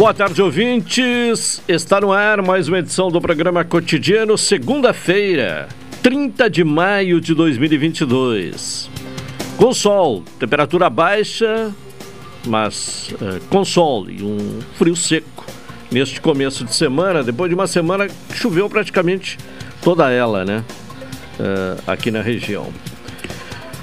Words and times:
Boa 0.00 0.14
tarde, 0.14 0.40
ouvintes. 0.40 1.60
Está 1.68 2.00
no 2.00 2.10
ar 2.10 2.40
mais 2.40 2.68
uma 2.68 2.78
edição 2.78 3.10
do 3.10 3.20
programa 3.20 3.66
Cotidiano, 3.66 4.38
segunda-feira, 4.38 5.68
30 6.02 6.48
de 6.48 6.64
maio 6.64 7.20
de 7.20 7.34
2022. 7.34 8.88
Com 9.58 9.74
sol, 9.74 10.24
temperatura 10.38 10.88
baixa, 10.88 11.70
mas 12.46 13.10
uh, 13.20 13.46
com 13.50 13.62
sol 13.62 14.08
e 14.08 14.22
um 14.22 14.60
frio 14.78 14.96
seco 14.96 15.44
neste 15.92 16.18
começo 16.18 16.64
de 16.64 16.74
semana, 16.74 17.22
depois 17.22 17.50
de 17.50 17.54
uma 17.54 17.66
semana 17.66 18.08
choveu 18.32 18.70
praticamente 18.70 19.36
toda 19.82 20.10
ela, 20.10 20.46
né? 20.46 20.64
Uh, 21.38 21.82
aqui 21.86 22.10
na 22.10 22.22
região. 22.22 22.72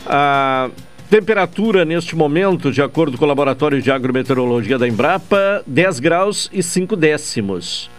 Ah. 0.08 0.72
Temperatura 1.10 1.86
neste 1.86 2.18
momento, 2.18 2.70
de 2.70 2.82
acordo 2.82 3.18
com 3.18 3.24
o 3.24 3.28
Laboratório 3.28 3.82
de 3.82 3.90
Agrometeorologia 3.90 4.78
da 4.78 4.86
Embrapa, 4.86 5.64
10 5.66 6.02
graus 6.02 6.50
e 6.52 6.62
5 6.62 6.98
décimos. 6.98 7.90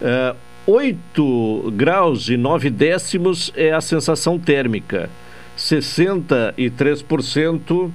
Uh, 0.00 0.02
é, 0.02 0.34
8 0.66 1.72
graus 1.76 2.28
e 2.28 2.36
9 2.36 2.68
décimos 2.70 3.52
é 3.54 3.72
a 3.72 3.80
sensação 3.80 4.36
térmica. 4.36 5.08
63% 5.56 7.92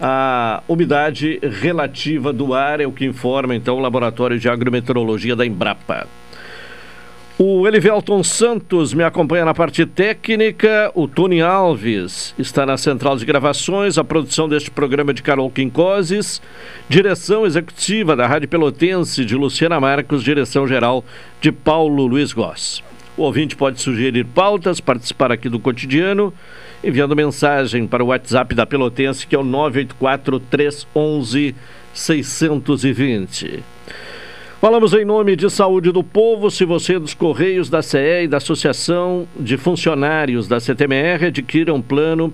a 0.00 0.62
umidade 0.66 1.38
relativa 1.42 2.32
do 2.32 2.54
ar 2.54 2.80
é 2.80 2.86
o 2.86 2.92
que 2.92 3.04
informa 3.04 3.54
então 3.54 3.76
o 3.76 3.80
Laboratório 3.80 4.38
de 4.38 4.48
Agrometeorologia 4.48 5.36
da 5.36 5.44
Embrapa. 5.44 6.08
O 7.38 7.66
Elivelton 7.66 8.22
Santos 8.22 8.92
me 8.92 9.02
acompanha 9.02 9.46
na 9.46 9.54
parte 9.54 9.86
técnica. 9.86 10.92
O 10.94 11.08
Tony 11.08 11.40
Alves 11.40 12.34
está 12.38 12.66
na 12.66 12.76
central 12.76 13.16
de 13.16 13.24
gravações. 13.24 13.96
A 13.96 14.04
produção 14.04 14.46
deste 14.46 14.70
programa 14.70 15.14
de 15.14 15.22
Carol 15.22 15.50
Quincoses. 15.50 16.42
Direção 16.90 17.46
executiva 17.46 18.14
da 18.14 18.26
Rádio 18.26 18.48
Pelotense 18.48 19.24
de 19.24 19.34
Luciana 19.34 19.80
Marcos. 19.80 20.22
Direção 20.22 20.68
geral 20.68 21.02
de 21.40 21.50
Paulo 21.50 22.06
Luiz 22.06 22.34
Goss. 22.34 22.84
O 23.16 23.22
ouvinte 23.22 23.56
pode 23.56 23.80
sugerir 23.80 24.26
pautas, 24.26 24.78
participar 24.78 25.32
aqui 25.32 25.48
do 25.48 25.58
cotidiano, 25.58 26.32
enviando 26.84 27.16
mensagem 27.16 27.86
para 27.86 28.04
o 28.04 28.08
WhatsApp 28.08 28.54
da 28.54 28.66
Pelotense, 28.66 29.26
que 29.26 29.34
é 29.34 29.38
o 29.38 29.44
984 29.44 30.38
311 30.38 31.54
620. 31.94 33.62
Falamos 34.62 34.94
em 34.94 35.04
nome 35.04 35.34
de 35.34 35.50
Saúde 35.50 35.90
do 35.90 36.04
Povo. 36.04 36.48
Se 36.48 36.64
você 36.64 36.94
é 36.94 36.98
dos 37.00 37.14
Correios, 37.14 37.68
da 37.68 37.82
CE 37.82 38.22
e 38.22 38.28
da 38.28 38.36
Associação 38.36 39.26
de 39.36 39.56
Funcionários 39.56 40.46
da 40.46 40.60
CTMR, 40.60 41.26
adquira 41.26 41.74
um 41.74 41.82
plano, 41.82 42.32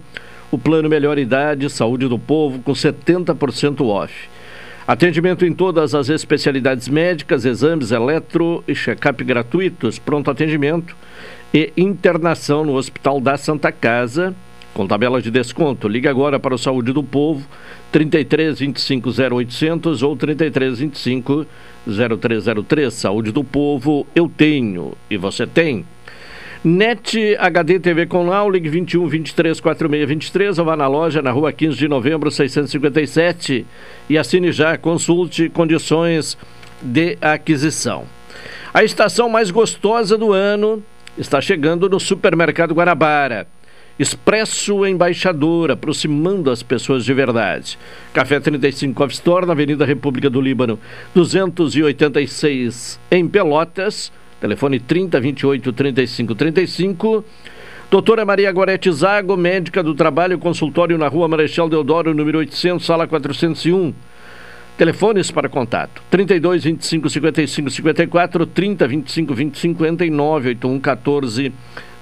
o 0.51 0.59
Plano 0.59 0.91
Melhor 0.91 1.19
Idade 1.19 1.71
Saúde 1.71 2.07
do 2.07 2.19
Povo, 2.19 2.59
com 2.59 2.73
70% 2.73 3.81
off. 3.81 4.29
Atendimento 4.87 5.47
em 5.47 5.55
todas 5.55 5.95
as 5.95 6.11
especialidades 6.11 6.87
médicas, 6.87 7.47
exames 7.47 7.93
eletro 7.93 8.63
e 8.69 8.75
check-up 8.75 9.25
gratuitos, 9.25 9.99
pronto 9.99 10.31
atendimento 10.31 10.95
e 11.55 11.73
internação 11.79 12.63
no 12.63 12.75
Hospital 12.75 13.23
da 13.23 13.39
Santa 13.39 13.73
Casa, 13.73 14.37
com 14.75 14.87
tabela 14.87 15.23
de 15.23 15.31
desconto. 15.31 15.89
Ligue 15.89 16.09
agora 16.09 16.39
para 16.39 16.55
o 16.55 16.59
Saúde 16.59 16.93
do 16.93 17.03
Povo, 17.03 17.49
33 17.91 18.59
25 18.59 19.09
0800 19.09 20.03
ou 20.03 20.15
33 20.15 20.79
25 20.79 21.47
0303. 21.93 22.93
Saúde 22.93 23.33
do 23.33 23.43
Povo, 23.43 24.07
eu 24.15 24.29
tenho 24.29 24.93
e 25.11 25.17
você 25.17 25.47
tem. 25.47 25.85
NET 26.65 27.37
HD 27.39 27.79
TV 27.79 28.07
com 28.07 28.27
Laulig 28.27 28.69
21 28.69 29.07
23 29.07 29.61
46 29.61 30.09
23 30.09 30.59
ou 30.59 30.65
vá 30.65 30.77
na 30.77 30.89
loja 30.89 31.23
na 31.23 31.31
rua 31.31 31.53
15 31.53 31.79
de 31.79 31.87
novembro 31.87 32.31
657 32.31 33.65
e 34.09 34.19
assine 34.19 34.51
já, 34.51 34.77
consulte 34.77 35.49
condições 35.49 36.37
de 36.83 37.17
aquisição. 37.21 38.05
A 38.75 38.83
estação 38.83 39.29
mais 39.29 39.51
gostosa 39.51 40.19
do 40.19 40.33
ano 40.33 40.83
está 41.17 41.41
chegando 41.41 41.89
no 41.89 42.01
Supermercado 42.01 42.75
Guanabara. 42.75 43.47
Expresso 43.99 44.87
Embaixador, 44.87 45.73
aproximando 45.73 46.53
as 46.53 46.63
pessoas 46.63 47.05
de 47.05 47.13
verdade. 47.13 47.77
Café 48.13 48.39
35 48.39 49.03
Off 49.03 49.13
Store, 49.13 49.45
na 49.45 49.53
Avenida 49.53 49.85
República 49.85 50.31
do 50.31 50.41
Líbano, 50.41 50.79
286 51.15 53.01
em 53.11 53.27
Pelotas. 53.27 54.13
Telefone 54.41 54.79
30 54.79 55.21
28 55.21 55.73
35 55.73 56.35
35. 56.37 57.25
Doutora 57.91 58.25
Maria 58.25 58.53
Gorete 58.53 58.93
Zago, 58.93 59.37
médica 59.37 59.83
do 59.83 59.95
trabalho, 59.95 60.39
consultório 60.39 60.97
na 60.97 61.09
Rua 61.09 61.27
Marechal 61.27 61.69
Deodoro, 61.69 62.15
número 62.15 62.39
800, 62.39 62.87
sala 62.87 63.09
401. 63.09 63.93
Telefones 64.77 65.33
para 65.33 65.49
contato: 65.49 66.01
32 66.09 66.63
25 66.63 67.11
55 67.11 67.71
54, 67.71 68.47
30 68.47 68.87
25 68.87 69.35
20 69.35 69.59
59, 69.59 70.49
81 70.51 70.79
14 70.79 71.53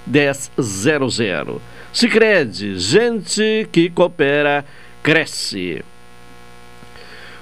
1000. 0.05 1.61
Sicredi, 1.97 2.77
gente 2.77 3.67
que 3.71 3.89
coopera, 3.89 4.63
cresce. 5.01 5.83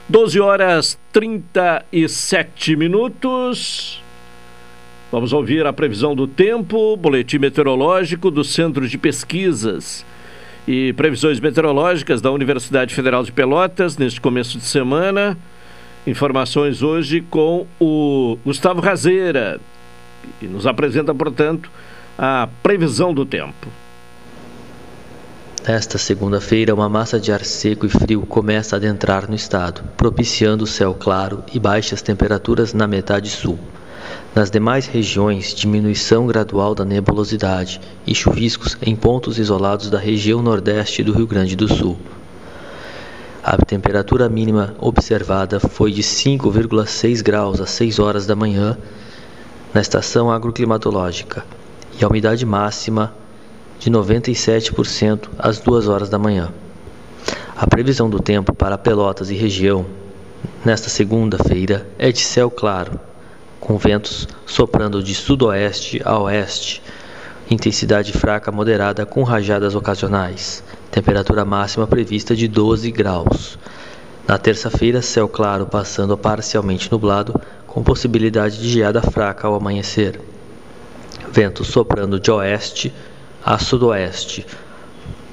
12 0.07 0.39
horas 0.39 0.97
37 1.11 2.77
minutos. 2.77 4.01
Vamos 5.11 5.33
ouvir 5.33 5.65
a 5.65 5.73
previsão 5.73 6.15
do 6.15 6.25
tempo, 6.25 6.95
boletim 6.95 7.37
meteorológico 7.37 8.31
do 8.31 8.45
Centro 8.45 8.87
de 8.87 8.97
Pesquisas 8.97 10.05
e 10.65 10.93
Previsões 10.93 11.41
Meteorológicas 11.41 12.21
da 12.21 12.31
Universidade 12.31 12.95
Federal 12.95 13.25
de 13.25 13.33
Pelotas 13.33 13.97
neste 13.97 14.21
começo 14.21 14.57
de 14.57 14.63
semana. 14.63 15.37
Informações 16.07 16.81
hoje 16.81 17.19
com 17.19 17.67
o 17.77 18.37
Gustavo 18.45 18.79
Razeira, 18.79 19.59
que 20.39 20.47
nos 20.47 20.65
apresenta, 20.65 21.13
portanto, 21.13 21.69
a 22.17 22.47
previsão 22.63 23.13
do 23.13 23.25
tempo. 23.25 23.67
Nesta 25.67 25.97
segunda-feira, 25.97 26.75
uma 26.75 26.87
massa 26.87 27.19
de 27.19 27.31
ar 27.31 27.43
seco 27.43 27.87
e 27.87 27.89
frio 27.89 28.21
começa 28.21 28.75
a 28.75 28.77
adentrar 28.77 29.27
no 29.27 29.33
estado, 29.33 29.81
propiciando 29.97 30.67
céu 30.67 30.93
claro 30.93 31.43
e 31.51 31.59
baixas 31.59 32.03
temperaturas 32.03 32.71
na 32.71 32.85
metade 32.85 33.31
sul. 33.31 33.57
Nas 34.35 34.51
demais 34.51 34.85
regiões, 34.85 35.55
diminuição 35.55 36.27
gradual 36.27 36.75
da 36.75 36.85
nebulosidade 36.85 37.81
e 38.05 38.13
chuviscos 38.13 38.77
em 38.79 38.95
pontos 38.95 39.39
isolados 39.39 39.89
da 39.89 39.97
região 39.97 40.39
nordeste 40.39 41.03
do 41.03 41.11
Rio 41.13 41.25
Grande 41.25 41.55
do 41.55 41.67
Sul. 41.67 41.97
A 43.43 43.57
temperatura 43.57 44.29
mínima 44.29 44.75
observada 44.79 45.59
foi 45.59 45.91
de 45.91 46.03
5,6 46.03 47.23
graus 47.23 47.59
às 47.59 47.71
6 47.71 47.97
horas 47.97 48.27
da 48.27 48.35
manhã 48.35 48.77
na 49.73 49.81
estação 49.81 50.29
agroclimatológica 50.29 51.43
e 51.99 52.05
a 52.05 52.07
umidade 52.07 52.45
máxima 52.45 53.24
de 53.85 53.91
97% 53.91 55.29
às 55.37 55.59
2 55.59 55.87
horas 55.87 56.09
da 56.09 56.17
manhã. 56.17 56.51
A 57.55 57.67
previsão 57.67 58.09
do 58.09 58.19
tempo 58.19 58.51
para 58.51 58.79
Pelotas 58.79 59.29
e 59.29 59.35
região 59.35 59.85
nesta 60.65 60.89
segunda-feira 60.89 61.87
é 61.99 62.11
de 62.11 62.19
céu 62.19 62.49
claro, 62.49 62.99
com 63.59 63.77
ventos 63.77 64.27
soprando 64.43 65.03
de 65.03 65.13
sudoeste 65.13 66.01
a 66.03 66.17
oeste, 66.17 66.81
intensidade 67.47 68.11
fraca 68.11 68.51
moderada 68.51 69.05
com 69.05 69.21
rajadas 69.21 69.75
ocasionais, 69.75 70.63
temperatura 70.89 71.45
máxima 71.45 71.85
prevista 71.85 72.35
de 72.35 72.47
12 72.47 72.89
graus. 72.89 73.59
Na 74.27 74.39
terça-feira, 74.39 74.99
céu 75.03 75.29
claro 75.29 75.67
passando 75.67 76.13
a 76.13 76.17
parcialmente 76.17 76.91
nublado, 76.91 77.39
com 77.67 77.83
possibilidade 77.83 78.59
de 78.59 78.67
geada 78.67 79.03
fraca 79.03 79.45
ao 79.45 79.53
amanhecer. 79.53 80.19
Vento 81.31 81.63
soprando 81.63 82.19
de 82.19 82.31
oeste 82.31 82.91
a 83.45 83.59
sudoeste, 83.59 84.43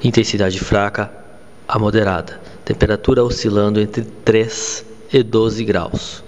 intensidade 0.04 0.60
fraca 0.60 1.10
a 1.66 1.78
moderada, 1.78 2.38
temperatura 2.62 3.24
oscilando 3.24 3.80
entre 3.80 4.02
3 4.02 4.84
e 5.10 5.22
12 5.22 5.64
graus. 5.64 6.22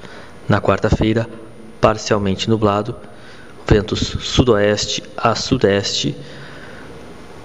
Na 0.48 0.62
quarta-feira, 0.62 1.28
parcialmente 1.82 2.48
nublado, 2.48 2.96
ventos 3.68 4.00
sudoeste 4.00 5.02
a 5.14 5.34
sudeste, 5.34 6.16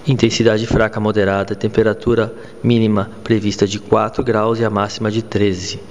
intensidade 0.08 0.66
fraca 0.66 1.02
moderada, 1.02 1.54
temperatura 1.54 2.34
mínima 2.64 3.12
prevista 3.26 3.68
de 3.68 3.78
4 3.78 4.24
graus 4.24 4.58
e 4.58 4.64
a 4.64 4.70
máxima 4.70 5.12
de 5.12 5.22
13. 5.22 5.82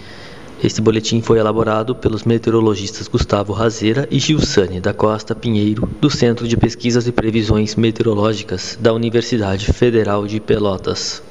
Este 0.62 0.80
boletim 0.80 1.22
foi 1.22 1.38
elaborado 1.38 1.94
pelos 1.94 2.24
meteorologistas 2.24 3.06
Gustavo 3.06 3.52
Razeira 3.52 4.08
e 4.10 4.18
Gilsane 4.18 4.80
da 4.80 4.92
Costa 4.92 5.32
Pinheiro, 5.32 5.88
do 6.00 6.10
Centro 6.10 6.48
de 6.48 6.56
Pesquisas 6.56 7.06
e 7.06 7.12
Previsões 7.12 7.76
Meteorológicas 7.76 8.76
da 8.80 8.92
Universidade 8.92 9.72
Federal 9.72 10.26
de 10.26 10.40
Pelotas. 10.40 11.22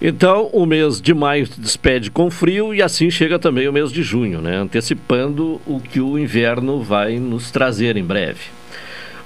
Então, 0.00 0.48
o 0.50 0.64
mês 0.64 0.98
de 0.98 1.12
maio 1.12 1.46
se 1.46 1.60
despede 1.60 2.10
com 2.10 2.30
frio 2.30 2.74
e 2.74 2.80
assim 2.80 3.10
chega 3.10 3.38
também 3.38 3.68
o 3.68 3.72
mês 3.72 3.92
de 3.92 4.02
junho, 4.02 4.40
né? 4.40 4.56
antecipando 4.56 5.60
o 5.66 5.78
que 5.78 6.00
o 6.00 6.18
inverno 6.18 6.82
vai 6.82 7.18
nos 7.18 7.50
trazer 7.50 7.98
em 7.98 8.04
breve. 8.04 8.40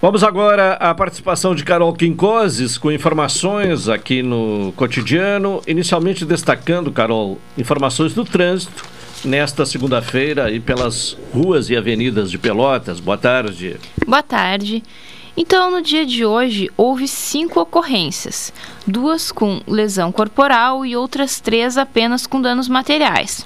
Vamos 0.03 0.25
agora 0.25 0.73
à 0.75 0.93
participação 0.93 1.55
de 1.55 1.63
Carol 1.63 1.95
Quincoses 1.95 2.77
com 2.77 2.91
informações 2.91 3.89
aqui 3.89 4.21
no 4.21 4.73
cotidiano. 4.75 5.63
Inicialmente 5.67 6.25
destacando, 6.25 6.91
Carol, 6.91 7.39
informações 7.57 8.13
do 8.13 8.25
trânsito 8.25 8.96
nesta 9.25 9.67
segunda-feira 9.67 10.51
e 10.51 10.61
pelas 10.61 11.17
ruas 11.33 11.71
e 11.71 11.77
avenidas 11.77 12.31
de 12.31 12.39
Pelotas. 12.39 13.01
Boa 13.01 13.19
tarde. 13.19 13.77
Boa 14.07 14.23
tarde. 14.23 14.83
Então, 15.37 15.71
no 15.71 15.83
dia 15.83 16.07
de 16.07 16.25
hoje, 16.25 16.71
houve 16.77 17.07
cinco 17.07 17.61
ocorrências: 17.61 18.53
duas 18.87 19.31
com 19.31 19.61
lesão 19.67 20.11
corporal 20.11 20.87
e 20.87 20.97
outras 20.97 21.41
três 21.41 21.77
apenas 21.77 22.27
com 22.27 22.41
danos 22.41 22.69
materiais. 22.69 23.45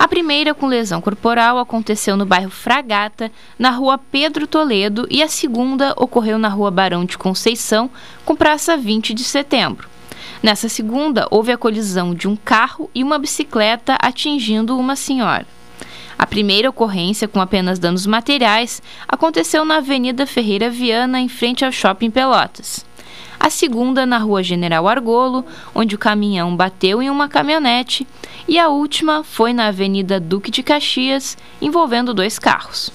A 0.00 0.08
primeira, 0.08 0.54
com 0.54 0.66
lesão 0.66 0.98
corporal, 0.98 1.58
aconteceu 1.58 2.16
no 2.16 2.24
bairro 2.24 2.50
Fragata, 2.50 3.30
na 3.58 3.68
rua 3.68 3.98
Pedro 3.98 4.46
Toledo, 4.46 5.06
e 5.10 5.22
a 5.22 5.28
segunda 5.28 5.92
ocorreu 5.94 6.38
na 6.38 6.48
rua 6.48 6.70
Barão 6.70 7.04
de 7.04 7.18
Conceição, 7.18 7.90
com 8.24 8.34
praça 8.34 8.78
20 8.78 9.12
de 9.12 9.22
setembro. 9.22 9.89
Nessa 10.42 10.68
segunda, 10.68 11.26
houve 11.30 11.52
a 11.52 11.58
colisão 11.58 12.14
de 12.14 12.26
um 12.26 12.34
carro 12.34 12.90
e 12.94 13.04
uma 13.04 13.18
bicicleta 13.18 13.96
atingindo 14.00 14.78
uma 14.78 14.96
senhora. 14.96 15.46
A 16.18 16.26
primeira 16.26 16.68
ocorrência, 16.68 17.28
com 17.28 17.40
apenas 17.40 17.78
danos 17.78 18.06
materiais, 18.06 18.82
aconteceu 19.06 19.64
na 19.64 19.76
Avenida 19.76 20.26
Ferreira 20.26 20.70
Viana, 20.70 21.20
em 21.20 21.28
frente 21.28 21.64
ao 21.64 21.72
Shopping 21.72 22.10
Pelotas. 22.10 22.84
A 23.38 23.48
segunda, 23.48 24.04
na 24.04 24.18
Rua 24.18 24.42
General 24.42 24.86
Argolo, 24.86 25.44
onde 25.74 25.94
o 25.94 25.98
caminhão 25.98 26.54
bateu 26.54 27.02
em 27.02 27.08
uma 27.08 27.26
caminhonete. 27.26 28.06
E 28.46 28.58
a 28.58 28.68
última 28.68 29.24
foi 29.24 29.54
na 29.54 29.68
Avenida 29.68 30.20
Duque 30.20 30.50
de 30.50 30.62
Caxias, 30.62 31.38
envolvendo 31.60 32.12
dois 32.12 32.38
carros. 32.38 32.90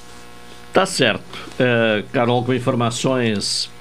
Tá 0.71 0.85
certo. 0.85 1.23
É, 1.57 2.03
Carol, 2.11 2.43
com 2.43 2.53
informações 2.53 3.71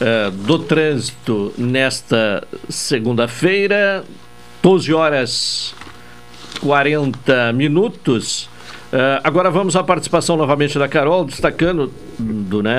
uh, 0.00 0.30
do 0.30 0.58
trânsito 0.58 1.52
nesta 1.56 2.46
segunda-feira, 2.68 4.04
12 4.62 4.94
horas 4.94 5.74
40 6.60 7.52
minutos. 7.52 8.48
Uh, 8.90 9.20
agora 9.22 9.50
vamos 9.50 9.76
à 9.76 9.82
participação 9.82 10.36
novamente 10.36 10.78
da 10.78 10.88
Carol, 10.88 11.24
destacando, 11.24 11.92
do, 12.18 12.62
né, 12.62 12.74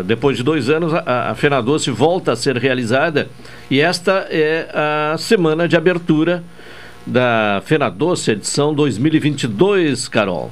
uh, 0.00 0.02
depois 0.02 0.36
de 0.36 0.42
dois 0.42 0.70
anos, 0.70 0.94
a, 0.94 1.30
a 1.30 1.34
Fena 1.34 1.60
Doce 1.60 1.90
volta 1.90 2.32
a 2.32 2.36
ser 2.36 2.56
realizada 2.56 3.28
e 3.70 3.78
esta 3.78 4.26
é 4.30 4.68
a 4.72 5.18
semana 5.18 5.68
de 5.68 5.76
abertura 5.76 6.42
da 7.06 7.62
Fena 7.66 7.90
Doce, 7.90 8.30
edição 8.30 8.74
2022, 8.74 10.08
Carol. 10.08 10.50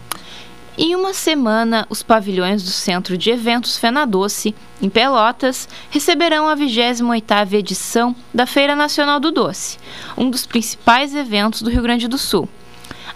Em 0.81 0.95
uma 0.95 1.13
semana, 1.13 1.85
os 1.91 2.05
pavilhões 2.05 2.63
do 2.63 2.71
Centro 2.71 3.19
de 3.19 3.31
Eventos 3.31 3.77
Fena 3.77 4.07
Doce, 4.07 4.55
em 4.81 4.89
Pelotas, 4.89 5.69
receberão 5.91 6.49
a 6.49 6.57
28ª 6.57 7.53
edição 7.55 8.15
da 8.33 8.47
Feira 8.47 8.77
Nacional 8.77 9.19
do 9.19 9.33
Doce, 9.33 9.77
um 10.17 10.31
dos 10.31 10.47
principais 10.47 11.17
eventos 11.17 11.63
do 11.63 11.69
Rio 11.69 11.83
Grande 11.83 12.07
do 12.07 12.17
Sul. 12.17 12.49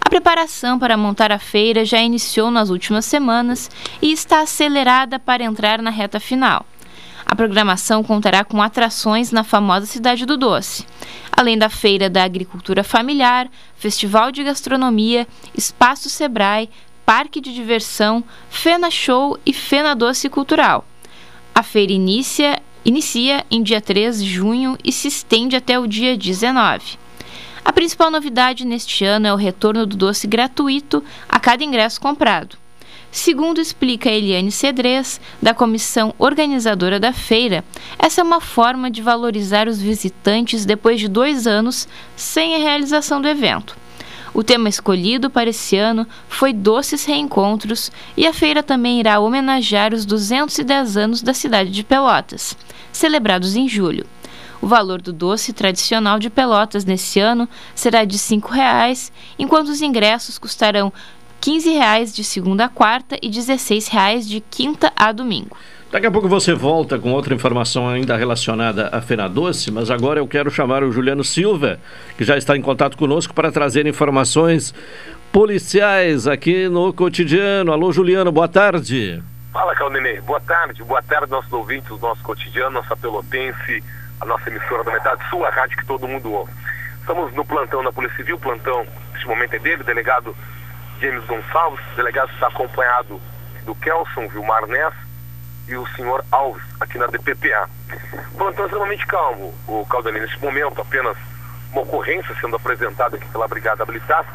A 0.01 0.09
preparação 0.09 0.77
para 0.77 0.97
montar 0.97 1.31
a 1.31 1.39
feira 1.39 1.85
já 1.85 2.01
iniciou 2.01 2.51
nas 2.51 2.69
últimas 2.69 3.05
semanas 3.05 3.71
e 4.01 4.11
está 4.11 4.41
acelerada 4.41 5.17
para 5.17 5.45
entrar 5.45 5.81
na 5.81 5.89
reta 5.89 6.19
final. 6.19 6.65
A 7.25 7.33
programação 7.33 8.03
contará 8.03 8.43
com 8.43 8.61
atrações 8.61 9.31
na 9.31 9.45
famosa 9.45 9.85
Cidade 9.85 10.25
do 10.25 10.35
Doce, 10.35 10.85
além 11.31 11.57
da 11.57 11.69
Feira 11.69 12.09
da 12.09 12.25
Agricultura 12.25 12.83
Familiar, 12.83 13.47
Festival 13.77 14.33
de 14.33 14.43
Gastronomia, 14.43 15.25
Espaço 15.55 16.09
Sebrae, 16.09 16.69
Parque 17.05 17.41
de 17.41 17.53
Diversão, 17.53 18.23
Fena 18.49 18.89
Show 18.89 19.37
e 19.45 19.51
Fena 19.51 19.93
Doce 19.93 20.29
Cultural. 20.29 20.85
A 21.53 21.61
feira 21.61 21.91
inicia, 21.91 22.61
inicia 22.85 23.45
em 23.51 23.61
dia 23.61 23.81
3 23.81 24.23
de 24.23 24.29
junho 24.29 24.77
e 24.83 24.91
se 24.91 25.09
estende 25.09 25.55
até 25.55 25.77
o 25.77 25.85
dia 25.85 26.17
19. 26.17 26.97
A 27.65 27.73
principal 27.73 28.09
novidade 28.09 28.65
neste 28.65 29.03
ano 29.03 29.27
é 29.27 29.33
o 29.33 29.37
retorno 29.37 29.85
do 29.85 29.97
doce 29.97 30.27
gratuito 30.27 31.03
a 31.27 31.39
cada 31.39 31.63
ingresso 31.63 31.99
comprado. 31.99 32.57
Segundo 33.11 33.59
explica 33.59 34.09
Eliane 34.09 34.51
Cedrez, 34.51 35.21
da 35.41 35.53
comissão 35.53 36.15
organizadora 36.17 36.99
da 36.99 37.13
feira, 37.13 37.63
essa 37.99 38.21
é 38.21 38.23
uma 38.23 38.41
forma 38.41 38.89
de 38.89 39.01
valorizar 39.01 39.67
os 39.67 39.79
visitantes 39.79 40.65
depois 40.65 40.99
de 40.99 41.07
dois 41.07 41.45
anos 41.45 41.87
sem 42.15 42.55
a 42.55 42.59
realização 42.59 43.21
do 43.21 43.27
evento. 43.27 43.82
O 44.33 44.43
tema 44.43 44.67
escolhido 44.67 45.29
para 45.29 45.51
esse 45.51 45.77
ano 45.77 46.07
foi 46.27 46.51
Doces 46.51 47.05
Reencontros 47.05 47.91
e 48.17 48.25
a 48.25 48.33
feira 48.33 48.63
também 48.63 48.99
irá 48.99 49.19
homenagear 49.19 49.93
os 49.93 50.05
210 50.05 50.97
anos 50.97 51.21
da 51.21 51.35
cidade 51.35 51.69
de 51.69 51.83
Pelotas, 51.83 52.57
celebrados 52.91 53.55
em 53.55 53.69
julho. 53.69 54.07
O 54.59 54.65
valor 54.65 55.01
do 55.01 55.13
doce 55.13 55.53
tradicional 55.53 56.17
de 56.17 56.31
Pelotas 56.31 56.83
nesse 56.83 57.19
ano 57.19 57.47
será 57.75 58.05
de 58.05 58.15
R$ 58.15 58.23
5,00, 58.23 59.11
enquanto 59.37 59.67
os 59.67 59.83
ingressos 59.83 60.39
custarão 60.39 60.91
R$ 61.45 61.51
15,00 61.51 62.15
de 62.15 62.23
segunda 62.23 62.65
a 62.65 62.69
quarta 62.69 63.15
e 63.21 63.27
R$ 63.27 63.33
16,00 63.33 64.21
de 64.21 64.39
quinta 64.39 64.91
a 64.95 65.11
domingo. 65.11 65.55
Daqui 65.93 66.07
a 66.07 66.11
pouco 66.11 66.27
você 66.27 66.55
volta 66.55 66.97
com 66.97 67.11
outra 67.11 67.35
informação 67.35 67.87
ainda 67.87 68.17
relacionada 68.17 68.89
à 68.91 68.99
Fena 68.99 69.29
Doce, 69.29 69.69
mas 69.69 69.91
agora 69.91 70.19
eu 70.19 70.27
quero 70.27 70.49
chamar 70.49 70.81
o 70.81 70.91
Juliano 70.91 71.23
Silva, 71.23 71.77
que 72.17 72.23
já 72.23 72.35
está 72.35 72.57
em 72.57 72.63
contato 72.63 72.97
conosco 72.97 73.31
para 73.31 73.51
trazer 73.51 73.85
informações 73.85 74.73
policiais 75.31 76.25
aqui 76.25 76.67
no 76.67 76.91
cotidiano. 76.91 77.71
Alô, 77.71 77.91
Juliano, 77.91 78.31
boa 78.31 78.47
tarde. 78.47 79.21
Fala, 79.51 79.75
Caldenei. 79.75 80.19
Boa 80.21 80.39
tarde, 80.39 80.83
boa 80.83 81.03
tarde, 81.03 81.29
nossos 81.29 81.53
ouvintes, 81.53 81.91
o 81.91 81.97
nosso 81.99 82.23
cotidiano, 82.23 82.71
nossa 82.71 82.97
pelotense, 82.97 83.83
a 84.19 84.25
nossa 84.25 84.49
emissora 84.49 84.83
da 84.83 84.93
Metade 84.93 85.21
Sul, 85.29 85.45
a 85.45 85.51
rádio 85.51 85.77
que 85.77 85.85
todo 85.85 86.07
mundo 86.07 86.33
ouve. 86.33 86.51
Estamos 87.01 87.31
no 87.35 87.45
plantão 87.45 87.83
da 87.83 87.91
Polícia 87.91 88.17
Civil, 88.17 88.39
plantão, 88.39 88.83
neste 89.11 89.27
momento 89.27 89.53
é 89.53 89.59
dele, 89.59 89.83
delegado 89.83 90.35
James 90.99 91.23
Gonçalves, 91.25 91.85
o 91.93 91.95
delegado 91.97 92.31
está 92.33 92.47
acompanhado 92.47 93.21
do 93.63 93.75
Kelson 93.75 94.27
Vilmar 94.29 94.65
Ness, 94.65 95.02
e 95.67 95.75
o 95.75 95.87
senhor 95.95 96.23
Alves, 96.31 96.63
aqui 96.79 96.97
na 96.97 97.07
DPPA. 97.07 97.69
Plantão 98.37 98.65
extremamente 98.65 99.05
calmo, 99.07 99.53
o 99.67 99.85
Caldanei, 99.85 100.21
nesse 100.21 100.37
momento, 100.39 100.81
apenas 100.81 101.17
uma 101.71 101.81
ocorrência 101.81 102.35
sendo 102.39 102.55
apresentada 102.55 103.15
aqui 103.15 103.27
pela 103.29 103.47
Brigada 103.47 103.83
Habilitar. 103.83 104.25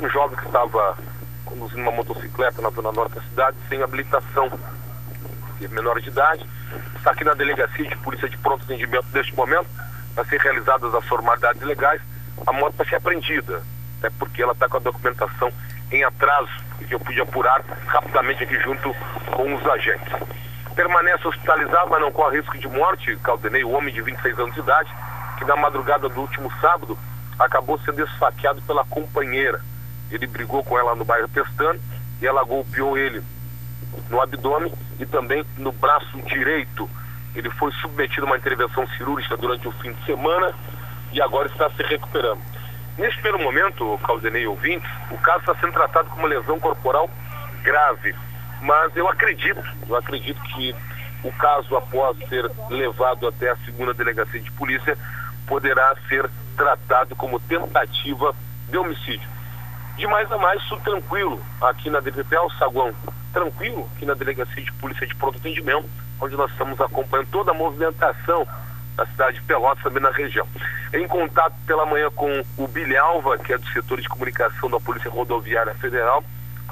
Um 0.00 0.08
jovem 0.08 0.36
que 0.36 0.46
estava 0.46 0.96
conduzindo 1.44 1.82
uma 1.82 1.92
motocicleta 1.92 2.62
na 2.62 2.70
zona 2.70 2.92
norte 2.92 3.14
da 3.14 3.22
cidade, 3.22 3.56
sem 3.68 3.82
habilitação, 3.82 4.50
de 5.58 5.68
menor 5.68 6.00
de 6.00 6.08
idade, 6.08 6.48
está 6.96 7.10
aqui 7.12 7.24
na 7.24 7.34
delegacia 7.34 7.88
de 7.88 7.96
polícia 7.98 8.28
de 8.28 8.36
pronto 8.38 8.64
atendimento 8.64 9.06
neste 9.12 9.34
momento, 9.34 9.68
para 10.14 10.24
ser 10.24 10.40
realizadas 10.40 10.94
as 10.94 11.04
formalidades 11.06 11.62
legais, 11.62 12.00
a 12.46 12.52
moto 12.52 12.74
vai 12.76 12.86
ser 12.86 12.96
apreendida, 12.96 13.62
até 13.98 14.10
porque 14.18 14.42
ela 14.42 14.52
está 14.52 14.68
com 14.68 14.78
a 14.78 14.80
documentação 14.80 15.52
em 15.90 16.02
atraso, 16.02 16.50
que 16.78 16.94
eu 16.94 17.00
pude 17.00 17.20
apurar 17.20 17.62
rapidamente 17.86 18.42
aqui 18.42 18.58
junto 18.60 18.92
com 19.30 19.54
os 19.54 19.66
agentes 19.66 20.12
permanece 20.74 21.26
hospitalizado, 21.26 21.90
mas 21.90 22.00
não 22.00 22.12
corre 22.12 22.38
risco 22.38 22.58
de 22.58 22.68
morte. 22.68 23.16
Caldenei, 23.18 23.64
o 23.64 23.70
homem 23.70 23.92
de 23.92 24.02
26 24.02 24.38
anos 24.38 24.54
de 24.54 24.60
idade, 24.60 24.90
que 25.38 25.44
na 25.44 25.56
madrugada 25.56 26.08
do 26.08 26.20
último 26.20 26.50
sábado 26.60 26.98
acabou 27.38 27.78
sendo 27.80 28.02
esfaqueado 28.02 28.62
pela 28.62 28.84
companheira. 28.84 29.60
Ele 30.10 30.26
brigou 30.26 30.62
com 30.62 30.78
ela 30.78 30.94
no 30.94 31.04
bairro 31.04 31.28
Pestano 31.28 31.80
e 32.20 32.26
ela 32.26 32.44
golpeou 32.44 32.96
ele 32.96 33.22
no 34.08 34.20
abdômen 34.20 34.72
e 34.98 35.06
também 35.06 35.44
no 35.58 35.72
braço 35.72 36.20
direito. 36.22 36.88
Ele 37.34 37.50
foi 37.50 37.72
submetido 37.72 38.26
a 38.26 38.30
uma 38.30 38.36
intervenção 38.36 38.86
cirúrgica 38.88 39.36
durante 39.36 39.66
o 39.66 39.72
fim 39.72 39.92
de 39.92 40.04
semana 40.04 40.54
e 41.12 41.20
agora 41.20 41.48
está 41.48 41.70
se 41.70 41.82
recuperando. 41.82 42.40
Neste 42.98 43.20
primeiro 43.22 43.42
momento, 43.42 43.98
Caldenei 44.04 44.46
ouvintes, 44.46 44.90
o 45.10 45.16
caso 45.18 45.40
está 45.40 45.54
sendo 45.54 45.72
tratado 45.72 46.10
como 46.10 46.26
lesão 46.26 46.60
corporal 46.60 47.08
grave. 47.62 48.14
Mas 48.62 48.96
eu 48.96 49.08
acredito, 49.08 49.60
eu 49.88 49.96
acredito 49.96 50.40
que 50.54 50.74
o 51.24 51.32
caso, 51.32 51.76
após 51.76 52.16
ser 52.28 52.48
levado 52.70 53.26
até 53.26 53.50
a 53.50 53.56
segunda 53.58 53.92
delegacia 53.92 54.40
de 54.40 54.50
polícia, 54.52 54.96
poderá 55.46 55.94
ser 56.08 56.30
tratado 56.56 57.16
como 57.16 57.40
tentativa 57.40 58.34
de 58.68 58.78
homicídio. 58.78 59.28
De 59.96 60.06
mais 60.06 60.30
a 60.30 60.38
mais, 60.38 60.62
isso 60.62 60.76
tranquilo 60.78 61.42
aqui 61.60 61.90
na 61.90 61.98
DPP 62.00 62.36
o 62.38 62.50
Saguão, 62.50 62.94
tranquilo 63.32 63.88
aqui 63.94 64.06
na 64.06 64.14
Delegacia 64.14 64.62
de 64.62 64.72
Polícia 64.72 65.06
de 65.06 65.14
Pronto 65.16 65.38
Atendimento, 65.38 65.88
onde 66.20 66.36
nós 66.36 66.50
estamos 66.52 66.80
acompanhando 66.80 67.28
toda 67.30 67.50
a 67.50 67.54
movimentação 67.54 68.46
da 68.96 69.06
cidade 69.06 69.40
de 69.40 69.42
Pelotas, 69.42 69.82
também 69.82 70.02
na 70.02 70.10
região. 70.10 70.46
Em 70.92 71.06
contato 71.08 71.54
pela 71.66 71.84
manhã 71.84 72.10
com 72.10 72.42
o 72.56 72.68
Bilhalva, 72.68 73.38
que 73.38 73.52
é 73.52 73.58
do 73.58 73.66
setor 73.68 74.00
de 74.00 74.08
comunicação 74.08 74.70
da 74.70 74.78
Polícia 74.78 75.10
Rodoviária 75.10 75.74
Federal, 75.74 76.22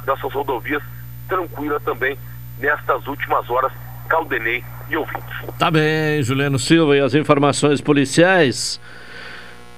nossas 0.07 0.33
rodovias 0.33 0.83
tranquila 1.31 1.81
também 1.81 2.19
nestas 2.59 3.07
últimas 3.07 3.49
horas, 3.49 3.73
Caldenei 4.09 4.63
e 4.91 4.97
ouvintes. 4.97 5.25
Tá 5.59 5.71
bem, 5.71 6.23
Juliano 6.23 6.59
Silva, 6.59 6.97
e 6.97 7.01
as 7.01 7.15
informações 7.15 7.81
policiais. 7.81 8.81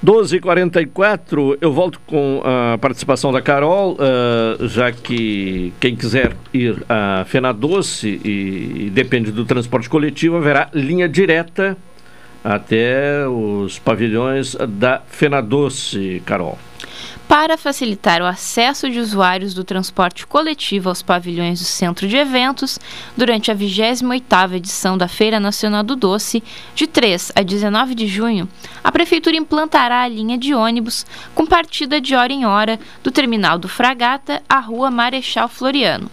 12h44, 0.04 1.59
eu 1.61 1.73
volto 1.73 2.00
com 2.06 2.42
a 2.44 2.76
participação 2.76 3.30
da 3.30 3.40
Carol, 3.40 3.92
uh, 3.92 4.66
já 4.66 4.90
que 4.90 5.73
quem 5.78 5.94
quiser 5.94 6.35
ir 6.52 6.82
a 6.88 7.25
Fena 7.26 7.52
Doce 7.52 8.21
e, 8.25 8.87
e 8.87 8.90
depende 8.90 9.30
do 9.30 9.44
transporte 9.44 9.88
coletivo, 9.88 10.38
haverá 10.38 10.68
linha 10.75 11.09
direta 11.09 11.76
até 12.42 13.28
os 13.28 13.78
pavilhões 13.78 14.56
da 14.71 15.00
Fena 15.06 15.40
Doce, 15.40 16.21
Carol. 16.26 16.59
Para 17.32 17.56
facilitar 17.56 18.20
o 18.20 18.26
acesso 18.26 18.90
de 18.90 19.00
usuários 19.00 19.54
do 19.54 19.64
transporte 19.64 20.26
coletivo 20.26 20.90
aos 20.90 21.00
pavilhões 21.00 21.60
do 21.60 21.64
Centro 21.64 22.06
de 22.06 22.14
Eventos, 22.14 22.78
durante 23.16 23.50
a 23.50 23.56
28ª 23.56 24.52
edição 24.52 24.98
da 24.98 25.08
Feira 25.08 25.40
Nacional 25.40 25.82
do 25.82 25.96
Doce, 25.96 26.42
de 26.74 26.86
3 26.86 27.32
a 27.34 27.40
19 27.40 27.94
de 27.94 28.06
junho, 28.06 28.46
a 28.84 28.92
Prefeitura 28.92 29.34
implantará 29.34 30.02
a 30.02 30.08
linha 30.08 30.36
de 30.36 30.52
ônibus 30.52 31.06
com 31.34 31.46
partida 31.46 32.02
de 32.02 32.14
hora 32.14 32.34
em 32.34 32.44
hora 32.44 32.78
do 33.02 33.10
terminal 33.10 33.58
do 33.58 33.66
Fragata 33.66 34.42
à 34.46 34.60
Rua 34.60 34.90
Marechal 34.90 35.48
Floriano. 35.48 36.10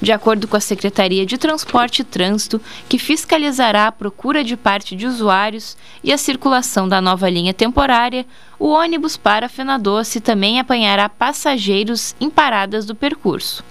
De 0.00 0.12
acordo 0.12 0.48
com 0.48 0.56
a 0.56 0.60
Secretaria 0.60 1.26
de 1.26 1.36
Transporte 1.36 2.00
e 2.00 2.04
Trânsito, 2.04 2.60
que 2.88 2.98
fiscalizará 2.98 3.86
a 3.86 3.92
procura 3.92 4.42
de 4.42 4.56
parte 4.56 4.96
de 4.96 5.06
usuários 5.06 5.76
e 6.02 6.10
a 6.10 6.16
circulação 6.16 6.88
da 6.88 7.02
nova 7.02 7.28
linha 7.28 7.52
temporária, 7.52 8.24
o 8.58 8.68
ônibus 8.68 9.18
para 9.18 9.48
Fenadoce 9.48 10.18
também 10.18 10.58
apanhará 10.58 11.06
passageiros 11.08 12.14
em 12.18 12.30
paradas 12.30 12.86
do 12.86 12.94
percurso. 12.94 13.62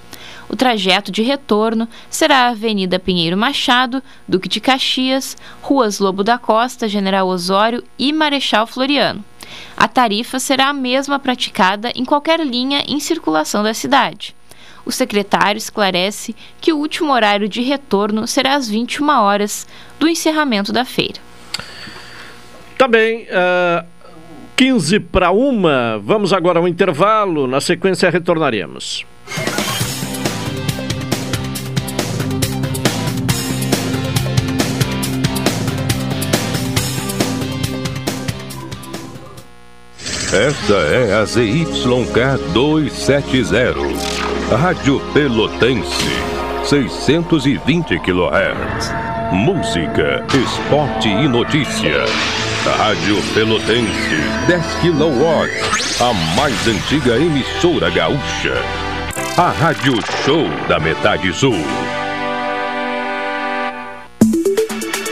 O 0.47 0.55
trajeto 0.55 1.11
de 1.11 1.23
retorno 1.23 1.87
será 2.09 2.45
a 2.45 2.49
Avenida 2.49 2.99
Pinheiro 2.99 3.37
Machado, 3.37 4.01
Duque 4.27 4.49
de 4.49 4.59
Caxias, 4.59 5.35
Ruas 5.61 5.99
Lobo 5.99 6.23
da 6.23 6.37
Costa, 6.37 6.87
General 6.87 7.27
Osório 7.27 7.83
e 7.97 8.13
Marechal 8.13 8.67
Floriano. 8.67 9.23
A 9.75 9.87
tarifa 9.87 10.39
será 10.39 10.69
a 10.69 10.73
mesma 10.73 11.17
praticada 11.17 11.91
em 11.95 12.05
qualquer 12.05 12.39
linha 12.39 12.83
em 12.87 12.99
circulação 12.99 13.63
da 13.63 13.73
cidade. 13.73 14.35
O 14.89 14.91
secretário 14.91 15.59
esclarece 15.59 16.35
que 16.59 16.73
o 16.73 16.77
último 16.77 17.13
horário 17.13 17.47
de 17.47 17.61
retorno 17.61 18.25
será 18.25 18.55
às 18.55 18.67
21 18.67 19.07
horas 19.07 19.67
do 19.99 20.07
encerramento 20.07 20.73
da 20.73 20.83
feira. 20.83 21.19
Tá 22.75 22.87
bem. 22.87 23.25
Uh, 23.25 23.85
15 24.55 24.99
para 25.01 25.29
uma. 25.29 26.01
Vamos 26.03 26.33
agora 26.33 26.57
ao 26.57 26.67
intervalo. 26.67 27.45
Na 27.45 27.61
sequência, 27.61 28.09
retornaremos. 28.09 29.05
Esta 40.33 40.73
é 40.73 41.13
a 41.13 41.25
ZYK 41.25 42.53
270 42.53 44.08
Rádio 44.51 44.99
Pelotense, 45.13 46.09
620 46.65 47.99
kHz. 47.99 48.91
Música, 49.31 50.25
esporte 50.33 51.07
e 51.07 51.27
notícia. 51.27 52.03
Rádio 52.65 53.17
Pelotense, 53.35 54.17
10 54.47 54.65
kW. 54.81 55.49
A 56.01 56.13
mais 56.35 56.67
antiga 56.67 57.15
emissora 57.17 57.91
gaúcha. 57.91 58.55
A 59.37 59.51
Rádio 59.51 59.93
Show 60.25 60.47
da 60.67 60.79
Metade 60.79 61.31
Sul. 61.31 61.63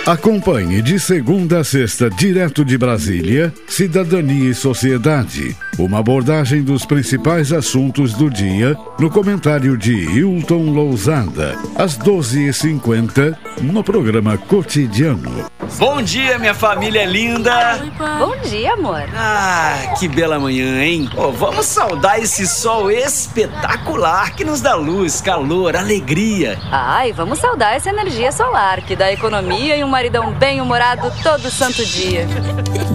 Acompanhe 0.08 0.82
de 0.82 1.00
segunda 1.00 1.60
a 1.60 1.64
sexta, 1.64 2.10
direto 2.10 2.66
de 2.66 2.76
Brasília, 2.76 3.54
Cidadania 3.68 4.50
e 4.50 4.56
Sociedade. 4.56 5.56
Uma 5.78 6.00
abordagem 6.00 6.64
dos 6.64 6.88
principais 6.88 7.54
assuntos 7.54 8.14
do 8.14 8.32
dia 8.32 8.76
no 8.98 9.12
comentário 9.12 9.78
de 9.78 9.94
Hilton 9.94 10.72
Lousada, 10.72 11.56
às 11.76 11.96
12h50, 11.96 13.38
no 13.62 13.84
programa 13.84 14.40
Cotidiano. 14.40 15.46
Bom 15.78 16.02
dia, 16.02 16.40
minha 16.40 16.56
família 16.56 17.06
linda! 17.06 17.80
Bom 18.18 18.36
dia, 18.38 18.74
amor! 18.74 19.04
Ah, 19.16 19.94
que 20.00 20.08
bela 20.08 20.40
manhã, 20.40 20.82
hein? 20.82 21.10
Oh, 21.16 21.32
vamos 21.32 21.68
saudar 21.68 22.20
esse 22.20 22.48
sol 22.48 22.90
espetacular 22.90 24.34
que 24.36 24.44
nos 24.44 24.62
dá 24.62 24.74
luz, 24.74 25.22
calor, 25.22 25.76
alegria. 25.76 26.58
Ai, 26.72 27.14
vamos 27.14 27.38
saudar 27.38 27.76
essa 27.76 27.90
energia 27.90 28.32
solar 28.32 28.82
que 28.82 28.96
dá 28.96 29.12
economia 29.12 29.78
e 29.78 29.84
um 29.84 29.90
maridão 29.90 30.32
bem-humorado 30.32 31.12
todo 31.22 31.52
santo 31.52 31.86
dia. 31.86 32.26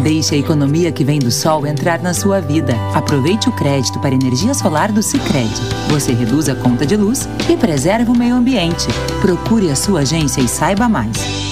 Deixe 0.02 0.34
a 0.34 0.38
economia 0.38 0.90
que 0.90 1.04
vem 1.04 1.20
do 1.20 1.30
sol 1.30 1.64
entrar 1.64 2.00
na 2.00 2.14
sua 2.14 2.40
vida. 2.40 2.71
Aproveite 2.94 3.48
o 3.48 3.52
crédito 3.52 3.98
para 4.00 4.14
energia 4.14 4.54
solar 4.54 4.92
do 4.92 5.02
Sicredi. 5.02 5.60
Você 5.88 6.12
reduz 6.12 6.48
a 6.48 6.54
conta 6.54 6.86
de 6.86 6.96
luz 6.96 7.28
e 7.48 7.56
preserva 7.56 8.12
o 8.12 8.16
meio 8.16 8.34
ambiente. 8.34 8.86
Procure 9.20 9.70
a 9.70 9.76
sua 9.76 10.00
agência 10.00 10.40
e 10.40 10.48
saiba 10.48 10.88
mais. 10.88 11.51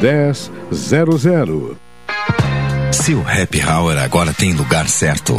1000. 0.00 1.76
Seu 2.90 3.20
happy 3.20 3.62
hour 3.62 3.98
agora 3.98 4.32
tem 4.32 4.52
lugar 4.52 4.88
certo. 4.88 5.38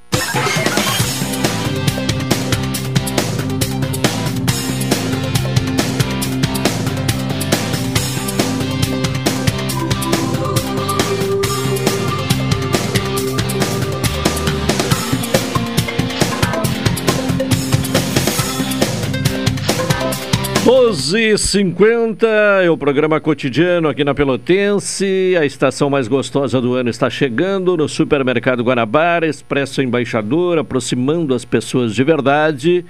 12h50 21.11 22.23
é 22.63 22.69
o 22.69 22.77
programa 22.77 23.19
cotidiano 23.19 23.89
aqui 23.89 24.01
na 24.01 24.13
Pelotense. 24.13 25.35
A 25.37 25.45
estação 25.45 25.89
mais 25.89 26.07
gostosa 26.07 26.61
do 26.61 26.73
ano 26.73 26.89
está 26.89 27.09
chegando 27.09 27.75
no 27.75 27.89
Supermercado 27.89 28.63
Guanabara, 28.63 29.27
Expresso 29.27 29.81
Embaixador, 29.81 30.57
aproximando 30.57 31.33
as 31.33 31.43
pessoas 31.43 31.93
de 31.93 32.01
verdade. 32.01 32.85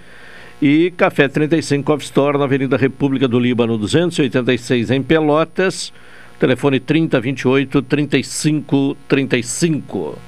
E 0.62 0.94
Café 0.96 1.28
35 1.28 1.84
Coffee 1.84 2.06
Store 2.06 2.38
na 2.38 2.44
Avenida 2.44 2.78
República 2.78 3.28
do 3.28 3.40
Líbano, 3.40 3.76
286 3.76 4.92
em 4.92 5.02
Pelotas. 5.02 5.92
Telefone 6.40 6.80
3028 6.80 7.82
3535. 7.82 10.20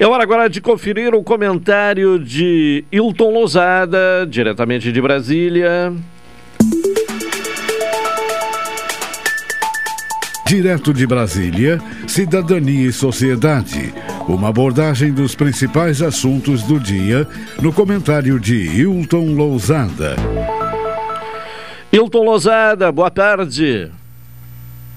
É 0.00 0.06
hora 0.08 0.24
agora 0.24 0.50
de 0.50 0.60
conferir 0.60 1.14
o 1.14 1.22
comentário 1.22 2.18
de 2.18 2.84
Hilton 2.90 3.30
Lousada, 3.30 4.26
diretamente 4.28 4.90
de 4.90 5.00
Brasília. 5.00 5.94
Direto 10.50 10.92
de 10.92 11.06
Brasília, 11.06 11.78
Cidadania 12.08 12.88
e 12.88 12.92
Sociedade. 12.92 13.94
Uma 14.26 14.48
abordagem 14.48 15.12
dos 15.12 15.32
principais 15.32 16.02
assuntos 16.02 16.64
do 16.64 16.80
dia 16.80 17.24
no 17.62 17.72
comentário 17.72 18.36
de 18.40 18.56
Hilton 18.56 19.32
Lousada. 19.32 20.16
Hilton 21.92 22.24
Lousada, 22.24 22.90
boa 22.90 23.12
tarde. 23.12 23.92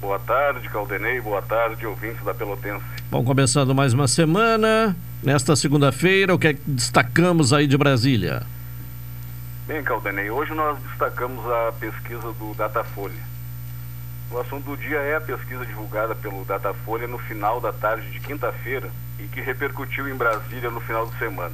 Boa 0.01 0.17
tarde, 0.17 0.67
Caldenei. 0.69 1.21
Boa 1.21 1.43
tarde, 1.43 1.85
ouvintes 1.85 2.25
da 2.25 2.33
Pelotense. 2.33 2.83
Bom, 3.11 3.23
começando 3.23 3.75
mais 3.75 3.93
uma 3.93 4.07
semana. 4.07 4.95
Nesta 5.21 5.55
segunda-feira, 5.55 6.33
o 6.33 6.39
que, 6.39 6.47
é 6.47 6.53
que 6.55 6.61
destacamos 6.65 7.53
aí 7.53 7.67
de 7.67 7.77
Brasília? 7.77 8.41
Bem, 9.67 9.83
Caldenei, 9.83 10.31
hoje 10.31 10.51
nós 10.55 10.79
destacamos 10.79 11.45
a 11.45 11.71
pesquisa 11.79 12.33
do 12.39 12.55
Datafolha. 12.57 13.32
O 14.33 14.39
assunto 14.39 14.65
do 14.65 14.75
dia 14.75 14.97
é 14.97 15.15
a 15.15 15.21
pesquisa 15.21 15.63
divulgada 15.63 16.15
pelo 16.15 16.43
Datafolha 16.43 17.07
no 17.07 17.19
final 17.19 17.61
da 17.61 17.71
tarde 17.71 18.09
de 18.09 18.19
quinta-feira 18.19 18.89
e 19.19 19.27
que 19.27 19.39
repercutiu 19.39 20.09
em 20.09 20.15
Brasília 20.15 20.71
no 20.71 20.81
final 20.81 21.05
de 21.05 21.15
semana. 21.19 21.53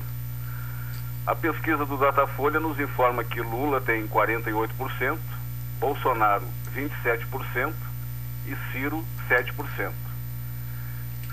A 1.28 1.36
pesquisa 1.36 1.86
do 1.86 1.98
Datafolha 1.98 2.58
nos 2.58 2.80
informa 2.80 3.22
que 3.22 3.42
Lula 3.42 3.82
tem 3.82 4.08
48%, 4.08 5.18
Bolsonaro 5.78 6.46
27% 6.74 7.74
e 8.48 8.56
Ciro 8.72 9.04
7%. 9.28 9.92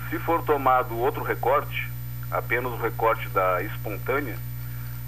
Se 0.09 0.19
for 0.19 0.43
tomado 0.43 0.97
outro 0.97 1.23
recorte, 1.23 1.89
apenas 2.29 2.73
o 2.73 2.81
recorte 2.81 3.29
da 3.29 3.63
espontânea, 3.63 4.35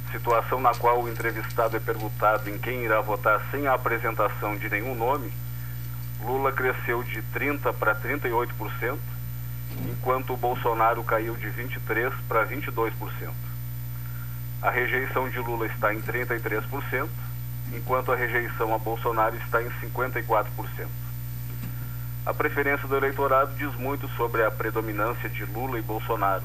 situação 0.09 0.61
na 0.61 0.73
qual 0.73 1.03
o 1.03 1.09
entrevistado 1.09 1.75
é 1.75 1.81
perguntado 1.81 2.49
em 2.49 2.57
quem 2.57 2.85
irá 2.85 3.01
votar 3.01 3.41
sem 3.51 3.67
a 3.67 3.73
apresentação 3.73 4.55
de 4.55 4.69
nenhum 4.69 4.95
nome, 4.95 5.33
Lula 6.23 6.51
cresceu 6.51 7.01
de 7.03 7.21
30% 7.33 7.73
para 7.73 7.95
38%, 7.95 8.97
enquanto 9.89 10.33
o 10.33 10.37
Bolsonaro 10.37 11.03
caiu 11.03 11.35
de 11.35 11.47
23% 11.47 12.13
para 12.27 12.45
22%. 12.45 12.91
A 14.61 14.69
rejeição 14.69 15.29
de 15.29 15.39
Lula 15.39 15.67
está 15.67 15.93
em 15.93 16.01
33%, 16.01 17.07
enquanto 17.73 18.11
a 18.11 18.15
rejeição 18.15 18.73
a 18.73 18.77
Bolsonaro 18.77 19.37
está 19.37 19.61
em 19.61 19.69
54%. 19.69 20.87
A 22.25 22.33
preferência 22.33 22.87
do 22.87 22.97
eleitorado 22.97 23.55
diz 23.55 23.73
muito 23.75 24.07
sobre 24.09 24.43
a 24.43 24.51
predominância 24.51 25.29
de 25.29 25.45
Lula 25.45 25.79
e 25.79 25.81
Bolsonaro, 25.81 26.43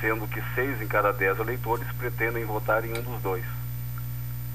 sendo 0.00 0.28
que 0.28 0.42
seis 0.54 0.80
em 0.80 0.86
cada 0.86 1.12
dez 1.12 1.38
eleitores 1.38 1.86
pretendem 1.98 2.44
votar 2.44 2.84
em 2.84 2.96
um 2.96 3.02
dos 3.02 3.20
dois. 3.20 3.44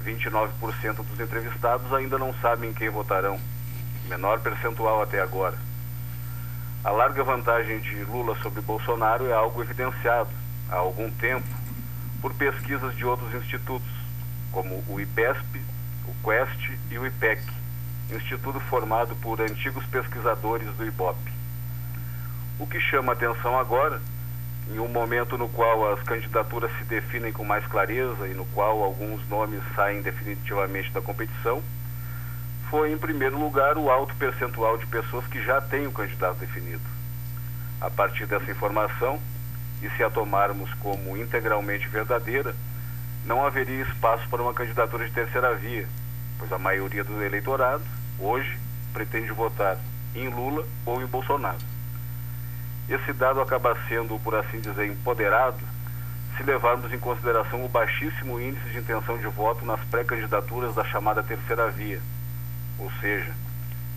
29% 0.06 0.96
dos 1.04 1.20
entrevistados 1.20 1.94
ainda 1.94 2.18
não 2.18 2.34
sabem 2.36 2.74
quem 2.74 2.90
votarão 2.90 3.40
menor 4.08 4.40
percentual 4.40 5.02
até 5.02 5.22
agora. 5.22 5.58
A 6.84 6.90
larga 6.90 7.24
vantagem 7.24 7.80
de 7.80 8.04
Lula 8.06 8.36
sobre 8.42 8.62
Bolsonaro 8.62 9.28
é 9.28 9.34
algo 9.34 9.62
evidenciado 9.62 10.30
há 10.70 10.76
algum 10.76 11.12
tempo 11.12 11.48
por 12.22 12.34
pesquisas 12.34 12.96
de 12.96 13.06
outros 13.06 13.34
institutos, 13.36 13.90
como 14.52 14.84
o 14.88 15.00
IPESP, 15.00 15.62
o 16.08 16.14
Quest 16.24 16.72
e 16.90 16.98
o 16.98 17.06
IPEC, 17.06 17.42
instituto 18.12 18.60
formado 18.62 19.16
por 19.18 19.42
antigos 19.42 19.86
pesquisadores 19.86 20.68
do 20.76 20.86
IBOP. 20.86 21.18
O 22.60 22.68
que 22.68 22.80
chama 22.80 23.14
atenção 23.14 23.58
agora, 23.58 24.02
em 24.70 24.80
um 24.80 24.88
momento 24.88 25.38
no 25.38 25.50
qual 25.50 25.94
as 25.94 26.04
candidaturas 26.04 26.72
se 26.78 26.84
definem 26.84 27.32
com 27.32 27.44
mais 27.44 27.66
clareza 27.68 28.28
e 28.28 28.34
no 28.34 28.46
qual 28.46 28.84
alguns 28.84 29.28
nomes 29.28 29.62
saem 29.76 30.02
definitivamente 30.02 30.92
da 30.92 31.02
competição, 31.02 31.62
foi, 32.72 32.94
em 32.94 32.98
primeiro 32.98 33.38
lugar, 33.38 33.78
o 33.78 33.92
alto 33.92 34.16
percentual 34.16 34.78
de 34.78 34.86
pessoas 34.86 35.28
que 35.28 35.44
já 35.44 35.60
têm 35.60 35.86
o 35.86 35.92
candidato 35.92 36.38
definido. 36.38 36.82
A 37.82 37.90
partir 37.90 38.26
dessa 38.26 38.50
informação, 38.50 39.20
e 39.82 39.90
se 39.90 40.02
a 40.02 40.10
tomarmos 40.10 40.74
como 40.76 41.18
integralmente 41.18 41.90
verdadeira, 41.90 42.56
não 43.26 43.46
haveria 43.46 43.84
espaço 43.84 44.26
para 44.30 44.42
uma 44.42 44.54
candidatura 44.54 45.06
de 45.06 45.12
terceira 45.12 45.54
via, 45.56 45.86
pois 46.40 46.50
a 46.54 46.58
maioria 46.58 47.04
do 47.04 47.22
eleitorado, 47.22 47.84
hoje, 48.18 48.58
pretende 48.94 49.34
votar 49.34 49.78
em 50.16 50.30
Lula 50.30 50.66
ou 50.86 51.02
em 51.02 51.06
Bolsonaro. 51.06 51.60
Esse 52.88 53.12
dado 53.12 53.42
acaba 53.42 53.78
sendo, 53.90 54.18
por 54.20 54.34
assim 54.34 54.62
dizer, 54.62 54.88
empoderado 54.88 55.60
se 56.38 56.44
levarmos 56.44 56.94
em 56.94 57.00
consideração 57.00 57.66
o 57.66 57.70
baixíssimo 57.70 58.40
índice 58.40 58.70
de 58.70 58.78
intenção 58.80 59.18
de 59.18 59.28
voto 59.28 59.66
nas 59.66 59.82
pré-candidaturas 59.86 60.74
da 60.74 60.86
chamada 60.86 61.22
terceira 61.22 61.70
via, 61.70 62.00
ou 62.82 62.92
seja, 63.00 63.32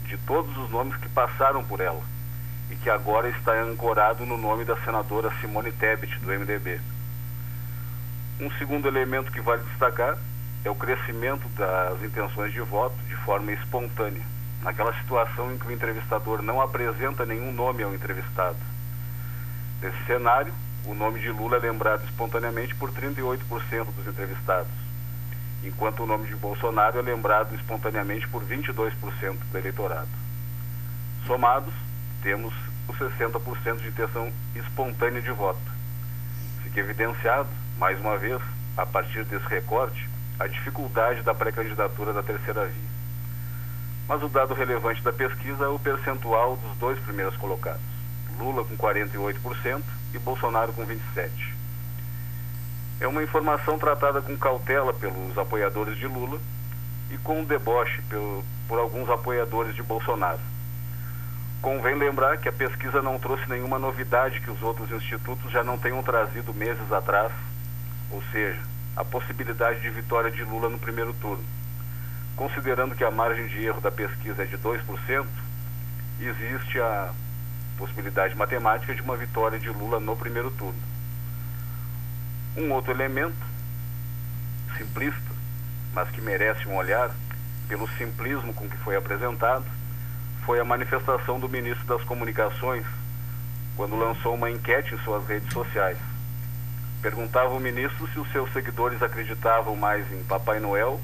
de 0.05 0.17
todos 0.19 0.55
os 0.59 0.71
nomes 0.71 0.97
que 0.99 1.09
passaram 1.09 1.65
por 1.65 1.81
ela 1.81 2.03
e 2.71 2.77
que 2.77 2.91
agora 2.91 3.29
está 3.31 3.53
ancorado 3.63 4.27
no 4.27 4.37
nome 4.37 4.65
da 4.65 4.77
senadora 4.77 5.33
Simone 5.41 5.73
Tebet, 5.73 6.19
do 6.19 6.29
MDB. 6.29 6.81
Um 8.41 8.51
segundo 8.59 8.87
elemento 8.87 9.33
que 9.33 9.41
vale 9.41 9.63
destacar 9.65 10.19
é 10.65 10.71
o 10.71 10.75
crescimento 10.75 11.49
das 11.51 12.03
intenções 12.03 12.53
de 12.53 12.61
voto 12.61 12.97
de 13.07 13.17
forma 13.17 13.53
espontânea, 13.53 14.23
naquela 14.63 14.93
situação 15.01 15.53
em 15.53 15.59
que 15.59 15.67
o 15.67 15.73
entrevistador 15.73 16.43
não 16.43 16.61
apresenta 16.61 17.25
nenhum 17.25 17.53
nome 17.53 17.83
ao 17.83 17.95
entrevistado. 17.95 18.59
Nesse 19.81 20.05
cenário, 20.05 20.53
o 20.87 20.95
nome 20.95 21.21
de 21.21 21.31
Lula 21.31 21.57
é 21.57 21.61
lembrado 21.61 22.05
espontaneamente 22.05 22.75
por 22.75 22.91
38% 22.91 23.39
dos 23.95 24.07
entrevistados, 24.07 24.84
enquanto 25.67 26.03
o 26.03 26.07
nome 26.07 26.27
de 26.27 26.37
Bolsonaro 26.37 26.99
é 26.99 27.03
lembrado 27.03 27.55
espontaneamente 27.55 28.29
por 28.29 28.45
22% 28.45 29.39
do 29.51 29.59
eleitorado. 29.59 30.09
Somados, 31.27 31.73
temos 32.23 32.53
os 32.89 32.97
60% 32.97 33.81
de 33.81 33.89
intenção 33.89 34.33
espontânea 34.55 35.23
de 35.23 35.31
voto. 35.31 35.61
Fica 36.63 36.81
evidenciado, 36.81 37.49
mais 37.79 37.99
uma 38.01 38.17
vez, 38.19 38.41
a 38.77 38.85
partir 38.85 39.25
desse 39.25 39.47
recorte, 39.47 40.09
a 40.39 40.47
dificuldade 40.47 41.23
da 41.23 41.35
pré-candidatura 41.35 42.13
da 42.13 42.23
terceira 42.23 42.67
via. 42.67 42.95
Mas 44.09 44.23
o 44.23 44.29
dado 44.29 44.53
relevante 44.53 45.03
da 45.03 45.13
pesquisa 45.13 45.65
é 45.65 45.69
o 45.69 45.79
percentual 45.79 46.57
dos 46.57 46.77
dois 46.79 46.99
primeiros 47.01 47.37
colocados, 47.37 47.81
Lula 48.39 48.65
com 48.65 48.77
48% 48.77 49.83
e 50.13 50.19
Bolsonaro 50.19 50.73
com 50.73 50.85
27%. 50.85 51.54
É 53.01 53.07
uma 53.09 53.23
informação 53.23 53.79
tratada 53.79 54.23
com 54.23 54.37
cautela 54.37 54.93
pelos 54.95 55.37
apoiadores 55.37 55.97
de 55.97 56.07
Lula 56.07 56.39
e 57.11 57.19
com 57.19 57.45
deboche 57.45 58.01
por, 58.09 58.45
por 58.69 58.79
alguns 58.79 59.11
apoiadores 59.11 59.75
de 59.75 59.83
Bolsonaro. 59.83 60.41
Convém 61.61 61.95
lembrar 61.95 62.39
que 62.39 62.49
a 62.49 62.53
pesquisa 62.53 63.03
não 63.03 63.19
trouxe 63.19 63.49
nenhuma 63.49 63.79
novidade 63.79 64.41
que 64.41 64.51
os 64.51 64.63
outros 64.63 64.91
institutos 64.93 65.51
já 65.51 65.65
não 65.65 65.79
tenham 65.79 66.03
trazido 66.03 66.53
meses 66.55 66.93
atrás, 66.93 67.33
ou 68.11 68.23
seja, 68.31 68.61
a 68.95 69.05
possibilidade 69.05 69.81
de 69.81 69.91
vitória 69.91 70.31
de 70.31 70.45
Lula 70.45 70.69
no 70.69 70.79
primeiro 70.79 71.13
turno. 71.15 71.45
Considerando 72.37 72.95
que 72.95 73.03
a 73.03 73.11
margem 73.11 73.47
de 73.49 73.65
erro 73.65 73.81
da 73.81 73.91
pesquisa 73.91 74.43
é 74.43 74.47
de 74.47 74.59
2%, 74.59 75.27
existe 76.21 76.81
a 76.81 77.13
possibilidade 77.77 78.37
matemática 78.37 78.95
de 78.95 79.03
uma 79.03 79.17
vitória 79.17 79.59
de 79.59 79.69
Lula 79.69 79.99
no 79.99 80.17
primeiro 80.17 80.51
turno. 80.53 80.94
Um 82.57 82.71
outro 82.73 82.93
elemento, 82.93 83.37
simplista, 84.79 85.21
mas 85.93 86.09
que 86.11 86.21
merece 86.21 86.67
um 86.69 86.77
olhar, 86.77 87.11
pelo 87.69 87.89
simplismo 87.97 88.55
com 88.55 88.69
que 88.69 88.77
foi 88.79 88.97
apresentado, 88.97 89.65
foi 90.45 90.61
a 90.61 90.65
manifestação 90.65 91.41
do 91.41 91.49
ministro 91.49 91.87
das 91.87 92.05
Comunicações, 92.05 92.85
quando 93.77 93.97
lançou 93.97 94.35
uma 94.35 94.51
enquete 94.51 94.95
em 94.95 94.99
suas 94.99 95.27
redes 95.27 95.53
sociais. 95.53 95.99
Perguntava 97.03 97.53
ao 97.53 97.61
ministro 97.61 98.09
se 98.13 98.19
os 98.19 98.31
seus 98.31 98.53
seguidores 98.53 99.03
acreditavam 99.03 99.75
mais 99.75 100.11
em 100.13 100.23
Papai 100.25 100.61
Noel, 100.61 101.01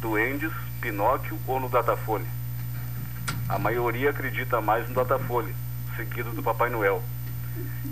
Duendes, 0.00 0.52
Pinóquio 0.80 1.38
ou 1.46 1.60
no 1.60 1.68
Datafolha. 1.68 2.26
A 3.48 3.58
maioria 3.58 4.10
acredita 4.10 4.60
mais 4.60 4.88
no 4.88 4.94
Datafolha, 4.94 5.54
seguido 5.96 6.30
do 6.30 6.42
Papai 6.42 6.68
Noel. 6.68 7.02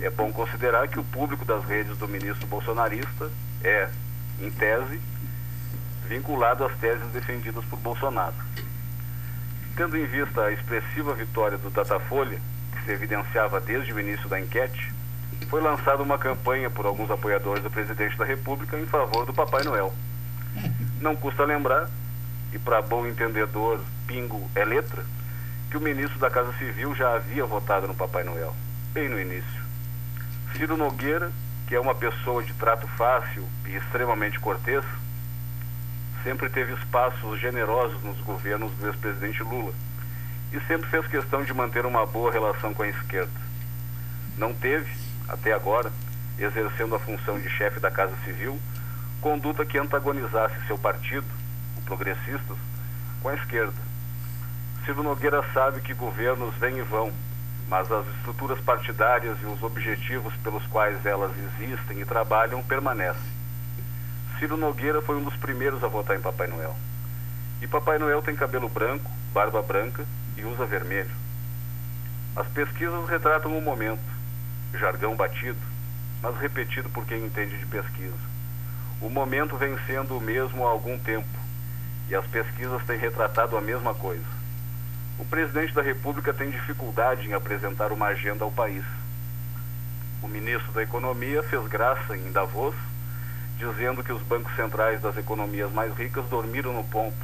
É 0.01 0.09
bom 0.09 0.31
considerar 0.31 0.87
que 0.87 0.99
o 0.99 1.03
público 1.03 1.45
das 1.45 1.63
redes 1.65 1.97
do 1.97 2.07
ministro 2.07 2.47
bolsonarista 2.47 3.29
é, 3.63 3.89
em 4.39 4.49
tese, 4.51 4.99
vinculado 6.07 6.65
às 6.65 6.75
teses 6.77 7.07
defendidas 7.11 7.63
por 7.65 7.77
Bolsonaro. 7.79 8.35
Tendo 9.75 9.97
em 9.97 10.05
vista 10.05 10.41
a 10.41 10.51
expressiva 10.51 11.13
vitória 11.13 11.57
do 11.57 11.69
Datafolha, 11.69 12.39
que 12.71 12.85
se 12.85 12.91
evidenciava 12.91 13.59
desde 13.59 13.93
o 13.93 13.99
início 13.99 14.27
da 14.27 14.39
enquete, 14.39 14.91
foi 15.49 15.61
lançada 15.61 16.03
uma 16.03 16.17
campanha 16.17 16.69
por 16.69 16.85
alguns 16.85 17.09
apoiadores 17.11 17.63
do 17.63 17.69
presidente 17.69 18.17
da 18.17 18.25
República 18.25 18.77
em 18.77 18.85
favor 18.85 19.25
do 19.25 19.33
Papai 19.33 19.63
Noel. 19.63 19.93
Não 20.99 21.15
custa 21.15 21.45
lembrar, 21.45 21.89
e 22.53 22.59
para 22.59 22.81
bom 22.81 23.05
entendedor, 23.05 23.79
pingo 24.07 24.49
é 24.55 24.65
letra, 24.65 25.03
que 25.69 25.77
o 25.77 25.81
ministro 25.81 26.19
da 26.19 26.29
Casa 26.29 26.51
Civil 26.53 26.95
já 26.95 27.15
havia 27.15 27.45
votado 27.45 27.87
no 27.87 27.93
Papai 27.93 28.23
Noel, 28.23 28.55
bem 28.93 29.07
no 29.07 29.19
início. 29.19 29.63
Ciro 30.53 30.75
Nogueira, 30.75 31.31
que 31.67 31.75
é 31.75 31.79
uma 31.79 31.93
pessoa 31.93 32.43
de 32.43 32.53
trato 32.53 32.87
fácil 32.87 33.47
e 33.67 33.75
extremamente 33.75 34.39
cortês, 34.39 34.83
sempre 36.23 36.49
teve 36.49 36.73
espaços 36.73 37.39
generosos 37.39 38.01
nos 38.03 38.19
governos 38.21 38.71
do 38.73 38.87
ex-presidente 38.87 39.43
Lula 39.43 39.73
e 40.51 40.59
sempre 40.61 40.89
fez 40.89 41.05
questão 41.07 41.43
de 41.43 41.53
manter 41.53 41.85
uma 41.85 42.05
boa 42.05 42.31
relação 42.31 42.73
com 42.73 42.81
a 42.81 42.87
esquerda. 42.87 43.39
Não 44.37 44.53
teve, 44.53 44.91
até 45.27 45.53
agora, 45.53 45.91
exercendo 46.39 46.95
a 46.95 46.99
função 46.99 47.39
de 47.39 47.49
chefe 47.49 47.79
da 47.79 47.91
Casa 47.91 48.15
Civil, 48.25 48.59
conduta 49.21 49.65
que 49.65 49.77
antagonizasse 49.77 50.55
seu 50.65 50.77
partido, 50.77 51.27
o 51.77 51.81
Progressistas, 51.81 52.57
com 53.21 53.29
a 53.29 53.35
esquerda. 53.35 53.79
Ciro 54.83 55.03
Nogueira 55.03 55.43
sabe 55.53 55.81
que 55.81 55.93
governos 55.93 56.55
vêm 56.55 56.79
e 56.79 56.81
vão, 56.81 57.13
mas 57.69 57.89
as 57.91 58.07
estruturas 58.15 58.59
partidárias 58.61 59.37
e 59.41 59.45
os 59.45 59.61
objetivos 59.61 60.33
pelos 60.37 60.65
quais 60.67 61.05
elas 61.05 61.31
existem 61.37 62.01
e 62.01 62.05
trabalham 62.05 62.63
permanecem. 62.63 63.39
Ciro 64.39 64.57
Nogueira 64.57 65.01
foi 65.03 65.17
um 65.17 65.23
dos 65.23 65.35
primeiros 65.35 65.83
a 65.83 65.87
votar 65.87 66.17
em 66.17 66.21
Papai 66.21 66.47
Noel. 66.47 66.75
E 67.61 67.67
Papai 67.67 67.99
Noel 67.99 68.23
tem 68.23 68.35
cabelo 68.35 68.67
branco, 68.67 69.09
barba 69.31 69.61
branca 69.61 70.03
e 70.35 70.43
usa 70.43 70.65
vermelho. 70.65 71.11
As 72.35 72.47
pesquisas 72.47 73.07
retratam 73.07 73.55
o 73.55 73.61
momento, 73.61 74.01
jargão 74.73 75.15
batido, 75.15 75.59
mas 76.23 76.37
repetido 76.37 76.89
por 76.89 77.05
quem 77.05 77.25
entende 77.25 77.57
de 77.57 77.65
pesquisa. 77.67 78.17
O 78.99 79.09
momento 79.09 79.57
vem 79.57 79.77
sendo 79.85 80.17
o 80.17 80.21
mesmo 80.21 80.65
há 80.65 80.71
algum 80.71 80.97
tempo, 80.97 81.27
e 82.09 82.15
as 82.15 82.25
pesquisas 82.25 82.83
têm 82.85 82.97
retratado 82.97 83.55
a 83.55 83.61
mesma 83.61 83.93
coisa. 83.93 84.38
O 85.19 85.25
presidente 85.25 85.73
da 85.73 85.81
República 85.81 86.33
tem 86.33 86.49
dificuldade 86.49 87.27
em 87.27 87.33
apresentar 87.33 87.91
uma 87.91 88.07
agenda 88.07 88.45
ao 88.45 88.51
país. 88.51 88.85
O 90.23 90.29
ministro 90.29 90.71
da 90.71 90.81
Economia 90.81 91.43
fez 91.43 91.67
graça 91.67 92.15
em 92.15 92.31
Davos, 92.31 92.73
dizendo 93.57 94.01
que 94.01 94.13
os 94.13 94.21
bancos 94.21 94.55
centrais 94.55 95.01
das 95.01 95.17
economias 95.17 95.69
mais 95.73 95.93
ricas 95.97 96.25
dormiram 96.27 96.71
no 96.71 96.85
ponto, 96.85 97.17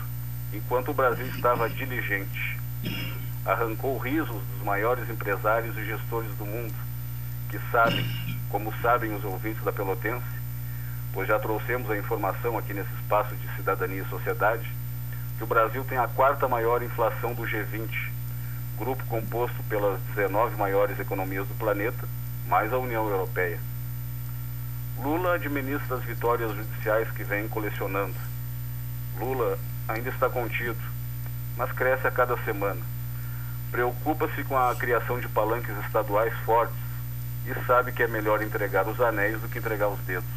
enquanto 0.53 0.91
o 0.91 0.93
Brasil 0.93 1.25
estava 1.27 1.69
diligente. 1.69 2.60
Arrancou 3.45 3.97
risos 3.97 4.43
dos 4.43 4.62
maiores 4.65 5.10
empresários 5.10 5.77
e 5.77 5.86
gestores 5.86 6.36
do 6.36 6.45
mundo, 6.45 6.75
que 7.49 7.58
sabem, 7.71 8.05
como 8.49 8.73
sabem 8.81 9.15
os 9.15 9.23
ouvintes 9.23 9.63
da 9.63 9.71
Pelotense, 9.71 10.25
pois 11.13 11.29
já 11.29 11.39
trouxemos 11.39 11.89
a 11.89 11.97
informação 11.97 12.58
aqui 12.58 12.73
nesse 12.73 12.93
espaço 12.95 13.34
de 13.36 13.55
cidadania 13.55 14.01
e 14.01 14.10
sociedade, 14.10 14.69
que 15.38 15.43
o 15.43 15.48
Brasil 15.48 15.84
tem 15.84 15.98
a 15.98 16.08
quarta 16.08 16.48
maior 16.48 16.82
inflação 16.82 17.34
do 17.34 17.43
G20, 17.43 17.89
grupo 18.78 19.06
composto 19.06 19.62
pelas 19.63 20.00
19 20.15 20.56
maiores 20.58 21.00
economias 21.00 21.48
do 21.48 21.54
planeta, 21.56 22.08
mais 22.48 22.71
a 22.71 22.78
União 22.78 23.08
Europeia. 23.10 23.60
Lula 25.02 25.36
administra 25.36 25.98
as 25.98 26.04
vitórias 26.04 26.56
judiciais 26.56 27.10
que 27.12 27.24
vem 27.24 27.48
colecionando. 27.48 28.15
Lula 29.19 29.58
ainda 29.88 30.10
está 30.10 30.30
contido, 30.30 30.80
mas 31.58 31.71
cresce 31.71 32.08
a 32.08 32.12
cada 32.12 32.38
semana. 32.43 32.82
Preocupa-se 33.71 34.43
com 34.45 34.58
a 34.58 34.74
criação 34.76 35.19
de 35.19 35.28
palanques 35.28 35.76
estaduais 35.86 36.34
fortes 36.45 36.78
e 37.45 37.65
sabe 37.65 37.91
que 37.91 38.04
é 38.04 38.08
melhor 38.08 38.41
entregar 38.41 38.88
os 38.88 39.00
anéis 39.02 39.39
do 39.41 39.50
que 39.50 39.60
entregar 39.60 39.89
os 39.89 40.00
dedos. 40.00 40.35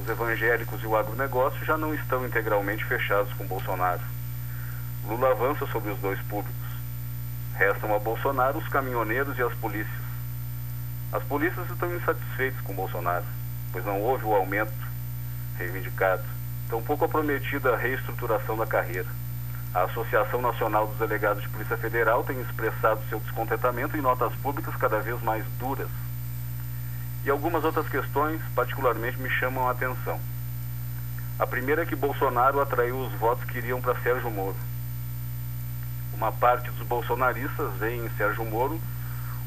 Os 0.00 0.08
evangélicos 0.08 0.82
e 0.82 0.86
o 0.86 0.96
agronegócio 0.96 1.64
já 1.64 1.76
não 1.76 1.92
estão 1.92 2.24
integralmente 2.24 2.84
fechados 2.84 3.32
com 3.34 3.46
Bolsonaro. 3.46 4.00
Lula 5.06 5.32
avança 5.32 5.66
sobre 5.66 5.90
os 5.90 5.98
dois 5.98 6.20
públicos. 6.22 6.54
Restam 7.56 7.94
a 7.94 7.98
Bolsonaro 7.98 8.58
os 8.58 8.68
caminhoneiros 8.68 9.36
e 9.36 9.42
as 9.42 9.52
polícias. 9.54 10.08
As 11.12 11.22
polícias 11.24 11.68
estão 11.70 11.94
insatisfeitas 11.94 12.60
com 12.60 12.74
Bolsonaro, 12.74 13.24
pois 13.72 13.84
não 13.84 14.00
houve 14.00 14.24
o 14.24 14.34
aumento 14.34 14.72
reivindicado, 15.56 16.22
tampouco 16.68 17.04
a 17.04 17.08
prometida 17.08 17.76
reestruturação 17.76 18.56
da 18.56 18.66
carreira. 18.66 19.08
A 19.74 19.82
Associação 19.82 20.40
Nacional 20.40 20.86
dos 20.86 20.98
Delegados 20.98 21.42
de 21.42 21.48
Polícia 21.48 21.76
Federal 21.76 22.22
tem 22.24 22.40
expressado 22.40 23.00
seu 23.08 23.18
descontentamento 23.20 23.96
em 23.96 24.00
notas 24.00 24.32
públicas 24.36 24.74
cada 24.76 25.00
vez 25.00 25.20
mais 25.22 25.44
duras. 25.58 25.88
E 27.24 27.30
algumas 27.30 27.64
outras 27.64 27.88
questões, 27.88 28.40
particularmente, 28.54 29.20
me 29.20 29.30
chamam 29.30 29.68
a 29.68 29.72
atenção. 29.72 30.20
A 31.38 31.46
primeira 31.46 31.82
é 31.82 31.86
que 31.86 31.94
Bolsonaro 31.94 32.60
atraiu 32.60 32.98
os 32.98 33.12
votos 33.14 33.44
que 33.44 33.58
iriam 33.58 33.80
para 33.80 33.94
Sérgio 34.00 34.30
Moro. 34.30 34.56
Uma 36.12 36.32
parte 36.32 36.68
dos 36.70 36.86
bolsonaristas 36.86 37.74
vê 37.74 37.94
em 37.94 38.08
Sérgio 38.16 38.44
Moro 38.44 38.80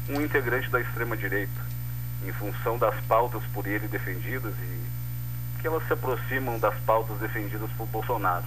um 0.08 0.20
integrante 0.20 0.70
da 0.70 0.80
extrema-direita, 0.80 1.60
em 2.24 2.32
função 2.32 2.78
das 2.78 2.94
pautas 3.02 3.42
por 3.52 3.66
ele 3.66 3.88
defendidas 3.88 4.54
e 4.54 4.82
que 5.60 5.66
elas 5.66 5.86
se 5.86 5.92
aproximam 5.92 6.58
das 6.58 6.74
pautas 6.80 7.18
defendidas 7.18 7.70
por 7.76 7.86
Bolsonaro. 7.86 8.46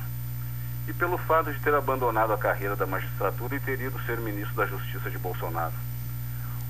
E 0.87 0.93
pelo 0.93 1.17
fato 1.17 1.53
de 1.53 1.59
ter 1.59 1.73
abandonado 1.73 2.33
a 2.33 2.37
carreira 2.37 2.75
da 2.75 2.85
magistratura 2.85 3.55
e 3.55 3.59
ter 3.59 3.79
ido 3.79 3.99
ser 4.05 4.17
ministro 4.17 4.55
da 4.55 4.65
Justiça 4.65 5.09
de 5.09 5.17
Bolsonaro. 5.17 5.73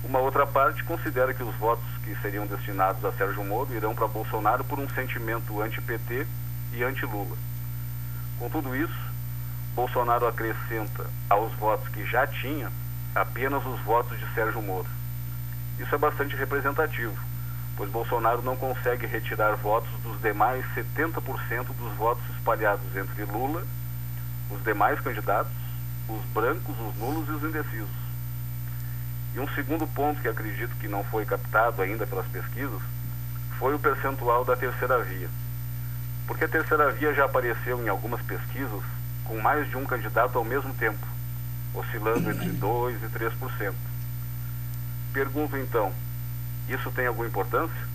Uma 0.08 0.20
outra 0.20 0.46
parte 0.46 0.84
considera 0.84 1.34
que 1.34 1.42
os 1.42 1.54
votos 1.56 1.84
que 2.04 2.14
seriam 2.22 2.46
destinados 2.46 3.04
a 3.04 3.10
Sérgio 3.10 3.42
Moro 3.42 3.74
irão 3.74 3.92
para 3.92 4.06
Bolsonaro 4.06 4.62
por 4.62 4.78
um 4.78 4.88
sentimento 4.90 5.60
anti-PT 5.60 6.24
e 6.74 6.84
anti-Lula. 6.84 7.36
Com 8.38 8.48
tudo 8.48 8.76
isso, 8.76 8.96
Bolsonaro 9.74 10.28
acrescenta 10.28 11.10
aos 11.28 11.52
votos 11.54 11.88
que 11.88 12.06
já 12.06 12.24
tinha 12.24 12.70
apenas 13.16 13.66
os 13.66 13.80
votos 13.80 14.16
de 14.16 14.32
Sérgio 14.32 14.62
Moro. 14.62 14.86
Isso 15.76 15.92
é 15.92 15.98
bastante 15.98 16.36
representativo, 16.36 17.18
pois 17.76 17.90
Bolsonaro 17.90 18.42
não 18.42 18.54
consegue 18.54 19.06
retirar 19.06 19.56
votos 19.56 19.90
dos 20.04 20.20
demais 20.22 20.64
70% 20.76 21.64
dos 21.76 21.92
votos 21.96 22.22
espalhados 22.36 22.94
entre 22.94 23.24
Lula, 23.24 23.64
os 24.52 24.62
demais 24.62 25.00
candidatos, 25.00 25.50
os 26.08 26.24
brancos, 26.26 26.76
os 26.78 26.96
nulos 26.96 27.28
e 27.28 27.32
os 27.32 27.42
indecisos. 27.42 28.05
E 29.36 29.40
um 29.40 29.46
segundo 29.48 29.86
ponto 29.86 30.22
que 30.22 30.28
acredito 30.28 30.74
que 30.76 30.88
não 30.88 31.04
foi 31.04 31.26
captado 31.26 31.82
ainda 31.82 32.06
pelas 32.06 32.26
pesquisas 32.28 32.80
foi 33.58 33.74
o 33.74 33.78
percentual 33.78 34.46
da 34.46 34.56
terceira 34.56 35.02
via. 35.02 35.28
Porque 36.26 36.44
a 36.44 36.48
terceira 36.48 36.90
via 36.90 37.12
já 37.12 37.26
apareceu 37.26 37.78
em 37.82 37.88
algumas 37.88 38.22
pesquisas 38.22 38.82
com 39.24 39.38
mais 39.38 39.68
de 39.68 39.76
um 39.76 39.84
candidato 39.84 40.38
ao 40.38 40.44
mesmo 40.44 40.72
tempo, 40.74 41.06
oscilando 41.74 42.30
entre 42.30 42.48
2% 42.48 42.96
e 42.96 43.18
3%. 43.18 43.74
Pergunto 45.12 45.58
então, 45.58 45.92
isso 46.66 46.90
tem 46.92 47.06
alguma 47.06 47.28
importância? 47.28 47.88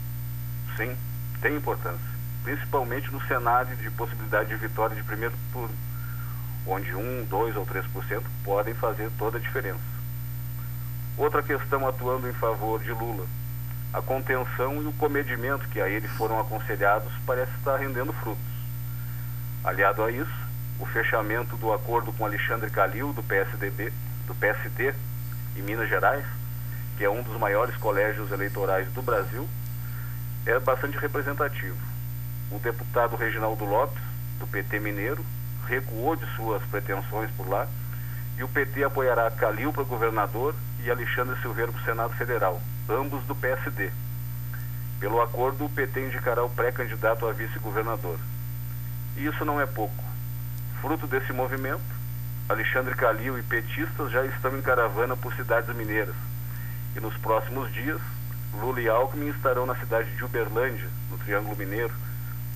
Sim, 0.78 0.96
tem 1.42 1.56
importância, 1.56 2.06
principalmente 2.44 3.12
no 3.12 3.22
cenário 3.26 3.76
de 3.78 3.90
possibilidade 3.90 4.50
de 4.50 4.56
vitória 4.58 4.96
de 4.96 5.02
primeiro 5.04 5.34
turno, 5.52 5.76
onde 6.68 6.94
1, 6.94 7.26
2 7.26 7.56
ou 7.56 7.66
3% 7.66 8.22
podem 8.44 8.76
fazer 8.76 9.10
toda 9.18 9.40
a 9.40 9.42
diferença. 9.42 9.91
Outra 11.18 11.44
questão 11.44 11.88
atuando 11.88 12.30
em 12.30 12.34
favor 12.34 12.82
de 12.82 12.92
Lula, 12.92 13.26
a 13.94 14.02
contenção 14.02 14.82
e 14.82 14.88
o 14.88 14.94
comedimento 14.94 15.68
que 15.68 15.82
a 15.82 15.90
ele 15.90 16.08
foram 16.08 16.40
aconselhados 16.40 17.12
parece 17.26 17.52
estar 17.58 17.78
rendendo 17.78 18.14
frutos. 18.14 18.42
Aliado 19.64 20.04
a 20.04 20.12
isso, 20.12 20.32
o 20.80 20.86
fechamento 20.86 21.58
do 21.58 21.74
acordo 21.74 22.12
com 22.14 22.26
Alexandre 22.26 22.70
Calil 22.70 23.14
do 23.14 23.22
PSDB, 23.22 23.92
do 24.26 24.34
PSD 24.34 24.94
em 25.56 25.62
Minas 25.62 25.90
Gerais, 25.90 26.26
que 26.98 27.04
é 27.04 27.10
um 27.10 27.22
dos 27.22 27.38
maiores 27.38 27.76
colégios 27.78 28.32
eleitorais 28.32 28.88
do 28.94 29.02
Brasil, 29.02 29.48
é 30.46 30.58
bastante 30.60 30.98
representativo. 30.98 31.78
O 32.50 32.60
deputado 32.60 33.16
Reginaldo 33.16 33.66
Lopes, 33.66 34.02
do 34.40 34.48
PT 34.48 34.80
Mineiro, 34.80 35.24
recuou 35.68 36.16
de 36.16 36.26
suas 36.36 36.64
pretensões 36.64 37.30
por 37.32 37.48
lá 37.48 37.68
e 38.38 38.44
o 38.44 38.48
PT 38.48 38.84
apoiará 38.84 39.30
Calil 39.30 39.72
para 39.72 39.84
governador 39.84 40.56
e 40.84 40.92
Alexandre 40.92 41.40
Silveira 41.42 41.72
para 41.72 41.82
o 41.82 41.86
Senado 41.86 42.14
Federal, 42.16 42.62
ambos 42.90 43.24
do 43.26 43.36
PSD. 43.36 43.92
Pelo 45.00 45.22
acordo, 45.22 45.66
o 45.66 45.70
PT 45.70 46.08
indicará 46.08 46.44
o 46.44 46.50
pré-candidato 46.50 47.28
a 47.28 47.34
vice-governador. 47.34 48.20
E 49.18 49.26
isso 49.26 49.44
não 49.44 49.60
é 49.60 49.66
pouco. 49.66 50.04
Fruto 50.80 51.08
desse 51.08 51.34
movimento, 51.34 51.82
Alexandre 52.48 52.96
Calil 52.96 53.38
e 53.38 53.44
petistas 53.44 54.12
já 54.12 54.26
estão 54.26 54.58
em 54.58 54.62
caravana 54.62 55.16
por 55.16 55.34
cidades 55.34 55.76
mineiras. 55.76 56.16
E 56.96 57.00
nos 57.00 57.16
próximos 57.18 57.72
dias, 57.72 58.02
Lula 58.54 58.82
e 58.82 58.90
Alckmin 58.90 59.30
estarão 59.30 59.66
na 59.66 59.76
cidade 59.76 60.14
de 60.16 60.26
Uberlândia, 60.26 60.90
no 61.10 61.18
Triângulo 61.18 61.56
Mineiro, 61.56 61.94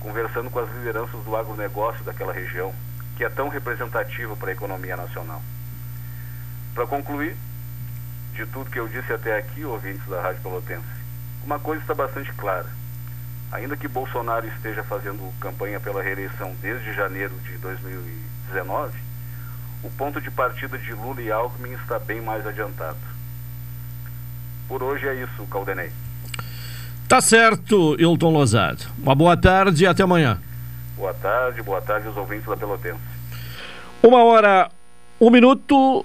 conversando 0.00 0.50
com 0.50 0.58
as 0.58 0.70
lideranças 0.72 1.24
do 1.24 1.36
agronegócio 1.36 2.04
daquela 2.04 2.32
região, 2.32 2.74
que 3.16 3.24
é 3.24 3.28
tão 3.28 3.48
representativa 3.48 4.36
para 4.36 4.50
a 4.50 4.52
economia 4.52 4.96
nacional. 4.96 5.42
Para 6.74 6.86
concluir, 6.86 7.34
de 8.36 8.46
tudo 8.46 8.70
que 8.70 8.78
eu 8.78 8.86
disse 8.86 9.12
até 9.12 9.38
aqui, 9.38 9.64
ouvintes 9.64 10.06
da 10.06 10.20
Rádio 10.20 10.42
Pelotense, 10.42 10.84
uma 11.44 11.58
coisa 11.58 11.80
está 11.80 11.94
bastante 11.94 12.30
clara. 12.34 12.66
Ainda 13.50 13.76
que 13.76 13.88
Bolsonaro 13.88 14.46
esteja 14.46 14.82
fazendo 14.84 15.32
campanha 15.40 15.80
pela 15.80 16.02
reeleição 16.02 16.54
desde 16.60 16.92
janeiro 16.92 17.34
de 17.44 17.56
2019, 17.58 18.98
o 19.82 19.90
ponto 19.90 20.20
de 20.20 20.30
partida 20.30 20.76
de 20.76 20.92
Lula 20.92 21.22
e 21.22 21.32
Alckmin 21.32 21.72
está 21.72 21.98
bem 21.98 22.20
mais 22.20 22.46
adiantado. 22.46 22.98
Por 24.68 24.82
hoje 24.82 25.08
é 25.08 25.14
isso, 25.14 25.46
Caldenei. 25.50 25.90
Tá 27.08 27.20
certo, 27.20 27.96
Hilton 27.98 28.30
Lozado. 28.30 28.84
Uma 28.98 29.14
boa 29.14 29.36
tarde 29.36 29.84
e 29.84 29.86
até 29.86 30.02
amanhã. 30.02 30.40
Boa 30.96 31.14
tarde, 31.14 31.62
boa 31.62 31.80
tarde 31.80 32.08
aos 32.08 32.16
ouvintes 32.16 32.46
da 32.46 32.56
Pelotense. 32.56 32.98
Uma 34.02 34.24
hora, 34.24 34.68
um 35.20 35.30
minuto, 35.30 36.04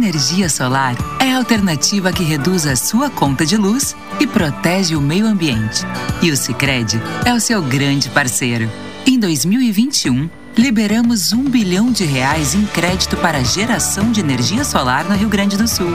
Energia 0.00 0.48
solar 0.48 0.96
é 1.20 1.30
a 1.30 1.36
alternativa 1.36 2.10
que 2.10 2.24
reduz 2.24 2.66
a 2.66 2.74
sua 2.74 3.10
conta 3.10 3.44
de 3.44 3.54
luz 3.54 3.94
e 4.18 4.26
protege 4.26 4.96
o 4.96 5.00
meio 5.00 5.26
ambiente. 5.26 5.84
E 6.22 6.30
o 6.30 6.36
Sicredi 6.36 6.98
é 7.26 7.34
o 7.34 7.40
seu 7.40 7.60
grande 7.60 8.08
parceiro. 8.08 8.70
Em 9.06 9.18
2021, 9.18 10.30
liberamos 10.56 11.34
um 11.34 11.44
bilhão 11.44 11.92
de 11.92 12.04
reais 12.04 12.54
em 12.54 12.64
crédito 12.64 13.14
para 13.18 13.44
geração 13.44 14.10
de 14.10 14.20
energia 14.20 14.64
solar 14.64 15.04
no 15.04 15.14
Rio 15.14 15.28
Grande 15.28 15.58
do 15.58 15.68
Sul. 15.68 15.92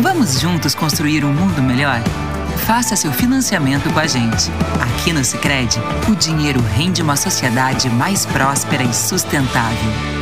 Vamos 0.00 0.40
juntos 0.40 0.74
construir 0.74 1.22
um 1.22 1.32
mundo 1.32 1.62
melhor? 1.62 2.00
Faça 2.66 2.96
seu 2.96 3.12
financiamento 3.12 3.92
com 3.92 4.00
a 4.00 4.06
gente. 4.06 4.50
Aqui 4.80 5.12
no 5.12 5.22
Sicredi, 5.22 5.78
o 6.10 6.14
dinheiro 6.14 6.60
rende 6.74 7.02
uma 7.02 7.16
sociedade 7.16 7.90
mais 7.90 8.24
próspera 8.24 8.82
e 8.82 8.94
sustentável. 8.94 10.21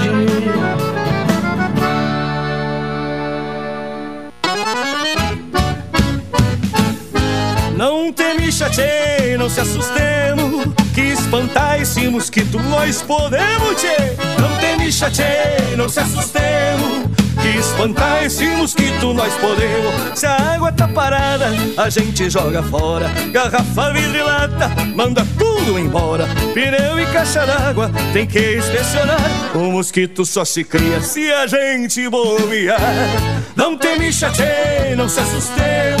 Chateie, 8.61 9.37
não 9.39 9.49
se 9.49 9.59
assustemos 9.59 10.67
Que 10.93 11.01
espantar 11.01 11.81
esse 11.81 12.07
mosquito 12.07 12.59
nós 12.59 13.01
podemos, 13.01 13.75
tchê 13.75 14.15
Não 14.39 14.55
te 14.59 14.77
me 14.77 14.91
chateie, 14.91 15.75
não 15.75 15.89
se 15.89 15.99
assustemos 15.99 17.09
Que 17.41 17.57
espantar 17.57 18.23
esse 18.23 18.45
mosquito 18.45 19.15
nós 19.15 19.33
podemos. 19.33 20.19
Se 20.19 20.27
a 20.27 20.35
água 20.53 20.71
tá 20.71 20.87
parada, 20.87 21.47
a 21.75 21.89
gente 21.89 22.29
joga 22.29 22.61
fora 22.61 23.09
Garrafa, 23.31 23.93
vidro 23.93 24.17
e 24.17 24.21
lata, 24.21 24.69
manda 24.95 25.25
tudo 25.39 25.79
embora. 25.79 26.27
Pneu 26.53 26.99
e 26.99 27.05
caixa 27.07 27.43
d'água, 27.47 27.89
tem 28.13 28.27
que 28.27 28.57
inspecionar. 28.57 29.17
O 29.55 29.71
mosquito 29.71 30.23
só 30.23 30.45
se 30.45 30.63
cria 30.63 31.01
se 31.01 31.31
a 31.31 31.47
gente 31.47 32.07
bobear 32.09 32.79
Não 33.55 33.75
te 33.75 33.97
me 33.97 34.13
chateie, 34.13 34.95
não 34.95 35.09
se 35.09 35.19
assustemos 35.19 36.00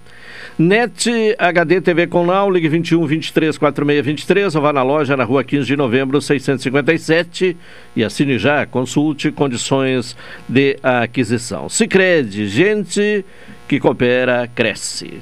NET 0.58 1.36
HD 1.38 1.82
TV 1.82 2.08
com 2.08 2.26
Now, 2.26 2.50
ligue 2.50 2.70
21 2.70 3.06
23 3.06 3.58
46 3.58 4.06
23 4.06 4.56
ou 4.56 4.62
vá 4.62 4.74
na 4.74 4.84
loja 4.84 5.18
na 5.18 5.24
rua 5.24 5.44
15 5.44 5.66
de 5.66 5.76
novembro 5.76 6.22
657 6.22 7.58
e 7.96 8.04
assine 8.04 8.38
já, 8.38 8.66
consulte 8.66 9.32
condições 9.32 10.16
de 10.48 10.78
aquisição. 10.84 11.70
Sicredi, 11.70 12.48
gente 12.48 13.26
que 13.68 13.80
coopera, 13.80 14.50
cresce. 14.54 15.22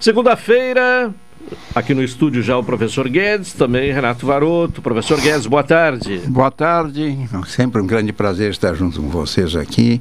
Segunda-feira, 0.00 1.12
aqui 1.74 1.94
no 1.94 2.02
estúdio 2.02 2.42
já 2.42 2.56
o 2.56 2.64
professor 2.64 3.08
Guedes, 3.08 3.52
também 3.52 3.92
Renato 3.92 4.26
Varoto. 4.26 4.82
Professor 4.82 5.20
Guedes, 5.20 5.46
boa 5.46 5.62
tarde. 5.62 6.18
Boa 6.26 6.50
tarde, 6.50 7.16
sempre 7.46 7.80
um 7.80 7.86
grande 7.86 8.12
prazer 8.12 8.50
estar 8.50 8.74
junto 8.74 9.00
com 9.00 9.08
vocês 9.08 9.54
aqui 9.54 10.00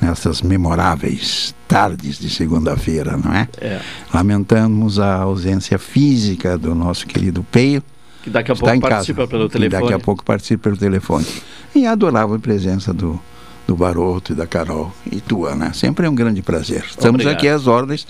nessas 0.00 0.42
memoráveis 0.42 1.54
tardes 1.66 2.18
de 2.18 2.30
segunda-feira, 2.30 3.16
não 3.16 3.32
é? 3.32 3.48
É. 3.60 3.80
Lamentamos 4.12 4.98
a 4.98 5.16
ausência 5.16 5.78
física 5.78 6.56
do 6.56 6.74
nosso 6.74 7.06
querido 7.06 7.44
Peio. 7.50 7.82
Que 8.22 8.30
daqui 8.30 8.50
a 8.50 8.56
pouco 8.56 8.74
em 8.74 8.80
participa 8.80 9.20
casa, 9.20 9.30
pelo 9.30 9.48
telefone. 9.48 9.82
Daqui 9.82 9.94
a 9.94 9.98
pouco 9.98 10.24
participa 10.24 10.62
pelo 10.64 10.76
telefone. 10.76 11.26
E 11.74 11.86
a 11.86 11.92
adorável 11.92 12.38
presença 12.40 12.92
do, 12.92 13.20
do 13.66 13.76
Baroto 13.76 14.32
e 14.32 14.34
da 14.34 14.46
Carol 14.46 14.92
e 15.10 15.20
tua, 15.20 15.54
né? 15.54 15.72
Sempre 15.74 16.06
é 16.06 16.10
um 16.10 16.14
grande 16.14 16.42
prazer. 16.42 16.84
Estamos 16.88 17.20
Obrigado. 17.20 17.34
aqui 17.34 17.48
às 17.48 17.66
ordens. 17.66 18.06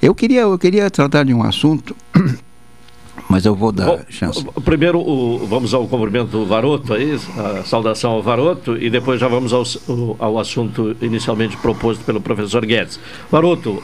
Eu 0.00 0.14
queria, 0.14 0.42
eu 0.42 0.58
queria 0.58 0.90
tratar 0.90 1.24
de 1.24 1.32
um 1.32 1.42
assunto 1.42 1.96
Mas 3.30 3.46
eu 3.46 3.54
vou 3.54 3.70
dar 3.70 3.86
Bom, 3.86 4.00
chance. 4.08 4.44
Primeiro, 4.64 4.98
o- 4.98 5.46
vamos 5.46 5.72
ao 5.72 5.86
cumprimento 5.86 6.30
do 6.32 6.44
Varoto 6.44 6.92
aí, 6.92 7.16
a 7.38 7.62
saudação 7.62 8.10
ao 8.10 8.22
Varoto, 8.22 8.76
e 8.76 8.90
depois 8.90 9.20
já 9.20 9.28
vamos 9.28 9.52
ao, 9.52 9.62
ao 10.18 10.36
assunto 10.36 10.96
inicialmente 11.00 11.56
proposto 11.56 12.04
pelo 12.04 12.20
professor 12.20 12.66
Guedes. 12.66 12.98
Varoto, 13.30 13.80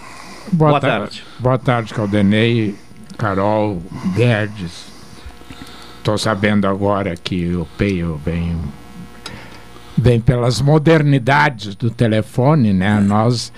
boa, 0.50 0.80
tarde. 0.80 1.22
Boa 1.38 1.56
tarde, 1.58 1.94
Caldenei, 1.94 2.74
Carol, 3.16 3.80
Guedes. 4.16 4.86
Estou 5.98 6.18
sabendo 6.18 6.66
agora 6.66 7.14
que 7.16 7.54
o 7.54 7.66
Peio 7.78 8.20
vem, 8.24 8.56
vem 9.96 10.20
pelas 10.20 10.60
modernidades 10.60 11.76
do 11.76 11.88
telefone, 11.88 12.72
né? 12.72 12.98
Nós 13.00 13.52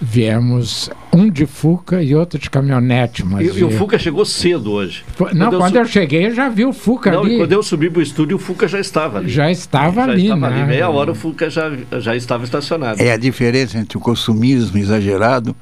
viemos 0.00 0.88
um 1.12 1.28
de 1.30 1.44
Fuca 1.46 2.02
e 2.02 2.14
outro 2.14 2.38
de 2.38 2.48
caminhonete. 2.48 3.24
Mas 3.24 3.54
E, 3.54 3.60
e 3.60 3.64
o 3.64 3.70
Fuca 3.70 3.98
chegou 3.98 4.24
cedo 4.24 4.72
hoje. 4.72 5.04
Foi- 5.14 5.34
Não, 5.34 5.50
quando 5.50 5.76
eu 5.76 5.84
cheguei, 5.84 6.26
eu 6.26 6.34
já 6.34 6.48
vi 6.48 6.64
o 6.64 6.72
Fuca 6.72 7.10
Não, 7.10 7.20
ali. 7.22 7.36
quando 7.36 7.52
eu 7.52 7.62
subi 7.62 7.90
para 7.90 8.00
o 8.00 8.02
estúdio, 8.02 8.36
o 8.36 8.40
Fuca 8.40 8.66
já 8.66 8.80
estava 8.80 9.18
ali. 9.18 9.28
Já 9.28 9.50
estava 9.50 10.06
já 10.06 10.10
ali, 10.12 10.22
estava 10.24 10.48
né? 10.50 10.56
ali. 10.62 10.66
Meia 10.70 10.88
hora 10.88 11.12
o 11.12 11.14
Fuca 11.14 11.50
já, 11.50 11.70
já 11.98 12.16
estava 12.16 12.44
estacionado. 12.44 13.00
É 13.00 13.12
a 13.12 13.16
diferença 13.16 13.78
entre 13.78 13.98
o 13.98 14.00
consumismo 14.00 14.78
exagerado 14.78 15.54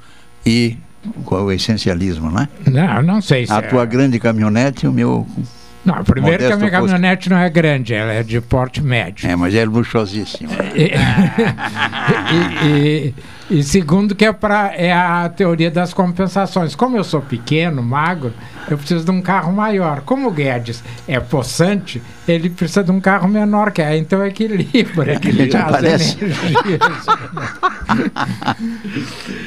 e 0.45 0.77
o 1.25 1.51
essencialismo, 1.51 2.31
né? 2.31 2.47
Não, 2.65 3.01
não 3.03 3.21
sei 3.21 3.45
se 3.45 3.51
A 3.51 3.57
é. 3.57 3.61
tua 3.63 3.85
grande 3.85 4.19
caminhonete 4.19 4.85
e 4.85 4.89
o 4.89 4.93
meu. 4.93 5.27
Não, 5.83 6.03
primeiro 6.03 6.37
que 6.37 6.43
a 6.45 6.49
modesto 6.49 6.59
minha 6.59 6.71
caminhonete 6.71 7.29
não 7.29 7.37
é 7.37 7.49
grande, 7.49 7.93
ela 7.93 8.11
é 8.13 8.21
de 8.23 8.39
porte 8.41 8.81
médio. 8.81 9.29
É, 9.29 9.35
mas 9.35 9.53
é 9.55 9.65
luxuosíssimo. 9.65 10.49
E, 10.75 10.91
e- 12.33 13.07
e- 13.07 13.13
e 13.49 13.63
segundo 13.63 14.13
que 14.15 14.25
é, 14.25 14.31
pra, 14.31 14.71
é 14.75 14.93
a 14.93 15.27
teoria 15.29 15.71
das 15.71 15.93
compensações. 15.93 16.75
Como 16.75 16.95
eu 16.95 17.03
sou 17.03 17.19
pequeno, 17.21 17.81
magro, 17.81 18.33
eu 18.69 18.77
preciso 18.77 19.03
de 19.03 19.11
um 19.11 19.21
carro 19.21 19.51
maior. 19.51 20.01
Como 20.01 20.27
o 20.27 20.31
Guedes 20.31 20.83
é 21.07 21.19
possante, 21.19 22.01
ele 22.27 22.49
precisa 22.49 22.83
de 22.83 22.91
um 22.91 22.99
carro 23.01 23.27
menor 23.27 23.71
que 23.71 23.81
é, 23.81 23.97
então 23.97 24.23
equilibra. 24.25 25.13
Equilibra, 25.17 25.63
as 25.63 25.71
parece. 25.71 26.17
energias. 26.23 27.05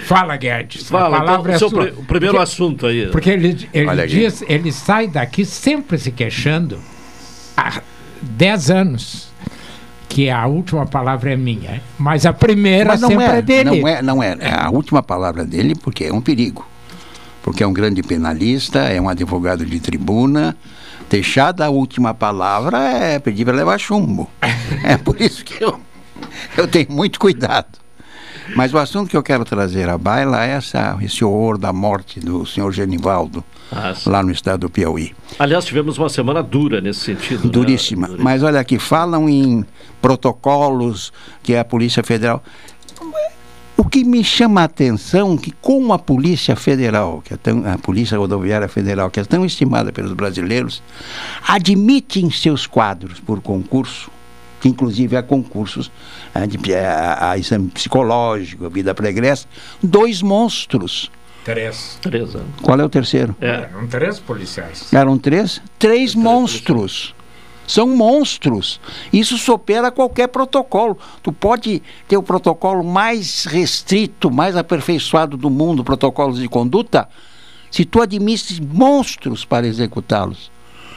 Fala, 0.05 0.37
Guedes. 0.37 0.83
a 0.87 0.89
Fala, 0.89 1.19
palavra 1.19 1.55
então, 1.55 1.55
é 1.55 1.59
seu 1.59 1.71
sua. 1.71 1.85
o 1.97 2.05
primeiro 2.05 2.35
Porque- 2.35 2.43
assunto 2.43 2.87
aí. 2.87 3.07
Porque 3.09 3.31
ele, 3.31 3.69
ele 3.73 4.07
diz, 4.07 4.43
ele 4.49 4.73
sai 4.73 5.07
daqui 5.09 5.45
sempre 5.45 5.99
se 5.99 6.11
queixando 6.11 6.79
há 7.57 7.81
10 8.21 8.71
anos 8.71 9.32
que 10.13 10.29
a 10.29 10.47
última 10.47 10.85
palavra 10.85 11.33
é 11.33 11.37
minha, 11.37 11.81
mas 11.99 12.27
a 12.27 12.35
primeira 12.35 12.91
Mas 12.91 13.01
não 13.01 13.09
sempre 13.09 13.25
é, 13.25 13.39
é, 13.39 13.43
dele. 13.43 13.81
não 13.81 13.89
é, 13.89 14.03
não 14.03 14.23
é. 14.23 14.37
É 14.41 14.53
a 14.53 14.69
última 14.69 15.03
palavra 15.03 15.43
dele 15.43 15.75
porque 15.75 16.05
é 16.05 16.13
um 16.13 16.21
perigo. 16.21 16.69
Porque 17.43 17.63
é 17.63 17.67
um 17.67 17.73
grande 17.73 18.03
penalista, 18.03 18.81
é 18.81 19.01
um 19.01 19.09
advogado 19.09 19.65
de 19.65 19.81
tribuna. 19.81 20.55
Deixada 21.09 21.65
a 21.65 21.71
última 21.71 22.13
palavra 22.13 22.79
é 22.79 23.19
pedir 23.19 23.47
para 23.47 23.55
levar 23.55 23.79
chumbo. 23.79 24.29
É 24.85 24.99
por 24.99 25.19
isso 25.21 25.45
que 25.45 25.63
eu, 25.63 25.81
eu 26.57 26.67
tenho 26.67 26.91
muito 26.91 27.19
cuidado. 27.19 27.79
Mas 28.57 28.73
o 28.75 28.79
assunto 28.79 29.09
que 29.11 29.17
eu 29.17 29.23
quero 29.23 29.45
trazer 29.45 29.89
à 29.89 29.97
baila 29.97 30.45
é 30.45 30.51
essa, 30.51 30.97
esse 31.01 31.25
horror 31.25 31.57
da 31.59 31.73
morte 31.73 32.21
do 32.21 32.45
senhor 32.47 32.73
Genivaldo, 32.73 33.43
Ah, 33.71 33.95
lá 34.07 34.23
no 34.23 34.31
estado 34.31 34.61
do 34.61 34.71
Piauí. 34.71 35.15
Aliás, 35.39 35.65
tivemos 35.65 35.97
uma 35.99 36.09
semana 36.09 36.43
dura 36.43 36.81
nesse 36.81 37.01
sentido. 37.01 37.45
né? 37.45 37.51
Duríssima. 37.51 38.11
Mas 38.19 38.43
olha 38.43 38.61
aqui, 38.61 38.79
falam 38.79 39.29
em 39.29 39.65
protocolos 40.01 41.13
que 41.43 41.55
é 41.55 41.61
a 41.61 41.65
Polícia 41.65 42.03
Federal. 42.03 42.43
O 43.77 43.85
que 43.89 44.05
me 44.05 44.23
chama 44.23 44.61
a 44.61 44.65
atenção 44.65 45.35
é 45.35 45.37
que 45.39 45.51
como 45.61 45.93
a 45.93 45.99
Polícia 45.99 46.55
Federal, 46.55 47.23
que 47.25 47.35
é 47.35 47.37
tão, 47.37 47.67
a 47.67 47.77
Polícia 47.79 48.17
Rodoviária 48.19 48.69
Federal, 48.69 49.11
que 49.11 49.19
é 49.19 49.25
tão 49.25 49.45
estimada 49.45 49.91
pelos 49.93 50.13
brasileiros, 50.13 50.83
admite 51.47 52.21
em 52.25 52.31
seus 52.31 52.67
quadros 52.67 53.19
por 53.19 53.41
concurso, 53.41 54.11
que 54.63 54.69
inclusive 54.69 55.17
há 55.17 55.23
concursos 55.25 55.91
eh, 56.33 56.47
de, 56.47 56.75
a, 56.77 57.33
a 57.33 57.39
exame 57.39 57.69
psicológico, 57.69 58.71
vida 58.71 58.95
pregressa, 58.95 59.49
dois 59.83 60.23
monstros. 60.23 61.11
Três. 61.45 61.99
Três 62.01 62.37
anos. 62.37 62.47
Qual 62.63 62.79
é 62.79 62.85
o 62.85 62.89
terceiro? 62.89 63.35
Eram 63.41 63.89
três 63.89 64.21
policiais. 64.21 64.93
Eram 64.93 65.19
três? 65.19 65.61
Três 65.81 66.15
monstros. 66.15 67.13
São 67.67 67.89
monstros. 67.89 68.81
Isso 69.13 69.37
supera 69.37 69.91
qualquer 69.91 70.29
protocolo. 70.29 70.97
Tu 71.25 71.33
pode 71.33 71.83
ter 72.07 72.17
o 72.17 72.23
protocolo 72.23 72.85
mais 72.85 73.45
restrito, 73.45 74.31
mais 74.31 74.57
aperfeiçoado 74.57 75.37
do 75.37 75.51
mundo, 75.51 75.83
protocolos 75.83 76.39
de 76.39 76.49
conduta, 76.49 77.09
se 77.69 77.85
tu 77.85 78.01
admites 78.01 78.61
monstros 78.61 79.45
para 79.45 79.67
executá-los. 79.67 80.52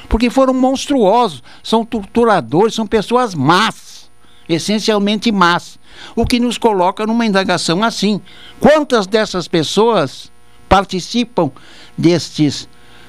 Porque 0.07 0.29
foram 0.29 0.53
monstruosos, 0.53 1.43
são 1.63 1.85
torturadores, 1.85 2.75
são 2.75 2.85
pessoas 2.85 3.33
más, 3.33 4.09
essencialmente 4.47 5.31
más. 5.31 5.79
O 6.15 6.25
que 6.25 6.39
nos 6.39 6.57
coloca 6.57 7.05
numa 7.05 7.25
indagação 7.25 7.83
assim. 7.83 8.21
Quantas 8.59 9.07
dessas 9.07 9.47
pessoas 9.47 10.31
participam 10.67 11.51
destes 11.97 12.67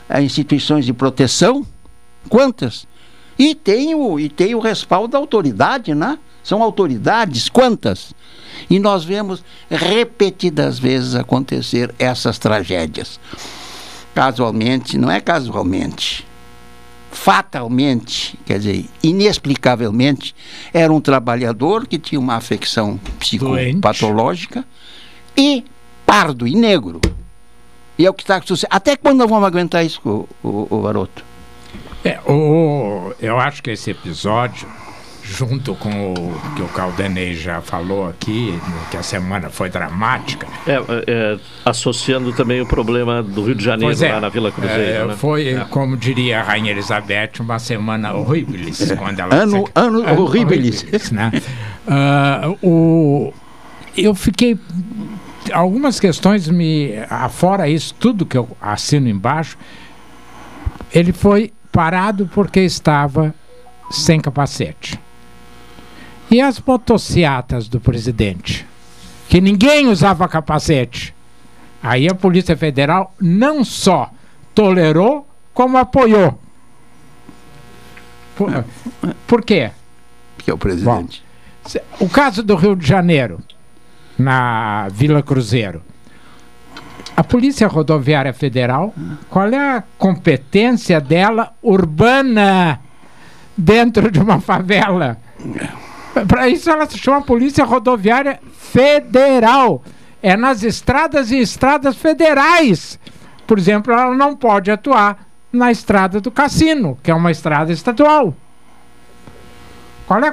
eh, 0.09 0.23
instituições 0.23 0.85
de 0.85 0.93
proteção? 0.93 1.67
Quantas? 2.29 2.87
E 3.39 3.55
tem, 3.55 3.95
o, 3.95 4.19
e 4.19 4.29
tem 4.29 4.55
o 4.55 4.61
respaldo 4.61 5.09
da 5.09 5.19
autoridade, 5.19 5.95
né? 5.95 6.19
São 6.43 6.63
autoridades, 6.63 7.49
quantas? 7.49 8.15
E 8.71 8.79
nós 8.79 9.05
vemos 9.05 9.45
repetidas 9.69 10.79
vezes 10.79 11.15
acontecer 11.15 11.95
essas 11.99 12.39
tragédias. 12.39 13.21
Casualmente, 14.15 14.97
não 14.97 15.11
é 15.11 15.21
casualmente, 15.21 16.27
fatalmente, 17.17 18.39
quer 18.45 18.59
dizer, 18.59 18.85
inexplicavelmente, 19.03 20.35
era 20.73 20.93
um 20.93 21.01
trabalhador 21.01 21.87
que 21.87 21.99
tinha 21.99 22.21
uma 22.21 22.35
afecção 22.37 23.01
psicopatológica 23.19 24.65
e 25.37 25.65
pardo 26.05 26.47
e 26.47 26.55
negro. 26.55 27.01
E 27.99 28.05
é 28.05 28.11
o 28.11 28.15
que 28.15 28.23
está 28.23 28.41
sucedendo. 28.43 28.77
Até 28.77 28.97
quando 28.97 29.19
nós 29.19 29.31
vamos 29.31 29.47
aguentar 29.47 29.85
isso, 29.85 30.01
o, 30.05 30.29
o, 30.47 30.77
o? 30.77 31.09
É, 32.05 32.21
o, 32.31 33.13
eu 33.19 33.39
acho 33.39 33.63
que 33.63 33.71
esse 33.71 33.91
episódio, 33.91 34.69
junto 35.29 35.75
com 35.75 36.13
o 36.15 36.41
que 36.55 36.63
o 36.63 36.69
Caldenei 36.69 37.35
já 37.35 37.61
falou 37.61 38.09
aqui, 38.09 38.53
né, 38.53 38.75
que 38.91 38.97
a 38.97 39.03
semana 39.03 39.51
foi 39.51 39.69
dramática, 39.69 40.47
É, 40.67 40.75
é, 41.07 41.39
associando 41.65 42.33
também 42.33 42.61
o 42.61 42.67
problema 42.67 43.23
do 43.23 43.45
Rio 43.45 43.55
de 43.55 43.65
Janeiro, 43.65 44.05
é, 44.05 44.13
lá 44.13 44.21
na 44.21 44.29
Vila 44.29 44.53
Cruzeiro. 44.53 44.83
é, 44.83 45.07
né? 45.07 45.15
foi, 45.17 45.49
É. 45.49 45.65
como 45.69 45.97
diria 45.97 46.41
a 46.41 46.43
Rainha 46.43 46.71
Elizabeth, 46.71 47.33
uma 47.41 47.59
semana 47.59 48.15
horribilis. 48.15 48.93
Quando 48.97 49.19
ela 49.21 49.35
Ano- 49.35 49.69
ano 49.75 49.99
horribilis. 50.21 50.83
horribilis, 50.83 51.11
né? 51.11 51.33
Ah, 51.89 52.53
o, 52.63 53.33
eu 53.97 54.15
fiquei. 54.15 54.59
Algumas 55.53 56.01
questões 56.01 56.49
me. 56.49 56.93
Afora 57.09 57.69
isso, 57.69 57.95
tudo 57.95 58.27
que 58.27 58.37
eu 58.37 58.49
assino 58.61 59.09
embaixo, 59.09 59.57
ele 60.93 61.13
foi 61.13 61.53
parado 61.71 62.29
porque 62.33 62.61
estava 62.61 63.35
sem 63.91 64.19
capacete. 64.21 64.99
E 66.31 66.41
as 66.41 66.61
motocicletas 66.61 67.69
do 67.69 67.81
presidente? 67.81 68.67
Que 69.29 69.41
ninguém 69.41 69.89
usava 69.89 70.29
capacete. 70.29 71.15
Aí 71.83 72.09
a 72.09 72.15
Polícia 72.15 72.57
Federal 72.57 73.15
não 73.21 73.65
só 73.65 74.11
tolerou, 74.55 75.27
como 75.55 75.77
apoiou. 75.77 76.39
Por, 78.35 78.65
por 79.27 79.45
quê? 79.45 79.71
Que 80.39 80.51
é 80.51 80.55
o 80.55 80.59
presidente. 80.59 81.23
Se- 81.65 81.83
O 82.01 82.09
caso 82.09 82.43
do 82.43 82.55
Rio 82.55 82.77
de 82.77 82.87
Janeiro, 82.87 83.41
na 84.19 84.89
Vila 84.91 85.23
Cruzeiro. 85.23 85.83
A 87.17 87.25
Polícia 87.25 87.67
Rodoviária 87.67 88.33
Federal, 88.35 88.93
qual 89.31 89.49
é 89.49 89.77
a 89.79 89.83
competência 89.97 91.01
dela 91.01 91.55
urbana 91.63 92.79
dentro 93.57 94.11
de 94.11 94.19
uma 94.21 94.39
favela? 94.41 95.17
Para 96.25 96.49
isso 96.49 96.71
ela 96.71 96.87
se 96.87 96.99
chama 96.99 97.23
Polícia 97.23 97.65
Rodoviária 97.65 98.41
Federal. 98.53 99.83
É 100.23 100.37
nas 100.37 100.63
estradas 100.63 101.31
e 101.31 101.39
estradas 101.39 101.97
federais. 101.97 102.99
Por 103.47 103.59
exemplo, 103.59 103.93
ela 103.93 104.15
não 104.15 104.35
pode 104.35 104.71
atuar 104.71 105.27
na 105.53 105.71
estrada 105.71 106.21
do 106.21 106.31
Cassino, 106.31 106.99
que 107.03 107.11
é 107.11 107.15
uma 107.15 107.31
estrada 107.31 107.73
estadual. 107.73 108.35
Qual 110.07 110.21
é 110.21 110.31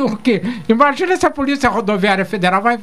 o 0.00 0.16
que? 0.16 0.42
Imagina 0.68 1.16
se 1.16 1.26
a 1.26 1.30
Polícia 1.30 1.70
Rodoviária 1.70 2.24
Federal 2.24 2.62
vai 2.62 2.78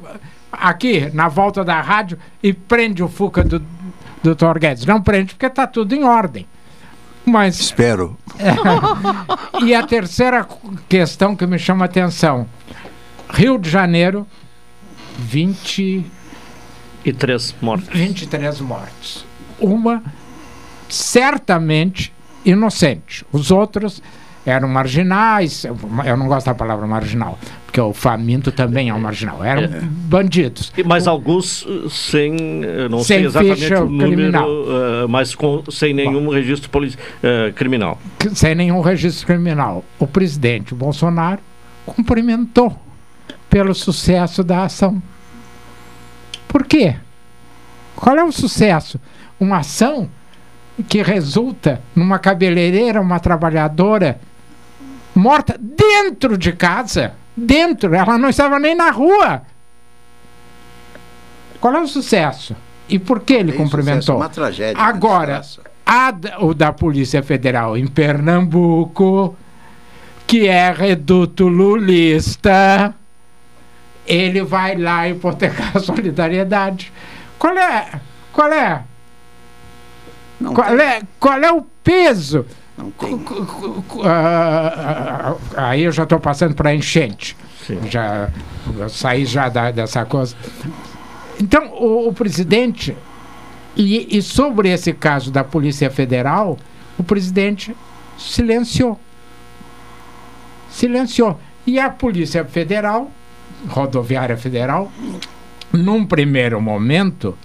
aqui 0.52 1.10
na 1.14 1.28
volta 1.28 1.64
da 1.64 1.80
rádio 1.80 2.18
e 2.42 2.52
prende 2.54 3.04
o 3.04 3.08
Fuca 3.08 3.44
do 3.44 3.60
Dr. 4.24 4.60
Guedes. 4.60 4.86
Não 4.86 5.02
prende 5.02 5.34
porque 5.34 5.46
está 5.46 5.68
tudo 5.68 5.94
em 5.94 6.04
ordem. 6.04 6.48
Mas 7.26 7.60
Espero. 7.60 8.18
e 9.64 9.74
a 9.74 9.86
terceira 9.86 10.48
questão 10.90 11.36
que 11.36 11.46
me 11.46 11.58
chama 11.58 11.86
a 11.86 11.88
atenção: 11.88 12.48
Rio 13.30 13.58
de 13.58 13.70
Janeiro, 13.70 14.28
20 15.18 16.06
E 17.06 17.14
três 17.14 17.56
mortos. 17.62 17.90
23 17.90 18.60
mortes. 18.62 19.26
Uma 19.60 20.04
certamente 20.90 22.14
inocente. 22.46 23.26
Os 23.32 23.52
outros 23.52 24.02
eram 24.46 24.68
marginais, 24.68 25.64
eu 25.64 26.18
não 26.18 26.28
gosto 26.28 26.48
da 26.48 26.54
palavra 26.54 26.86
marginal, 26.86 27.40
porque 27.74 27.82
o 27.82 27.92
faminto 27.92 28.52
também 28.52 28.90
é 28.90 28.94
um 28.94 29.00
marginal, 29.00 29.44
eram 29.44 29.64
É. 29.64 29.82
bandidos. 29.82 30.72
Mas 30.86 31.08
alguns 31.08 31.66
uh, 31.66 31.90
sem, 31.90 32.32
uh, 32.36 32.88
não 32.88 33.00
Sem 33.00 33.18
sei 33.18 33.26
exatamente 33.26 33.74
o 33.74 33.86
número, 33.90 34.12
criminal. 34.12 34.48
uh, 34.48 35.10
mas 35.10 35.34
com, 35.34 35.64
sem 35.72 35.92
nenhum 35.92 36.30
registro 36.30 36.70
polici- 36.70 36.98
uh, 37.24 37.52
criminal. 37.54 38.00
sem 38.36 38.54
nenhum 38.54 38.80
registro 38.80 39.26
criminal. 39.26 39.84
O 39.98 40.06
presidente 40.06 40.76
Bolsonaro 40.76 41.40
cumprimentou 41.84 42.80
pelo 43.50 43.74
sucesso 43.74 44.44
da 44.44 44.66
ação. 44.66 45.02
Por 46.48 46.66
quê? 46.68 46.96
Qual 47.96 48.16
é 48.16 48.24
o 48.24 48.32
sucesso? 48.32 49.02
Uma 49.40 49.58
ação 49.58 50.08
que 50.88 51.02
resulta 51.02 51.82
numa 51.96 52.20
cabeleireira, 52.20 53.02
uma 53.02 53.20
trabalhadora 53.20 54.20
morta 55.16 55.60
dentro 55.60 56.38
de 56.38 56.52
casa. 56.52 57.14
Dentro, 57.36 57.94
ela 57.96 58.18
não 58.18 58.30
estava 58.30 58.60
nem 58.60 58.76
na 58.76 58.92
rua. 58.92 59.42
Qual 61.60 61.74
é 61.74 61.82
o 61.82 61.88
sucesso? 61.88 62.56
E 62.90 63.00
por 63.00 63.22
que 63.22 63.34
ele 63.34 63.52
Tem 63.52 63.52
sucesso, 63.54 63.64
cumprimentou? 63.78 64.16
uma 64.18 64.30
tragédia, 64.30 64.82
Agora, 64.82 65.42
a 65.86 66.14
o 66.42 66.54
da 66.54 66.72
Polícia 66.74 67.24
Federal 67.24 67.78
em 67.78 67.88
Pernambuco, 67.88 69.36
que 70.28 70.48
é 70.48 70.72
reduto 70.72 71.48
lulista, 71.48 72.94
ele 74.06 74.44
vai 74.44 74.76
lá 74.76 75.08
hipotecar 75.08 75.76
a 75.76 75.80
solidariedade. 75.82 76.92
Qual 77.40 77.58
é? 77.58 77.88
Qual 78.32 78.52
é? 78.52 78.84
qual, 80.54 80.80
é 80.80 81.02
qual 81.20 81.40
é 81.40 81.52
o 81.52 81.62
peso? 81.84 82.46
Ah, 84.04 85.36
ah, 85.56 85.70
aí 85.70 85.84
eu 85.84 85.92
já 85.92 86.04
estou 86.04 86.20
passando 86.20 86.54
para 86.56 86.74
enchente. 86.74 87.36
Já 87.90 88.30
eu 88.78 88.90
saí 88.90 89.26
já 89.26 89.50
da- 89.50 89.72
dessa 89.72 90.04
coisa. 90.06 90.36
Então, 91.40 91.70
o, 91.74 92.10
o 92.10 92.14
presidente, 92.14 92.96
e, 93.76 94.18
e 94.18 94.22
sobre 94.22 94.70
esse 94.70 94.94
caso 94.94 95.32
da 95.32 95.44
Polícia 95.44 95.90
Federal, 95.90 96.58
o 96.98 97.04
presidente 97.04 97.76
silenciou. 98.18 99.00
Silenciou. 100.70 101.40
E 101.66 101.80
a 101.80 101.90
Polícia 101.90 102.44
Federal, 102.44 103.10
Rodoviária 103.70 104.36
Federal, 104.38 104.92
num 105.72 106.06
primeiro 106.06 106.60
momento, 106.62 107.38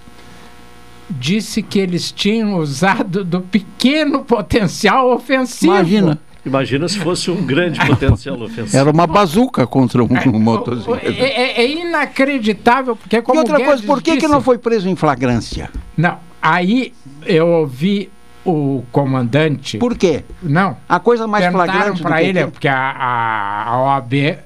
disse 1.10 1.62
que 1.62 1.78
eles 1.78 2.10
tinham 2.12 2.56
usado 2.58 3.24
do 3.24 3.40
pequeno 3.40 4.20
potencial 4.24 5.10
ofensivo. 5.12 5.72
Imagina. 5.74 6.18
Imagina 6.46 6.88
se 6.88 6.98
fosse 6.98 7.30
um 7.30 7.44
grande 7.44 7.78
potencial 7.84 8.40
ofensivo. 8.40 8.76
Era 8.76 8.90
uma 8.90 9.06
bazuca 9.06 9.66
contra 9.66 10.02
um, 10.02 10.08
um 10.32 10.38
motocicleta. 10.40 11.06
É, 11.10 11.60
é- 11.60 11.60
é 11.62 11.70
inacreditável, 11.70 12.96
porque 12.96 13.20
como 13.20 13.38
E 13.38 13.40
outra 13.40 13.56
Guedes 13.58 13.68
coisa, 13.72 13.86
por 13.86 14.00
que, 14.02 14.12
que 14.12 14.16
disse- 14.18 14.28
não 14.32 14.40
foi 14.40 14.56
preso 14.56 14.88
em 14.88 14.96
flagrância? 14.96 15.70
Não, 15.96 16.16
aí 16.40 16.94
eu 17.26 17.46
ouvi 17.48 18.10
o 18.46 18.82
comandante. 18.90 19.76
Por 19.76 19.94
quê? 19.96 20.24
Não. 20.42 20.76
A 20.88 20.98
coisa 20.98 21.26
mais 21.26 21.44
flagrante 21.52 22.00
para 22.00 22.16
que 22.16 22.22
ele, 22.24 22.38
aquilo. 22.38 22.52
porque 22.52 22.68
a, 22.68 22.76
a, 22.96 23.64
a 23.70 23.82
OAB 23.82 24.38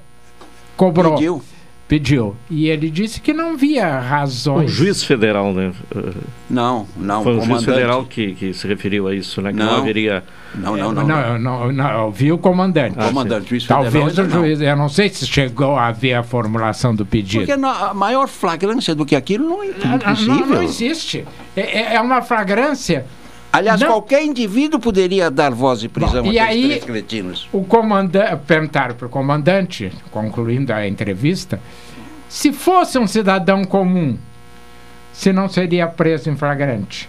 cobrou. 0.75 1.13
Pediu. 1.13 1.41
Pediu. 1.93 2.35
E 2.49 2.69
ele 2.69 2.89
disse 2.89 3.21
que 3.21 3.31
não 3.33 3.55
via 3.55 3.99
razões. 3.99 4.63
Um 4.65 4.67
juiz 4.73 5.03
federal, 5.03 5.53
né? 5.53 5.71
Não, 6.49 6.87
não, 6.97 7.21
Foi 7.21 7.33
um 7.33 7.35
juiz 7.35 7.47
comandante. 7.49 7.65
federal 7.71 8.05
que, 8.05 8.33
que 8.33 8.51
se 8.51 8.67
referiu 8.67 9.07
a 9.07 9.13
isso, 9.13 9.43
né? 9.43 9.51
Que 9.51 9.59
não, 9.59 9.65
Não. 9.67 9.77
haveria. 9.77 10.23
Não, 10.55 10.75
não, 10.75 10.91
não. 10.91 11.05
não, 11.07 11.19
eu 11.21 11.39
não, 11.39 11.71
não, 11.71 11.89
eu 12.05 12.11
vi 12.11 12.31
o 12.31 12.37
comandante. 12.39 12.95
Ah, 12.97 13.09
Comandante, 13.09 13.47
juiz 13.49 13.67
Talvez 13.67 13.93
federal, 13.93 14.25
o 14.25 14.27
não. 14.27 14.39
juiz, 14.47 14.59
eu 14.61 14.75
não 14.75 14.89
sei 14.89 15.07
se 15.09 15.27
chegou 15.27 15.75
a 15.77 15.91
ver 15.91 16.15
a 16.15 16.23
formulação 16.23 16.95
do 16.95 17.05
pedido. 17.05 17.45
Porque 17.45 17.51
a 17.63 17.93
maior 17.93 18.27
flagrância 18.27 18.95
do 18.95 19.05
que 19.05 19.15
aquilo 19.15 19.47
não 19.47 19.61
é 19.61 19.67
Não, 19.85 19.95
impossível. 19.95 20.35
não, 20.35 20.47
não 20.47 20.63
existe. 20.63 21.23
É, 21.55 21.61
é- 21.61 21.95
é 21.95 22.01
uma 22.01 22.23
flagrância. 22.23 23.05
Aliás, 23.53 23.79
Não. 23.79 23.87
qualquer 23.87 24.23
indivíduo 24.23 24.79
poderia 24.79 25.29
dar 25.29 25.51
voz 25.51 25.79
de 25.79 25.87
prisão 25.87 26.23
Bom, 26.23 26.29
a 26.29 26.33
e 26.33 26.39
aí- 26.39 26.63
três 26.69 26.83
cretinos. 26.83 27.47
O 27.53 27.63
comandante, 27.63 28.35
perguntaram 28.47 28.95
para 28.95 29.05
o 29.05 29.09
comandante, 29.09 29.91
concluindo 30.09 30.73
a 30.73 30.87
entrevista, 30.87 31.59
se 32.27 32.51
fosse 32.51 32.97
um 32.97 33.05
cidadão 33.05 33.63
comum, 33.63 34.17
se 35.13 35.31
não 35.31 35.47
seria 35.47 35.85
preso 35.85 36.31
em 36.31 36.35
flagrante. 36.35 37.07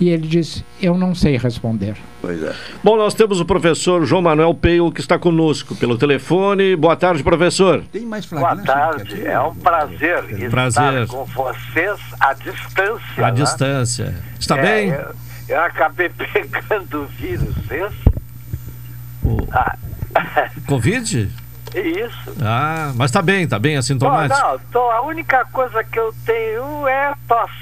E 0.00 0.08
ele 0.08 0.26
disse: 0.26 0.64
Eu 0.82 0.96
não 0.98 1.14
sei 1.14 1.36
responder. 1.36 1.96
Pois 2.20 2.40
é. 2.42 2.52
Bom, 2.82 2.96
nós 2.96 3.14
temos 3.14 3.40
o 3.40 3.44
professor 3.44 4.04
João 4.04 4.22
Manuel 4.22 4.52
Peio 4.54 4.90
que 4.90 5.00
está 5.00 5.18
conosco 5.18 5.74
pelo 5.76 5.96
telefone. 5.96 6.74
Boa 6.76 6.96
tarde, 6.96 7.22
professor. 7.22 7.82
Tem 7.92 8.04
mais 8.04 8.26
Boa 8.26 8.56
tarde, 8.56 9.24
é 9.26 9.38
um 9.40 9.54
prazer, 9.54 10.50
Prazer. 10.50 11.02
estar 11.02 11.06
com 11.06 11.24
vocês 11.24 12.00
à 12.20 12.32
distância. 12.32 13.00
À 13.18 13.22
né? 13.22 13.30
distância. 13.32 14.14
Está 14.38 14.58
É, 14.58 14.62
bem? 14.62 14.88
Eu, 14.90 15.14
eu 15.48 15.60
acabei 15.62 16.08
pegando 16.10 17.02
o 17.02 17.06
vírus, 17.06 17.54
esse. 17.70 18.14
Ah, 19.52 19.76
Covid? 20.66 21.30
isso. 21.74 22.34
Ah, 22.42 22.92
mas 22.94 23.10
está 23.10 23.20
bem, 23.22 23.44
está 23.44 23.58
bem 23.58 23.74
Bom, 23.74 23.78
assintomático. 23.80 24.40
não, 24.40 24.58
tô, 24.70 24.90
a 24.90 25.02
única 25.02 25.44
coisa 25.46 25.82
que 25.82 25.98
eu 25.98 26.14
tenho 26.24 26.86
é 26.86 27.14
tosse. 27.26 27.52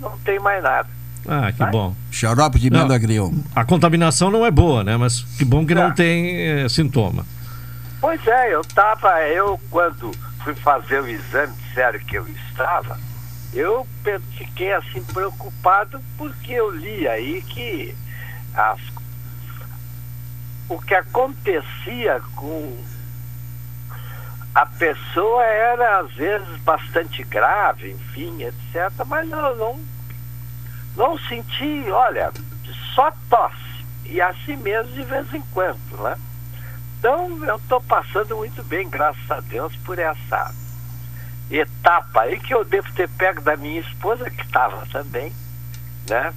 Não 0.00 0.18
tem 0.18 0.38
mais 0.38 0.62
nada. 0.62 0.88
Ah, 1.26 1.50
que 1.50 1.64
bom. 1.66 1.94
Xarope 2.10 2.58
de 2.58 2.68
Não, 2.68 2.82
Menagril. 2.82 3.32
A 3.56 3.64
contaminação 3.64 4.30
não 4.30 4.44
é 4.44 4.50
boa, 4.50 4.84
né? 4.84 4.96
Mas 4.96 5.20
que 5.38 5.44
bom 5.44 5.64
que 5.64 5.74
não 5.74 5.90
tem 5.92 6.64
eh, 6.64 6.68
sintoma. 6.68 7.24
Pois 8.00 8.26
é, 8.26 8.54
eu 8.54 8.62
tava, 8.62 9.08
eu 9.28 9.58
quando 9.70 10.10
fui 10.42 10.54
fazer 10.56 11.00
o 11.00 11.08
exame, 11.08 11.54
sério 11.72 11.98
que 12.00 12.16
eu 12.18 12.26
estava, 12.28 12.98
eu 13.54 13.86
fiquei 14.36 14.72
assim 14.72 15.02
preocupado 15.04 16.02
porque 16.18 16.52
eu 16.52 16.70
li 16.70 17.06
aí 17.06 17.40
que 17.42 17.94
as, 18.54 18.80
o 20.68 20.80
que 20.80 20.94
acontecia 20.94 22.20
com 22.34 22.76
a 24.54 24.66
pessoa 24.66 25.44
era 25.44 26.00
às 26.00 26.12
vezes 26.12 26.60
bastante 26.62 27.22
grave, 27.24 27.92
enfim, 27.92 28.42
etc. 28.42 29.04
Mas 29.06 29.30
eu 29.30 29.56
não, 29.56 29.80
não 30.96 31.18
senti, 31.18 31.90
olha, 31.90 32.32
só 32.94 33.12
tosse. 33.28 33.54
E 34.04 34.20
assim 34.20 34.56
mesmo 34.56 34.92
de 34.92 35.02
vez 35.02 35.32
em 35.34 35.42
quando, 35.52 36.02
né? 36.02 36.16
Então 36.98 37.44
eu 37.44 37.56
estou 37.56 37.80
passando 37.80 38.36
muito 38.36 38.62
bem, 38.64 38.88
graças 38.88 39.30
a 39.30 39.40
Deus, 39.40 39.74
por 39.78 39.98
essa 39.98 40.54
etapa 41.50 42.22
aí 42.22 42.38
que 42.40 42.52
eu 42.54 42.64
devo 42.64 42.90
ter 42.94 43.08
pego 43.10 43.40
da 43.40 43.56
minha 43.56 43.80
esposa, 43.80 44.30
que 44.30 44.42
estava 44.42 44.86
também, 44.86 45.32
né? 46.08 46.32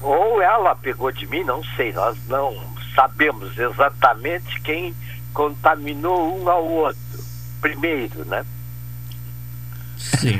Ou 0.00 0.40
ela 0.40 0.74
pegou 0.74 1.10
de 1.12 1.26
mim, 1.26 1.44
não 1.44 1.62
sei, 1.76 1.92
nós 1.92 2.16
não 2.28 2.54
sabemos 2.94 3.56
exatamente 3.58 4.60
quem 4.62 4.94
contaminou 5.34 6.42
um 6.42 6.48
ao 6.48 6.64
outro 6.66 6.98
primeiro, 7.60 8.24
né? 8.24 8.44
Sim. 9.98 10.38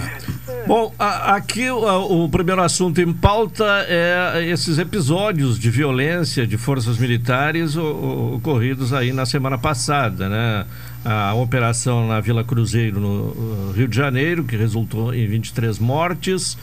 Bom, 0.67 0.93
a- 0.99 1.35
aqui 1.37 1.69
a- 1.69 1.99
o 1.99 2.29
primeiro 2.31 2.63
assunto 2.63 2.99
em 3.01 3.13
pauta 3.13 3.65
é 3.87 4.43
esses 4.47 4.79
episódios 4.79 5.59
de 5.59 5.71
violência 5.71 6.47
de 6.47 6.57
forças 6.57 6.97
militares 6.97 7.77
o- 7.77 7.83
o- 7.83 8.35
ocorridos 8.37 8.93
aí 8.95 9.13
na 9.13 9.27
semana 9.27 9.59
passada, 9.59 10.29
né? 10.31 10.67
A 11.05 11.33
operação 11.35 12.07
na 12.07 12.21
Vila 12.21 12.45
Cruzeiro, 12.45 13.01
no 13.01 13.09
uh, 13.09 13.73
Rio 13.75 13.89
de 13.89 13.97
Janeiro, 13.97 14.45
que 14.45 14.57
resultou 14.57 15.15
em 15.15 15.27
23 15.27 15.79
mortes, 15.79 16.59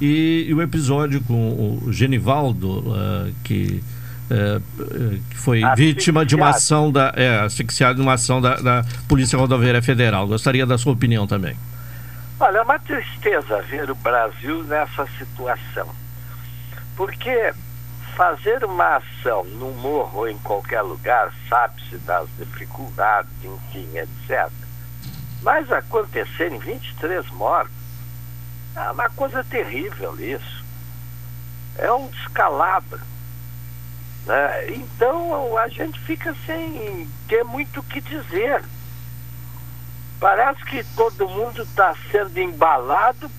e, 0.00 0.46
e 0.48 0.54
o 0.54 0.62
episódio 0.62 1.20
com 1.22 1.80
o 1.84 1.92
Genivaldo, 1.92 2.78
uh, 2.78 3.32
que, 3.44 3.82
eh, 4.30 4.60
que 5.28 5.36
foi 5.36 5.62
vítima 5.76 6.24
de 6.24 6.36
uma 6.36 6.50
Asfixiado. 6.50 6.86
ação 6.86 6.92
da. 6.92 7.12
É, 7.16 7.40
asfixiado 7.40 7.96
de 7.96 8.00
uma 8.00 8.14
ação 8.14 8.40
da, 8.40 8.56
da 8.56 8.84
Polícia 9.08 9.36
Rodoviária 9.36 9.82
Federal. 9.82 10.26
Gostaria 10.26 10.64
da 10.64 10.78
sua 10.78 10.92
opinião 10.92 11.26
também. 11.26 11.56
Olha, 12.38 12.58
é 12.58 12.62
uma 12.62 12.78
tristeza 12.78 13.60
ver 13.68 13.90
o 13.90 13.94
Brasil 13.96 14.62
nessa 14.64 15.06
situação. 15.18 15.88
Porque 16.96 17.52
fazer 18.16 18.64
uma 18.64 18.96
ação 18.96 19.44
no 19.44 19.70
morro 19.72 20.20
ou 20.20 20.28
em 20.28 20.38
qualquer 20.38 20.82
lugar, 20.82 21.32
sabe-se 21.48 21.96
das 21.98 22.28
dificuldades, 22.38 23.32
enfim, 23.42 23.88
etc. 23.96 24.50
Mas 25.42 25.70
acontecerem 25.72 26.58
23 26.58 27.28
mortos, 27.30 27.72
é 28.76 28.90
uma 28.90 29.08
coisa 29.10 29.42
terrível 29.44 30.14
isso. 30.20 30.64
É 31.76 31.90
um 31.92 32.08
descalabro. 32.08 33.00
né? 34.26 34.70
Então 34.70 35.56
a 35.56 35.68
gente 35.68 35.98
fica 36.00 36.34
sem 36.46 37.08
ter 37.28 37.44
muito 37.44 37.80
o 37.80 37.82
que 37.82 38.00
dizer. 38.00 38.62
Parece 40.18 40.62
que 40.66 40.84
todo 40.94 41.28
mundo 41.28 41.62
está 41.62 41.94
sendo 42.10 42.38
embalado 42.38 43.30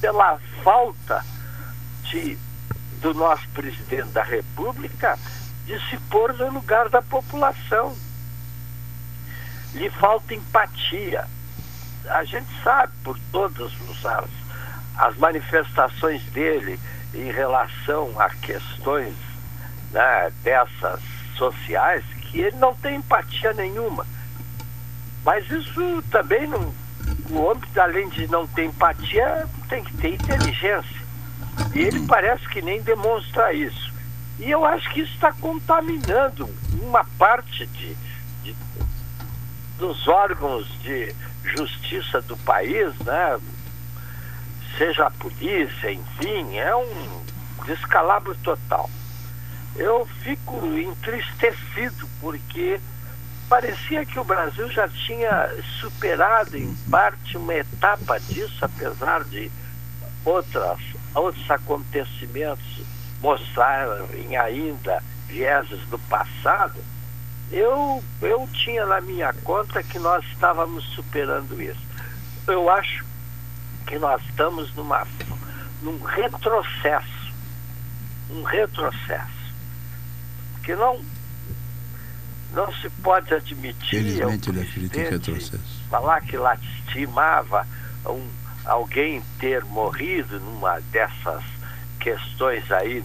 pela 0.00 0.38
falta 0.62 1.24
de, 2.04 2.38
do 3.04 3.12
nosso 3.12 3.46
presidente 3.48 4.08
da 4.12 4.22
República 4.22 5.18
de 5.66 5.78
se 5.90 5.98
pôr 6.08 6.32
no 6.32 6.50
lugar 6.54 6.88
da 6.88 7.02
população. 7.02 7.94
Lhe 9.74 9.90
falta 9.90 10.32
empatia. 10.32 11.26
A 12.08 12.24
gente 12.24 12.48
sabe 12.62 12.94
por 13.04 13.18
todas 13.30 13.70
as, 14.04 14.30
as 14.96 15.16
manifestações 15.18 16.22
dele 16.30 16.80
em 17.12 17.30
relação 17.30 18.18
a 18.18 18.30
questões 18.30 19.14
né, 19.90 20.32
dessas 20.42 21.00
sociais 21.36 22.02
que 22.22 22.40
ele 22.40 22.56
não 22.56 22.74
tem 22.74 22.96
empatia 22.96 23.52
nenhuma. 23.52 24.06
Mas 25.22 25.50
isso 25.50 26.02
também 26.10 26.46
não. 26.46 26.72
O 27.30 27.38
homem, 27.38 27.62
além 27.76 28.08
de 28.08 28.26
não 28.28 28.46
ter 28.46 28.64
empatia, 28.64 29.46
tem 29.68 29.84
que 29.84 29.94
ter 29.98 30.14
inteligência. 30.14 31.03
E 31.74 31.80
ele 31.80 32.06
parece 32.06 32.48
que 32.48 32.62
nem 32.62 32.82
demonstra 32.82 33.52
isso. 33.52 33.92
E 34.38 34.50
eu 34.50 34.64
acho 34.64 34.90
que 34.92 35.00
isso 35.00 35.14
está 35.14 35.32
contaminando 35.32 36.48
uma 36.80 37.04
parte 37.18 37.66
de, 37.66 37.96
de, 38.42 38.56
dos 39.78 40.06
órgãos 40.08 40.66
de 40.82 41.14
justiça 41.44 42.20
do 42.22 42.36
país, 42.38 42.94
né? 43.00 43.38
seja 44.76 45.06
a 45.06 45.10
polícia, 45.10 45.92
enfim, 45.92 46.56
é 46.56 46.74
um 46.74 47.22
descalabro 47.64 48.34
total. 48.36 48.90
Eu 49.76 50.06
fico 50.22 50.66
entristecido 50.76 52.08
porque 52.20 52.80
parecia 53.48 54.04
que 54.06 54.18
o 54.18 54.24
Brasil 54.24 54.70
já 54.70 54.88
tinha 54.88 55.50
superado 55.80 56.56
em 56.56 56.74
parte 56.90 57.36
uma 57.36 57.54
etapa 57.54 58.18
disso, 58.20 58.64
apesar 58.64 59.24
de 59.24 59.50
outras, 60.24 60.78
outros 61.14 61.50
acontecimentos 61.50 62.82
mostrarem 63.20 64.36
ainda 64.36 65.02
vieses 65.26 65.80
do 65.88 65.98
passado, 65.98 66.82
eu, 67.50 68.02
eu 68.20 68.48
tinha 68.52 68.84
na 68.86 69.00
minha 69.00 69.32
conta 69.32 69.82
que 69.82 69.98
nós 69.98 70.24
estávamos 70.26 70.84
superando 70.94 71.60
isso. 71.60 71.80
Eu 72.46 72.68
acho 72.68 73.04
que 73.86 73.98
nós 73.98 74.22
estamos 74.26 74.74
numa, 74.74 75.06
num 75.82 75.98
retrocesso, 76.02 77.32
um 78.30 78.42
retrocesso, 78.42 79.54
que 80.62 80.74
não, 80.74 81.02
não 82.52 82.72
se 82.74 82.88
pode 83.02 83.32
admitir 83.34 84.00
Felizmente 84.02 84.50
ele 84.50 84.62
acredita 84.62 85.00
em 85.00 85.10
retrocesso. 85.10 85.82
falar 85.90 86.20
que 86.22 86.36
lastimava 86.36 87.66
um, 88.06 88.28
alguém 88.64 89.22
ter 89.38 89.64
morrido 89.64 90.40
numa 90.40 90.80
dessas 90.90 91.42
questões 92.00 92.70
aí 92.70 93.04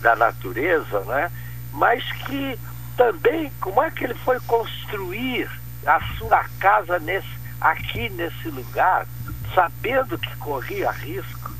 da 0.00 0.14
natureza, 0.16 1.00
né? 1.00 1.30
mas 1.72 2.04
que 2.24 2.58
também 2.96 3.50
como 3.60 3.82
é 3.82 3.90
que 3.90 4.04
ele 4.04 4.14
foi 4.14 4.38
construir 4.40 5.50
a 5.86 6.00
sua 6.16 6.44
casa 6.58 6.98
nesse, 6.98 7.28
aqui 7.60 8.08
nesse 8.10 8.48
lugar, 8.48 9.06
sabendo 9.54 10.18
que 10.18 10.36
corria 10.36 10.90
risco. 10.90 11.52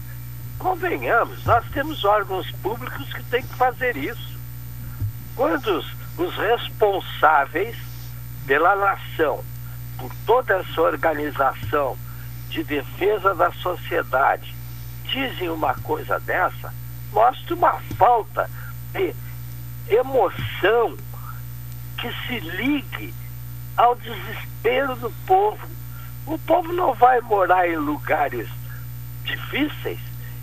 Convenhamos, 0.58 1.44
nós 1.44 1.64
temos 1.72 2.04
órgãos 2.04 2.50
públicos 2.62 3.12
que 3.12 3.22
têm 3.24 3.42
que 3.42 3.54
fazer 3.56 3.96
isso. 3.96 4.38
Quando 5.34 5.66
os, 5.66 5.92
os 6.16 6.36
responsáveis 6.36 7.76
pela 8.46 8.76
nação, 8.76 9.44
por 9.98 10.10
toda 10.24 10.54
essa 10.54 10.80
organização 10.80 11.98
de 12.54 12.62
defesa 12.62 13.34
da 13.34 13.50
sociedade, 13.50 14.54
dizem 15.02 15.48
uma 15.48 15.74
coisa 15.74 16.20
dessa, 16.20 16.72
mostra 17.12 17.54
uma 17.56 17.80
falta 17.98 18.48
de 18.92 19.12
emoção 19.88 20.96
que 21.98 22.08
se 22.26 22.38
ligue 22.38 23.12
ao 23.76 23.96
desespero 23.96 24.94
do 24.94 25.10
povo. 25.26 25.66
O 26.26 26.38
povo 26.38 26.72
não 26.72 26.94
vai 26.94 27.20
morar 27.22 27.68
em 27.68 27.76
lugares 27.76 28.48
difíceis 29.24 29.98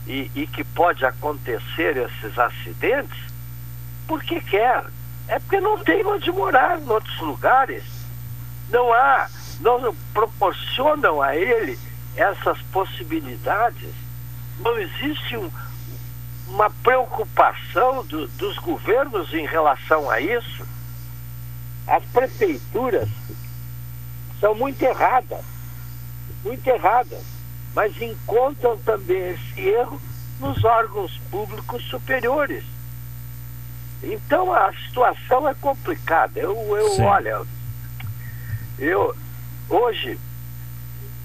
e, 0.05 0.30
e 0.36 0.45
que 0.47 0.66
pode 0.66 1.05
acontecer 1.05 1.95
esses 1.95 2.38
acidentes 2.38 3.24
porque 4.05 4.41
quer. 4.41 4.84
É 5.30 5.39
porque 5.39 5.62
não 5.62 5.78
tem 5.78 6.05
onde 6.05 6.30
morar 6.30 6.78
em 6.78 6.89
outros 6.89 7.18
lugares. 7.22 7.86
Não 8.70 8.91
há, 8.91 9.30
não 9.62 9.95
proporcionam 10.14 11.22
a 11.22 11.38
ele 11.38 11.80
essas 12.16 12.62
possibilidades. 12.64 13.93
Não 14.59 14.78
existe 14.78 15.38
um, 15.38 15.49
uma 16.47 16.70
preocupação 16.70 18.05
do, 18.05 18.28
dos 18.28 18.57
governos 18.57 19.34
em 19.34 19.45
relação 19.45 20.09
a 20.09 20.20
isso. 20.20 20.66
As 21.88 22.03
prefeituras 22.05 23.09
são 24.39 24.55
muito 24.55 24.82
erradas, 24.82 25.43
muito 26.43 26.68
erradas, 26.68 27.24
mas 27.74 27.99
encontram 28.01 28.78
também 28.80 29.32
esse 29.32 29.62
erro 29.62 30.01
nos 30.39 30.64
órgãos 30.64 31.18
públicos 31.30 31.84
superiores. 31.89 32.64
Então 34.03 34.51
a 34.51 34.74
situação 34.74 35.47
é 35.47 35.53
complicada. 35.53 36.39
Eu, 36.39 36.55
eu 36.76 37.05
olha, 37.05 37.41
eu 38.80 39.16
hoje 39.70 40.20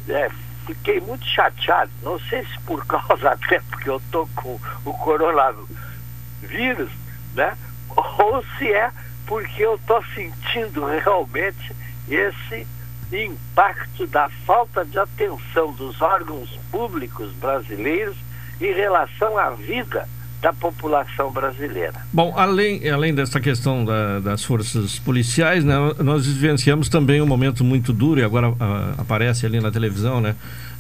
é, 0.09 0.30
fiquei 0.67 1.01
muito 1.01 1.25
chateado, 1.27 1.91
não 2.03 2.19
sei 2.19 2.45
se 2.45 2.59
por 2.61 2.85
causa 2.87 3.31
até 3.33 3.61
porque 3.61 3.89
eu 3.89 4.01
tô 4.11 4.27
com 4.35 4.59
o 4.85 4.93
coronavírus, 4.95 6.91
né? 7.35 7.57
Ou 7.89 8.45
se 8.59 8.73
é 8.73 8.91
porque 9.27 9.64
eu 9.64 9.79
tô 9.87 10.03
sentindo 10.14 10.85
realmente 10.85 11.75
esse 12.09 12.67
impacto 13.12 14.07
da 14.07 14.29
falta 14.45 14.85
de 14.85 14.99
atenção 14.99 15.73
dos 15.73 16.01
órgãos 16.03 16.59
públicos 16.71 17.33
brasileiros 17.35 18.17
em 18.61 18.73
relação 18.73 19.39
à 19.39 19.51
vida 19.51 20.09
da 20.41 20.53
população 20.53 21.30
brasileira. 21.32 21.95
Bom, 22.12 22.34
além, 22.37 22.89
além 22.89 23.14
dessa 23.14 23.41
questão 23.41 23.84
da, 23.84 24.20
das 24.20 24.45
forças 24.45 24.99
policiais, 24.99 25.64
né, 25.64 25.74
nós 25.99 26.26
vivenciamos 26.26 26.89
também 26.89 27.20
um 27.20 27.26
momento 27.26 27.64
muito 27.64 27.93
duro, 27.93 28.20
e 28.20 28.24
agora 28.24 28.51
uh, 28.51 28.57
aparece 28.99 29.47
ali 29.47 29.61
na 29.61 29.70
televisão, 29.70 30.20
né, 30.20 30.34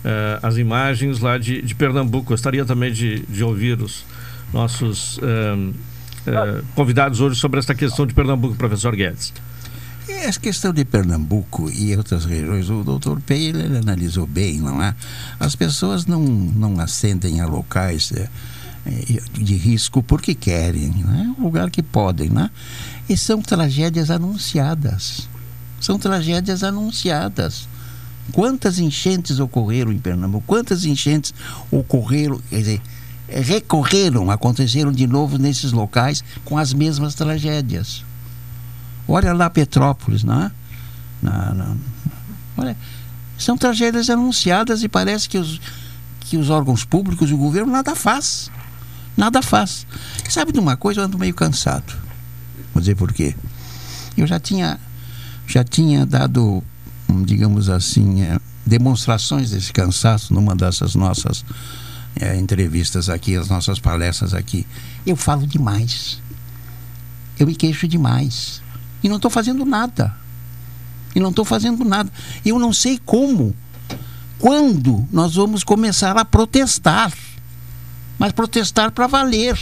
uh, 0.04 0.46
as 0.46 0.56
imagens 0.56 1.20
lá 1.20 1.38
de, 1.38 1.62
de 1.62 1.74
Pernambuco. 1.74 2.28
Gostaria 2.28 2.64
também 2.64 2.92
de, 2.92 3.20
de 3.26 3.42
ouvir 3.42 3.80
os 3.80 4.04
nossos 4.52 5.18
uh, 5.18 5.74
convidados 6.74 7.20
hoje 7.20 7.38
sobre 7.38 7.58
essa 7.58 7.74
questão 7.74 8.06
de 8.06 8.14
Pernambuco, 8.14 8.54
professor 8.56 8.94
Guedes. 8.94 9.32
Essa 10.08 10.38
questão 10.38 10.72
de 10.72 10.84
Pernambuco 10.84 11.68
e 11.68 11.96
outras 11.96 12.24
regiões, 12.24 12.70
o 12.70 12.84
doutor 12.84 13.20
Pei 13.20 13.48
ele 13.48 13.78
analisou 13.78 14.24
bem, 14.24 14.60
não 14.60 14.80
é? 14.80 14.94
As 15.40 15.56
pessoas 15.56 16.06
não, 16.06 16.20
não 16.20 16.78
ascendem 16.78 17.40
a 17.40 17.46
locais 17.46 18.12
é, 18.12 18.28
de 19.32 19.56
risco 19.56 20.02
porque 20.02 20.34
querem, 20.34 20.88
né? 20.88 21.34
um 21.38 21.42
lugar 21.42 21.70
que 21.70 21.82
podem. 21.82 22.30
Né? 22.30 22.50
E 23.08 23.16
são 23.16 23.42
tragédias 23.42 24.10
anunciadas. 24.10 25.28
São 25.80 25.98
tragédias 25.98 26.62
anunciadas. 26.62 27.68
Quantas 28.32 28.78
enchentes 28.78 29.38
ocorreram 29.38 29.92
em 29.92 29.98
Pernambuco? 29.98 30.44
Quantas 30.46 30.84
enchentes 30.84 31.32
ocorreram, 31.70 32.40
quer 32.50 32.58
dizer, 32.58 32.82
recorreram, 33.28 34.30
aconteceram 34.30 34.90
de 34.90 35.06
novo 35.06 35.38
nesses 35.38 35.72
locais 35.72 36.24
com 36.44 36.58
as 36.58 36.72
mesmas 36.72 37.14
tragédias? 37.14 38.04
Olha 39.06 39.32
lá 39.32 39.48
Petrópolis, 39.48 40.24
né? 40.24 40.50
Na, 41.22 41.54
na, 41.54 41.76
olha, 42.56 42.76
são 43.38 43.56
tragédias 43.56 44.10
anunciadas 44.10 44.82
e 44.82 44.88
parece 44.88 45.28
que 45.28 45.38
os, 45.38 45.60
que 46.20 46.36
os 46.36 46.50
órgãos 46.50 46.84
públicos 46.84 47.30
e 47.30 47.34
o 47.34 47.38
governo 47.38 47.72
nada 47.72 47.94
faz. 47.94 48.50
Nada 49.16 49.40
faz. 49.40 49.86
Sabe 50.28 50.52
de 50.52 50.58
uma 50.58 50.76
coisa? 50.76 51.00
Eu 51.00 51.04
ando 51.04 51.18
meio 51.18 51.34
cansado. 51.34 51.92
Vou 52.74 52.80
dizer 52.80 52.94
por 52.94 53.12
quê. 53.12 53.34
Eu 54.16 54.26
já 54.26 54.38
tinha, 54.38 54.78
já 55.46 55.64
tinha 55.64 56.04
dado, 56.04 56.62
digamos 57.24 57.68
assim, 57.68 58.22
é, 58.22 58.38
demonstrações 58.64 59.50
desse 59.50 59.72
cansaço 59.72 60.34
numa 60.34 60.54
dessas 60.54 60.94
nossas 60.94 61.44
é, 62.20 62.36
entrevistas 62.36 63.08
aqui, 63.08 63.36
as 63.36 63.48
nossas 63.48 63.78
palestras 63.78 64.34
aqui. 64.34 64.66
Eu 65.06 65.16
falo 65.16 65.46
demais. 65.46 66.20
Eu 67.38 67.46
me 67.46 67.54
queixo 67.54 67.86
demais. 67.86 68.60
E 69.02 69.08
não 69.08 69.16
estou 69.16 69.30
fazendo 69.30 69.64
nada. 69.64 70.14
E 71.14 71.20
não 71.20 71.30
estou 71.30 71.44
fazendo 71.44 71.84
nada. 71.84 72.10
Eu 72.44 72.58
não 72.58 72.72
sei 72.72 72.98
como, 72.98 73.54
quando 74.38 75.06
nós 75.10 75.34
vamos 75.34 75.64
começar 75.64 76.16
a 76.16 76.24
protestar 76.24 77.12
mas 78.18 78.32
protestar 78.32 78.90
para 78.90 79.06
valer. 79.06 79.58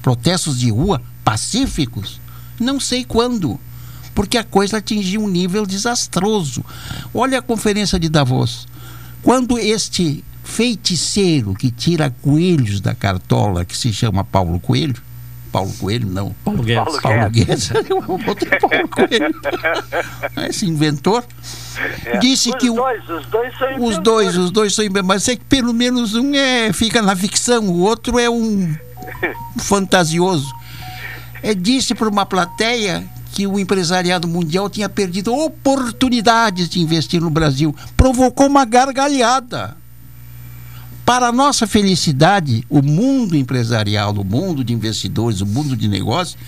Protestos 0.00 0.58
de 0.58 0.70
rua 0.70 1.02
pacíficos, 1.24 2.20
não 2.58 2.80
sei 2.80 3.04
quando, 3.04 3.58
porque 4.14 4.36
a 4.36 4.44
coisa 4.44 4.78
atingiu 4.78 5.22
um 5.22 5.28
nível 5.28 5.64
desastroso. 5.64 6.64
Olha 7.14 7.38
a 7.38 7.42
conferência 7.42 7.98
de 7.98 8.08
Davos. 8.08 8.66
Quando 9.22 9.58
este 9.58 10.24
feiticeiro 10.42 11.54
que 11.54 11.70
tira 11.70 12.10
coelhos 12.10 12.80
da 12.80 12.94
cartola, 12.94 13.64
que 13.64 13.76
se 13.76 13.92
chama 13.92 14.24
Paulo 14.24 14.58
Coelho, 14.58 15.00
Paulo 15.52 15.72
Coelho, 15.78 16.08
não. 16.08 16.34
Paulo 16.42 16.62
Guedes. 16.62 16.84
Paulo, 16.84 17.02
Paulo 17.02 17.30
Guedes. 17.30 17.70
Eu 17.70 18.00
botei 18.18 18.58
Paulo 18.58 18.88
Coelho. 18.88 19.40
Esse 20.48 20.66
inventor. 20.66 21.24
É. 22.06 22.16
Disse 22.18 22.48
os 22.48 22.56
que 22.56 22.70
o, 22.70 22.74
dois, 22.74 23.08
os 23.08 23.26
dois 23.26 23.58
são 23.58 23.68
os 23.68 23.76
inventores. 23.76 24.02
dois, 24.02 24.36
os 24.38 24.50
dois 24.50 24.74
são 24.74 24.84
inventores, 24.84 25.06
mas 25.06 25.28
é 25.28 25.36
que 25.36 25.44
pelo 25.44 25.74
menos 25.74 26.14
um 26.14 26.34
é, 26.34 26.72
fica 26.72 27.02
na 27.02 27.14
ficção, 27.14 27.68
o 27.68 27.80
outro 27.80 28.18
é 28.18 28.30
um 28.30 28.74
fantasioso. 29.60 30.50
É, 31.42 31.54
disse 31.54 31.94
para 31.94 32.08
uma 32.08 32.24
plateia 32.24 33.04
que 33.32 33.46
o 33.46 33.58
empresariado 33.58 34.26
mundial 34.26 34.70
tinha 34.70 34.88
perdido 34.88 35.34
oportunidades 35.34 36.68
de 36.68 36.80
investir 36.80 37.20
no 37.20 37.30
Brasil. 37.30 37.74
Provocou 37.96 38.46
uma 38.46 38.64
gargalhada. 38.64 39.76
Para 41.04 41.28
a 41.28 41.32
nossa 41.32 41.66
felicidade, 41.66 42.64
o 42.70 42.80
mundo 42.80 43.36
empresarial, 43.36 44.12
o 44.14 44.24
mundo 44.24 44.62
de 44.62 44.72
investidores, 44.72 45.40
o 45.40 45.46
mundo 45.46 45.76
de 45.76 45.88
negócios, 45.88 46.38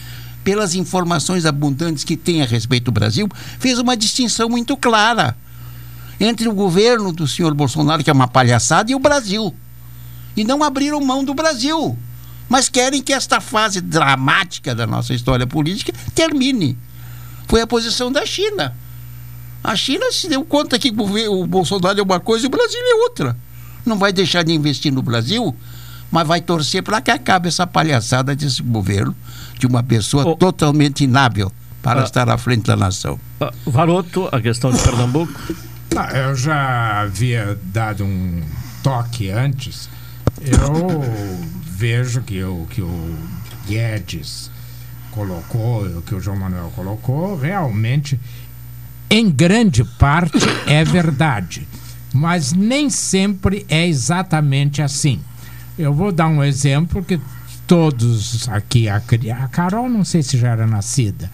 pelas 0.45 0.75
informações 0.75 1.45
abundantes 1.45 2.05
que 2.05 2.17
tem 2.17 2.41
a 2.41 2.47
respeito 2.47 2.85
do 2.85 2.93
Brasil, 2.93 3.29
fez 3.59 3.79
uma 3.79 3.97
distinção 3.97 4.49
muito 4.49 4.77
clara 4.77 5.37
entre 6.21 6.49
o 6.49 6.55
governo 6.55 7.13
do 7.13 7.27
senhor 7.27 7.53
Bolsonaro, 7.53 8.05
que 8.05 8.11
é 8.11 8.13
uma 8.13 8.29
palhaçada, 8.29 8.93
e 8.93 8.95
o 8.95 9.01
Brasil. 9.01 9.53
E 10.37 10.45
não 10.45 10.63
abriram 10.63 11.01
mão 11.01 11.25
do 11.25 11.35
Brasil. 11.35 11.99
Mas 12.49 12.69
querem 12.69 13.03
que 13.03 13.13
esta 13.13 13.41
fase 13.41 13.81
dramática 13.81 14.75
da 14.75 14.87
nossa 14.87 15.13
história 15.13 15.47
política 15.47 15.93
termine. 16.15 16.79
Foi 17.49 17.61
a 17.61 17.67
posição 17.67 18.13
da 18.13 18.25
China. 18.25 18.77
A 19.63 19.75
China 19.75 20.13
se 20.13 20.29
deu 20.29 20.45
conta 20.45 20.79
que 20.79 20.91
o 20.91 21.47
Bolsonaro 21.47 21.99
é 21.99 22.03
uma 22.03 22.21
coisa 22.21 22.45
e 22.45 22.47
o 22.47 22.51
Brasil 22.51 22.81
é 22.81 22.95
outra. 23.03 23.37
Não 23.85 23.99
vai 23.99 24.12
deixar 24.12 24.43
de 24.43 24.53
investir 24.53 24.93
no 24.93 25.03
Brasil, 25.03 25.55
mas 26.11 26.26
vai 26.26 26.41
torcer 26.41 26.82
para 26.82 27.01
que 27.01 27.11
acabe 27.11 27.49
essa 27.49 27.66
palhaçada 27.66 28.35
desse 28.35 28.62
governo, 28.62 29.14
de 29.59 29.66
uma 29.66 29.82
pessoa 29.82 30.37
totalmente 30.37 31.05
inábil 31.05 31.51
para 31.82 32.01
Ah. 32.01 32.05
estar 32.05 32.28
à 32.30 32.39
frente 32.39 32.64
da 32.66 32.76
nação. 32.76 33.18
Ah, 33.41 33.53
Varoto, 33.66 34.28
a 34.32 34.41
questão 34.41 34.70
de 34.72 34.78
Pernambuco. 34.82 35.32
Ah, 35.97 36.11
eu 36.16 36.35
já 36.35 37.03
havia 37.03 37.59
dado 37.64 38.05
um 38.05 38.43
toque 38.82 39.30
antes. 39.30 39.89
Eu 40.41 41.01
vejo 41.64 42.22
que 42.22 42.43
o 42.43 42.66
que 42.70 42.80
o 42.82 43.14
Guedes 43.68 44.51
colocou, 45.11 45.85
o 45.85 46.03
que 46.03 46.14
o 46.14 46.20
João 46.20 46.37
Manuel 46.39 46.72
colocou, 46.74 47.39
realmente, 47.39 48.18
em 49.09 49.30
grande 49.30 49.85
parte, 49.85 50.39
é 50.66 50.85
verdade. 50.85 51.68
Mas 52.15 52.53
nem 52.53 52.89
sempre 52.89 53.67
é 53.69 53.85
exatamente 53.85 54.81
assim. 54.81 55.21
Eu 55.77 55.93
vou 55.93 56.12
dar 56.12 56.29
um 56.29 56.45
exemplo 56.45 57.03
que 57.03 57.21
todos 57.67 58.49
aqui, 58.49 58.89
a, 58.89 59.01
Carol, 59.51 59.89
não 59.89 60.05
sei 60.05 60.23
se 60.23 60.39
já 60.39 60.51
era 60.51 60.65
nascida. 60.65 61.29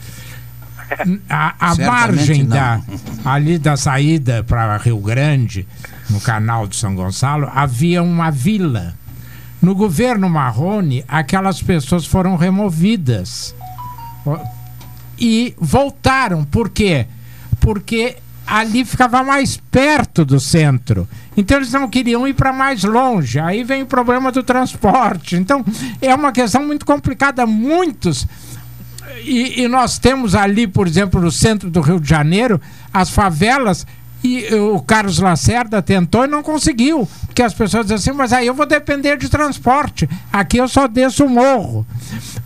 A, 1.28 1.54
a 1.60 1.74
margem 1.84 2.44
não. 2.44 2.56
da, 2.56 2.80
ali 3.26 3.58
da 3.58 3.76
saída 3.76 4.42
para 4.42 4.78
Rio 4.78 4.98
Grande, 4.98 5.68
no 6.08 6.18
canal 6.18 6.66
de 6.66 6.76
São 6.76 6.94
Gonçalo, 6.94 7.50
havia 7.54 8.02
uma 8.02 8.30
vila. 8.30 8.94
No 9.60 9.74
governo 9.74 10.30
Marrone, 10.30 11.04
aquelas 11.06 11.62
pessoas 11.62 12.06
foram 12.06 12.36
removidas. 12.36 13.54
E 15.18 15.54
voltaram. 15.58 16.42
Por 16.44 16.70
quê? 16.70 17.06
Porque 17.60 18.16
ali 18.50 18.84
ficava 18.84 19.22
mais 19.22 19.56
perto 19.70 20.24
do 20.24 20.40
centro. 20.40 21.08
Então 21.36 21.58
eles 21.58 21.72
não 21.72 21.88
queriam 21.88 22.26
ir 22.26 22.34
para 22.34 22.52
mais 22.52 22.82
longe. 22.82 23.38
Aí 23.38 23.62
vem 23.62 23.82
o 23.82 23.86
problema 23.86 24.32
do 24.32 24.42
transporte. 24.42 25.36
Então 25.36 25.64
é 26.02 26.12
uma 26.12 26.32
questão 26.32 26.66
muito 26.66 26.84
complicada. 26.84 27.46
Muitos 27.46 28.26
e, 29.22 29.62
e 29.62 29.68
nós 29.68 29.98
temos 29.98 30.34
ali, 30.34 30.66
por 30.66 30.86
exemplo, 30.86 31.20
no 31.20 31.30
centro 31.30 31.70
do 31.70 31.80
Rio 31.80 32.00
de 32.00 32.08
Janeiro, 32.08 32.60
as 32.92 33.10
favelas. 33.10 33.86
E 34.22 34.54
o 34.54 34.80
Carlos 34.82 35.18
Lacerda 35.18 35.80
tentou 35.80 36.24
e 36.24 36.28
não 36.28 36.42
conseguiu. 36.42 37.08
Porque 37.26 37.42
as 37.42 37.54
pessoas 37.54 37.86
dizem 37.86 37.96
assim, 37.96 38.12
mas 38.12 38.32
aí 38.32 38.46
eu 38.46 38.54
vou 38.54 38.66
depender 38.66 39.16
de 39.16 39.30
transporte. 39.30 40.08
Aqui 40.32 40.58
eu 40.58 40.68
só 40.68 40.86
desço 40.86 41.24
o 41.24 41.28
morro. 41.28 41.86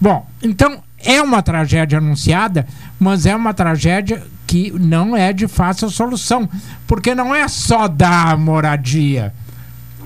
Bom, 0.00 0.24
então 0.42 0.82
é 0.98 1.20
uma 1.20 1.42
tragédia 1.42 1.98
anunciada, 1.98 2.66
mas 3.00 3.26
é 3.26 3.34
uma 3.34 3.52
tragédia 3.52 4.22
que 4.54 4.70
não 4.78 5.16
é 5.16 5.32
de 5.32 5.48
fácil 5.48 5.90
solução. 5.90 6.48
Porque 6.86 7.12
não 7.12 7.34
é 7.34 7.48
só 7.48 7.88
dar 7.88 8.38
moradia. 8.38 9.34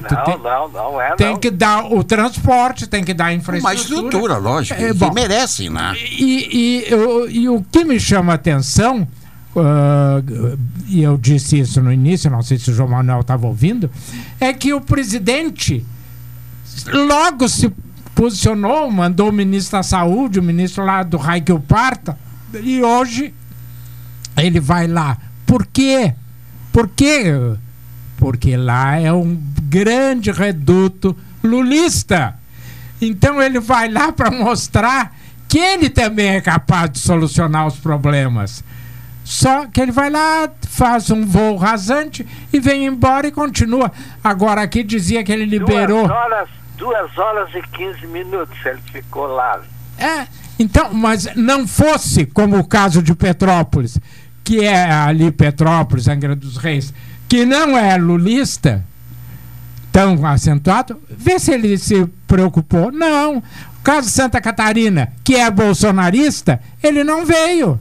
Tu 0.08 0.14
Não, 0.14 0.24
tem- 0.24 0.38
não, 0.38 0.68
não 0.70 1.00
é 1.02 1.14
Tem 1.16 1.32
não. 1.32 1.36
que 1.38 1.50
dar 1.50 1.84
o 1.92 2.02
transporte, 2.02 2.86
tem 2.86 3.04
que 3.04 3.12
dar 3.12 3.26
a 3.26 3.28
Uma 3.28 3.34
infraestrutura. 3.34 3.82
estrutura, 4.06 4.36
lógico, 4.38 4.80
É, 4.80 4.86
que 4.86 4.92
bom, 4.94 5.12
merece, 5.12 5.68
né? 5.68 5.94
e, 5.98 6.84
e, 6.88 6.90
eu- 6.90 7.28
e 7.30 7.48
o 7.48 7.62
que 7.70 7.84
me 7.84 7.98
chama 8.00 8.32
a 8.32 8.36
atenção, 8.36 9.06
ah, 9.56 10.22
e 10.86 11.02
eu 11.02 11.18
disse 11.18 11.58
isso 11.58 11.82
no 11.82 11.92
início, 11.92 12.30
não 12.30 12.42
sei 12.42 12.58
se 12.58 12.70
o 12.70 12.74
João 12.74 12.88
Manuel 12.88 13.20
estava 13.20 13.46
ouvindo, 13.46 13.90
é 14.40 14.52
que 14.54 14.72
o 14.72 14.80
presidente 14.80 15.84
logo 16.92 17.48
se 17.48 17.70
posicionou, 18.14 18.90
mandou 18.90 19.28
o 19.28 19.32
ministro 19.32 19.78
da 19.78 19.82
Saúde, 19.82 20.38
o 20.38 20.42
ministro 20.42 20.84
lá 20.86 21.02
do 21.02 21.16
Raikio 21.18 21.58
Parta, 21.60 22.16
e 22.62 22.80
hoje 22.82 23.34
ele 24.42 24.60
vai 24.60 24.86
lá. 24.86 25.16
Por 25.46 25.66
quê? 25.66 26.14
Por 26.72 26.88
quê? 26.88 27.24
Porque 28.16 28.56
lá 28.56 28.98
é 28.98 29.12
um 29.12 29.40
grande 29.62 30.30
reduto 30.30 31.16
lulista. 31.42 32.34
Então 33.00 33.40
ele 33.40 33.60
vai 33.60 33.88
lá 33.88 34.12
para 34.12 34.30
mostrar 34.30 35.14
que 35.48 35.58
ele 35.58 35.88
também 35.88 36.30
é 36.30 36.40
capaz 36.40 36.90
de 36.90 36.98
solucionar 36.98 37.66
os 37.66 37.76
problemas. 37.76 38.62
Só 39.24 39.66
que 39.66 39.80
ele 39.80 39.92
vai 39.92 40.08
lá, 40.08 40.48
faz 40.68 41.10
um 41.10 41.24
voo 41.26 41.56
rasante 41.56 42.26
e 42.52 42.58
vem 42.58 42.86
embora 42.86 43.26
e 43.26 43.32
continua. 43.32 43.92
Agora 44.24 44.62
aqui 44.62 44.82
dizia 44.82 45.22
que 45.22 45.30
ele 45.30 45.44
liberou. 45.44 46.06
Duas 46.06 46.18
horas, 46.18 46.48
duas 46.76 47.18
horas 47.18 47.54
e 47.54 47.62
15 47.62 48.06
minutos 48.06 48.56
ele 48.64 48.80
ficou 48.90 49.26
lá. 49.26 49.60
É, 49.98 50.26
então, 50.58 50.94
mas 50.94 51.28
não 51.36 51.66
fosse 51.68 52.24
como 52.24 52.58
o 52.58 52.64
caso 52.64 53.02
de 53.02 53.14
Petrópolis, 53.14 53.98
que 54.48 54.64
é 54.64 54.90
ali 54.90 55.30
Petrópolis, 55.30 56.08
Angra 56.08 56.34
dos 56.34 56.56
Reis, 56.56 56.94
que 57.28 57.44
não 57.44 57.76
é 57.76 57.98
lulista, 57.98 58.82
tão 59.92 60.24
acentuado, 60.24 60.98
vê 61.06 61.38
se 61.38 61.52
ele 61.52 61.76
se 61.76 62.06
preocupou. 62.26 62.90
Não. 62.90 63.40
O 63.40 63.42
caso 63.84 64.08
Santa 64.08 64.40
Catarina, 64.40 65.12
que 65.22 65.34
é 65.34 65.50
bolsonarista, 65.50 66.62
ele 66.82 67.04
não 67.04 67.26
veio. 67.26 67.78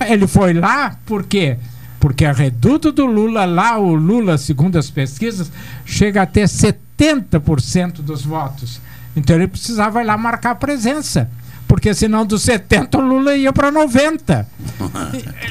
Ele 0.00 0.26
foi 0.26 0.54
lá 0.54 0.98
por 1.06 1.22
quê? 1.22 1.56
Porque 2.00 2.24
a 2.24 2.32
reduto 2.32 2.90
do 2.90 3.06
Lula 3.06 3.44
lá, 3.44 3.78
o 3.78 3.94
Lula, 3.94 4.36
segundo 4.38 4.76
as 4.76 4.90
pesquisas, 4.90 5.52
chega 5.84 6.22
a 6.22 6.26
ter 6.26 6.48
70% 6.48 8.02
dos 8.02 8.24
votos. 8.24 8.80
Então 9.14 9.36
ele 9.36 9.46
precisava 9.46 10.02
ir 10.02 10.04
lá 10.04 10.18
marcar 10.18 10.56
presença. 10.56 11.30
Porque 11.68 11.92
senão 11.94 12.24
dos 12.24 12.42
70 12.42 12.98
o 12.98 13.00
Lula 13.02 13.36
ia 13.36 13.52
para 13.52 13.70
90. 13.70 14.48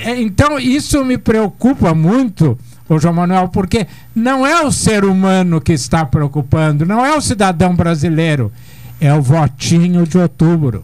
É, 0.03 0.20
Então 0.20 0.59
isso 0.59 1.03
me 1.05 1.18
preocupa 1.18 1.93
muito, 1.93 2.57
o 2.89 2.99
João 2.99 3.13
Manuel, 3.13 3.49
porque 3.49 3.88
não 4.15 4.45
é 4.45 4.63
o 4.63 4.72
ser 4.72 5.05
humano 5.05 5.61
que 5.61 5.74
está 5.74 6.05
preocupando, 6.05 6.86
não 6.86 7.05
é 7.05 7.15
o 7.15 7.22
cidadão 7.22 7.76
brasileiro, 7.76 8.51
é 8.99 9.13
o 9.13 9.22
votinho 9.22 10.05
de 10.05 10.18
outubro. 10.18 10.84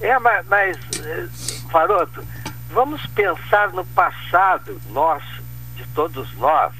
É, 0.00 0.18
mas, 0.18 0.46
mas 0.46 0.76
eh, 1.04 1.26
Faroto, 1.70 2.24
vamos 2.72 3.04
pensar 3.08 3.70
no 3.72 3.84
passado 3.86 4.80
nosso, 4.92 5.42
de 5.76 5.84
todos 5.94 6.34
nós. 6.38 6.72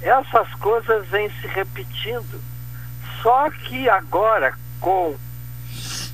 Essas 0.00 0.48
coisas 0.54 1.06
vêm 1.08 1.28
se 1.40 1.46
repetindo. 1.48 2.40
Só 3.22 3.50
que 3.50 3.88
agora, 3.88 4.54
com 4.80 5.16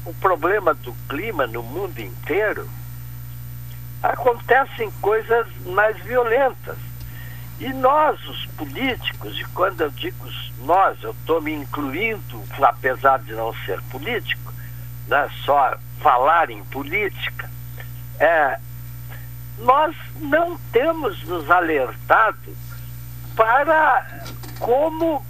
o 0.05 0.12
problema 0.14 0.74
do 0.74 0.92
clima 1.09 1.46
no 1.46 1.62
mundo 1.62 1.98
inteiro, 2.00 2.68
acontecem 4.03 4.90
coisas 5.00 5.46
mais 5.66 5.96
violentas. 5.98 6.76
E 7.61 7.72
nós, 7.72 8.18
os 8.26 8.46
políticos, 8.57 9.38
e 9.38 9.44
quando 9.55 9.82
eu 9.82 9.90
digo 9.90 10.26
nós, 10.64 11.00
eu 11.03 11.11
estou 11.12 11.40
me 11.40 11.53
incluindo, 11.53 12.42
apesar 12.61 13.18
de 13.20 13.32
não 13.32 13.55
ser 13.64 13.80
político, 13.82 14.53
né, 15.07 15.28
só 15.44 15.76
falar 16.00 16.50
em 16.50 16.64
política, 16.64 17.48
é, 18.18 18.59
nós 19.59 19.94
não 20.16 20.59
temos 20.72 21.22
nos 21.24 21.50
alertado 21.50 22.57
para 23.36 24.24
como 24.59 25.24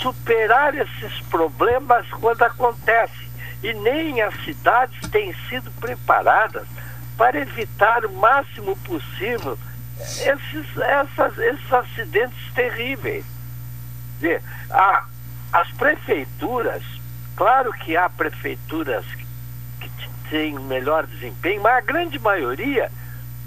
superar 0.00 0.74
esses 0.74 1.20
problemas 1.28 2.06
quando 2.20 2.42
acontecem. 2.42 3.29
E 3.62 3.72
nem 3.74 4.20
as 4.22 4.34
cidades 4.44 4.98
têm 5.10 5.34
sido 5.48 5.70
preparadas 5.72 6.66
para 7.16 7.38
evitar 7.40 8.04
o 8.06 8.12
máximo 8.12 8.76
possível 8.78 9.58
esses, 9.98 10.78
essas, 10.78 11.36
esses 11.38 11.72
acidentes 11.72 12.52
terríveis. 12.54 13.24
Dizer, 14.14 14.42
a- 14.70 15.04
as 15.52 15.70
prefeituras, 15.72 16.82
claro 17.36 17.72
que 17.72 17.96
há 17.96 18.08
prefeituras 18.08 19.04
têm 20.30 20.56
melhor 20.60 21.06
desempenho, 21.08 21.60
mas 21.60 21.74
a 21.76 21.80
grande 21.80 22.18
maioria, 22.20 22.90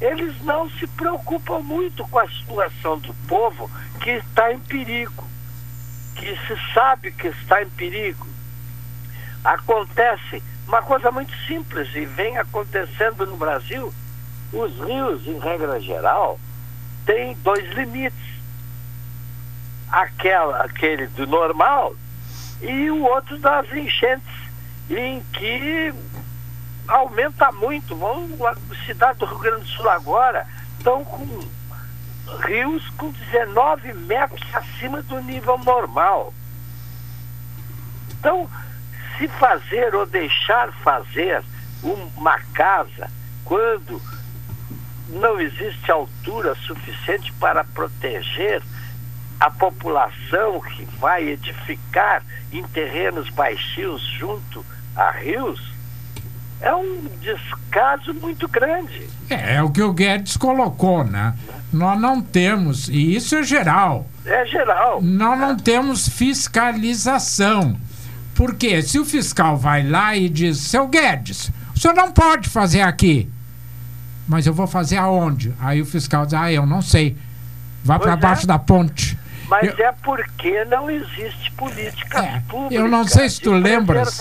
eles 0.02 0.40
não 0.42 0.70
se 0.70 0.86
preocupam 0.86 1.60
muito 1.60 2.06
com 2.10 2.20
a 2.20 2.28
situação 2.28 3.00
do 3.00 3.14
povo 3.28 3.72
que 4.02 4.12
está 4.12 4.52
em 4.52 4.60
perigo, 4.60 5.24
que 6.16 6.38
se 6.46 6.74
sabe 6.74 7.12
que 7.14 7.30
está 7.30 7.64
em 7.64 7.70
perigo. 7.70 8.28
Acontece 9.44 10.42
uma 10.68 10.82
coisa 10.82 11.12
muito 11.12 11.36
simples 11.46 11.90
e 11.96 12.06
vem 12.06 12.38
acontecendo 12.38 13.26
no 13.26 13.38
Brasil. 13.38 13.94
Os 14.52 14.76
rios, 14.80 15.28
em 15.28 15.40
regra 15.40 15.80
geral, 15.80 16.40
têm 17.06 17.36
dois 17.44 17.70
limites. 17.74 18.34
Aquela, 19.92 20.64
aquele 20.64 21.08
do 21.08 21.28
normal 21.28 21.96
e 22.62 22.90
o 22.90 23.04
outro 23.04 23.38
das 23.38 23.72
enchentes, 23.72 24.34
em 24.90 25.22
que 25.34 25.94
aumenta 26.88 27.52
muito. 27.52 27.98
A 28.48 28.56
cidade 28.86 29.20
do 29.20 29.26
Rio 29.26 29.40
Grande 29.40 29.64
do 29.64 29.68
Sul 29.68 29.90
agora 29.90 30.48
estão 30.78 31.04
com 31.04 31.28
rios 32.46 32.90
com 32.98 33.12
19 33.12 33.94
metros 33.94 34.42
acima 34.56 35.02
do 35.04 35.22
nível 35.22 35.58
normal. 35.60 36.34
Então, 38.12 38.50
se 39.18 39.28
fazer 39.28 39.94
ou 39.96 40.06
deixar 40.06 40.72
fazer 40.84 41.44
uma 41.84 42.40
casa 42.54 43.10
quando 43.44 44.02
não 45.10 45.40
existe 45.40 45.92
altura 45.92 46.56
suficiente 46.56 47.32
para 47.34 47.64
proteger 47.64 48.62
a 49.40 49.50
população 49.50 50.62
que 50.62 50.86
vai 51.00 51.28
edificar 51.30 52.24
em 52.52 52.64
terrenos 52.64 53.30
baixios 53.30 54.02
junto 54.18 54.66
a 54.96 55.12
rios, 55.12 55.74
é 56.62 56.74
um 56.74 57.10
descaso 57.20 58.14
muito 58.14 58.48
grande. 58.48 59.08
É, 59.30 59.56
é 59.56 59.64
o 59.64 59.70
que 59.70 59.82
o 59.82 59.92
Guedes 59.92 60.38
colocou, 60.38 61.04
né? 61.04 61.36
Nós 61.74 62.00
não 62.00 62.22
temos, 62.22 62.88
e 62.88 63.16
isso 63.16 63.36
é 63.36 63.44
geral. 63.44 64.08
É 64.26 64.46
geral. 64.46 65.02
Nós 65.02 65.38
não 65.38 65.58
temos 65.58 66.08
fiscalização. 66.08 67.76
Porque 68.44 68.82
se 68.82 69.00
o 69.00 69.06
fiscal 69.06 69.56
vai 69.56 69.88
lá 69.88 70.18
e 70.18 70.28
diz, 70.28 70.58
seu 70.58 70.86
Guedes, 70.86 71.50
o 71.74 71.80
senhor 71.80 71.94
não 71.94 72.12
pode 72.12 72.50
fazer 72.50 72.82
aqui. 72.82 73.32
Mas 74.28 74.46
eu 74.46 74.54
vou 74.54 74.68
fazer 74.68 74.98
aonde? 74.98 75.54
Aí 75.62 75.82
o 75.82 75.86
fiscal 75.86 76.26
diz, 76.26 76.34
ah, 76.34 76.52
eu 76.52 76.66
não 76.66 76.82
sei. 76.82 77.18
Vá 77.86 77.98
para 77.98 78.12
é. 78.12 78.16
baixo 78.18 78.46
da 78.46 78.60
ponte. 78.60 79.18
Mas 79.48 79.70
eu... 79.80 79.86
é 79.86 79.94
porque 79.94 80.66
não 80.66 80.92
existe 80.92 81.54
política 81.54 82.20
é, 82.20 82.42
pública. 82.50 82.76
Eu 82.76 82.90
não 82.90 83.08
sei 83.08 83.30
se 83.30 83.40
tu 83.40 83.54
lembras 83.54 84.20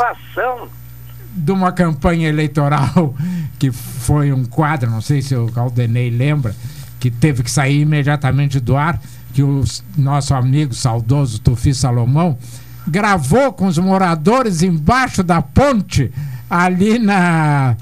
de 1.35 1.51
uma 1.51 1.73
campanha 1.73 2.29
eleitoral 2.29 3.17
que 3.59 3.73
foi 3.73 4.33
um 4.33 4.45
quadro, 4.45 4.89
não 4.89 5.01
sei 5.01 5.21
se 5.21 5.35
o 5.35 5.51
Caldenei 5.51 6.11
lembra, 6.11 6.55
que 7.01 7.11
teve 7.11 7.43
que 7.43 7.51
sair 7.51 7.81
imediatamente 7.81 8.61
do 8.61 8.77
ar, 8.77 9.01
que 9.35 9.43
o 9.43 9.65
nosso 9.99 10.33
amigo 10.33 10.75
saudoso 10.75 11.41
Tufi 11.41 11.75
Salomão 11.75 12.39
gravou 12.87 13.53
com 13.53 13.67
os 13.67 13.79
moradores 13.79 14.63
embaixo 14.63 15.23
da 15.23 15.41
ponte, 15.41 16.13
ali 16.49 16.99
na. 16.99 17.77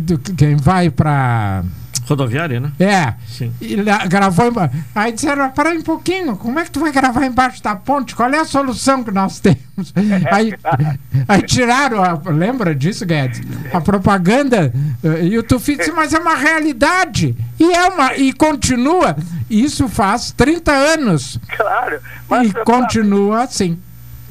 Do, 0.00 0.18
quem 0.18 0.56
vai 0.56 0.90
para. 0.90 1.64
Rodoviária, 2.08 2.60
né? 2.60 2.70
É. 2.78 3.14
Sim. 3.26 3.52
E 3.60 3.76
gravou. 4.08 4.52
Aí 4.94 5.12
disseram: 5.12 5.50
para 5.50 5.70
um 5.70 5.82
pouquinho, 5.82 6.36
como 6.36 6.58
é 6.58 6.64
que 6.64 6.70
tu 6.70 6.78
vai 6.78 6.92
gravar 6.92 7.26
embaixo 7.26 7.60
da 7.60 7.74
ponte? 7.74 8.14
Qual 8.14 8.30
é 8.30 8.38
a 8.38 8.44
solução 8.44 9.02
que 9.02 9.10
nós 9.10 9.40
temos? 9.40 9.92
aí, 10.30 10.54
aí 11.26 11.42
tiraram, 11.42 12.02
a, 12.02 12.20
lembra 12.30 12.74
disso, 12.76 13.04
Guedes? 13.04 13.42
A 13.72 13.80
propaganda. 13.80 14.72
E 15.20 15.36
o 15.36 15.42
Tufi 15.42 15.76
disse: 15.76 15.90
mas 15.90 16.14
é 16.14 16.18
uma 16.18 16.36
realidade. 16.36 17.36
E, 17.58 17.72
é 17.72 17.88
uma, 17.88 18.14
e 18.14 18.32
continua. 18.32 19.16
Isso 19.50 19.88
faz 19.88 20.30
30 20.30 20.72
anos. 20.72 21.40
Claro. 21.56 21.98
e 22.44 22.64
continua 22.64 23.42
assim 23.42 23.78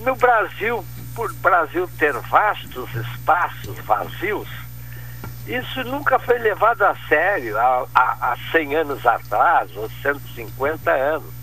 no 0.06 0.16
Brasil, 0.16 0.86
por 1.16 1.34
Brasil 1.34 1.90
ter 1.98 2.14
vastos 2.14 2.94
espaços 2.94 3.78
vazios, 3.80 4.48
isso 5.48 5.84
nunca 5.84 6.20
foi 6.20 6.38
levado 6.38 6.84
a 6.84 6.96
sério 7.08 7.58
há, 7.58 7.88
há, 7.94 8.32
há 8.32 8.38
100 8.52 8.76
anos 8.76 9.06
atrás, 9.06 9.76
ou 9.76 9.90
150 10.04 10.92
anos. 10.92 11.34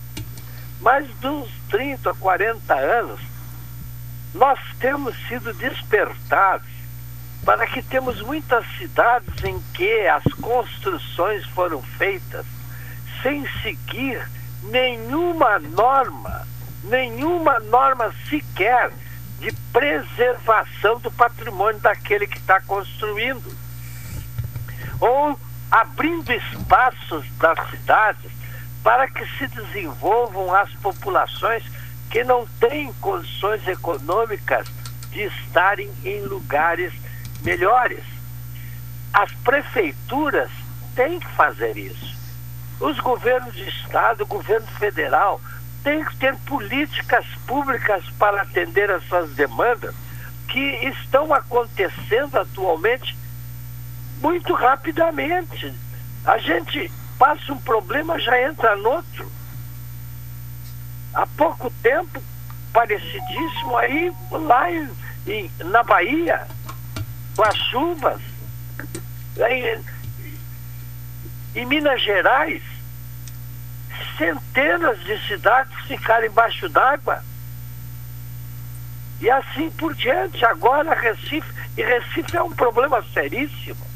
Mas 0.81 1.09
dos 1.17 1.51
30, 1.71 2.15
40 2.15 2.75
anos, 2.75 3.21
nós 4.33 4.59
temos 4.79 5.17
sido 5.27 5.53
despertados 5.55 6.69
para 7.45 7.67
que 7.67 7.83
temos 7.83 8.21
muitas 8.23 8.65
cidades 8.79 9.43
em 9.43 9.61
que 9.75 10.07
as 10.07 10.25
construções 10.35 11.45
foram 11.47 11.83
feitas 11.83 12.47
sem 13.23 13.45
seguir 13.63 14.25
nenhuma 14.63 15.59
norma 15.59 16.52
nenhuma 16.85 17.61
norma 17.61 18.13
sequer 18.29 18.91
de 19.39 19.53
preservação 19.73 20.99
do 21.01 21.11
patrimônio 21.11 21.81
daquele 21.81 22.27
que 22.27 22.39
está 22.39 22.61
construindo. 22.61 23.57
Ou 25.01 25.39
abrindo 25.71 26.31
espaços 26.33 27.27
das 27.39 27.71
cidades 27.71 28.31
para 28.83 29.09
que 29.09 29.27
se 29.39 29.47
desenvolvam 29.49 30.55
as 30.55 30.73
populações 30.75 31.65
que 32.11 32.23
não 32.25 32.47
têm 32.61 32.93
condições 32.95 33.67
econômicas 33.67 34.67
de 35.11 35.23
estarem 35.23 35.91
em 36.05 36.21
lugares 36.23 36.93
melhores. 37.43 38.05
As 39.13 39.33
prefeituras 39.33 40.51
têm 40.95 41.19
que 41.19 41.29
fazer 41.29 41.77
isso. 41.77 42.17
Os 42.81 42.99
governos 43.01 43.55
de 43.55 43.69
estado, 43.69 44.23
o 44.23 44.27
governo 44.27 44.67
federal, 44.79 45.41
tem 45.83 46.05
que 46.05 46.17
ter 46.17 46.37
políticas 46.47 47.27
públicas 47.47 48.05
para 48.19 48.43
atender 48.43 48.91
essas 48.91 49.31
demandas 49.35 49.95
que 50.49 50.61
estão 50.87 51.33
acontecendo 51.33 52.39
atualmente 52.39 53.17
muito 54.21 54.55
rapidamente. 54.55 55.75
A 56.25 56.39
gente 56.39 56.91
passa 57.19 57.53
um 57.53 57.59
problema, 57.59 58.19
já 58.19 58.41
entra 58.43 58.77
no 58.77 58.91
outro. 58.91 59.33
Há 61.15 61.27
pouco 61.27 61.71
tempo, 61.83 62.23
parecidíssimo 62.73 63.77
aí, 63.77 64.13
lá 64.31 64.71
em, 64.71 64.91
em, 65.27 65.51
na 65.65 65.83
Bahia, 65.83 66.47
com 67.37 67.43
as 67.43 67.57
chuvas, 67.57 68.21
em, 69.49 69.85
em 71.61 71.67
Minas 71.67 72.01
Gerais, 72.03 72.63
centenas 74.17 74.99
de 75.05 75.19
cidades 75.27 75.73
ficaram 75.87 76.27
embaixo 76.27 76.69
d'água. 76.69 77.23
E 79.21 79.31
assim 79.31 79.71
por 79.71 79.95
diante. 79.95 80.45
Agora 80.45 80.95
Recife, 80.95 81.49
e 81.77 81.83
Recife 81.83 82.37
é 82.37 82.43
um 82.43 82.51
problema 82.51 83.03
seríssimo. 83.13 83.87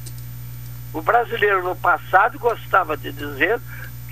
O 0.93 1.03
brasileiro 1.03 1.63
no 1.63 1.77
passado 1.77 2.39
gostava 2.39 2.97
de 2.97 3.13
dizer 3.13 3.61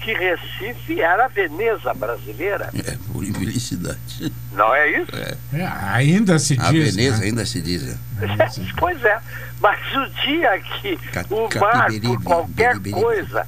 que 0.01 0.13
Recife 0.13 1.01
era 1.01 1.25
a 1.25 1.29
Veneza 1.29 1.95
brasileira. 1.95 2.71
É, 2.75 2.97
por 3.11 3.25
infelicidade. 3.25 4.33
Não 4.53 4.75
é 4.75 5.01
isso? 5.01 5.17
É. 5.17 5.37
É, 5.61 5.67
ainda 5.67 6.39
se 6.39 6.57
diz. 6.57 6.67
A 6.67 6.73
Veneza 6.73 7.19
né? 7.19 7.25
ainda 7.25 7.47
se 7.47 7.61
diz. 7.63 7.89
É. 7.89 7.97
pois 8.77 9.03
é. 9.03 9.19
Mas 9.61 9.81
o 9.95 10.07
dia 10.23 10.61
que 10.61 10.97
Ca 11.11 11.25
o 11.31 11.49
mar, 11.59 11.89
por 12.03 12.23
qualquer 12.23 12.79
coisa, 12.79 13.47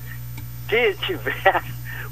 tiver 0.68 1.62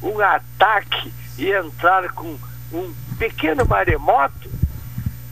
um 0.05 0.21
ataque 0.21 1.13
e 1.39 1.51
entrar 1.51 2.13
com 2.13 2.39
um 2.73 2.95
pequeno 3.19 3.65
maremoto, 3.65 4.51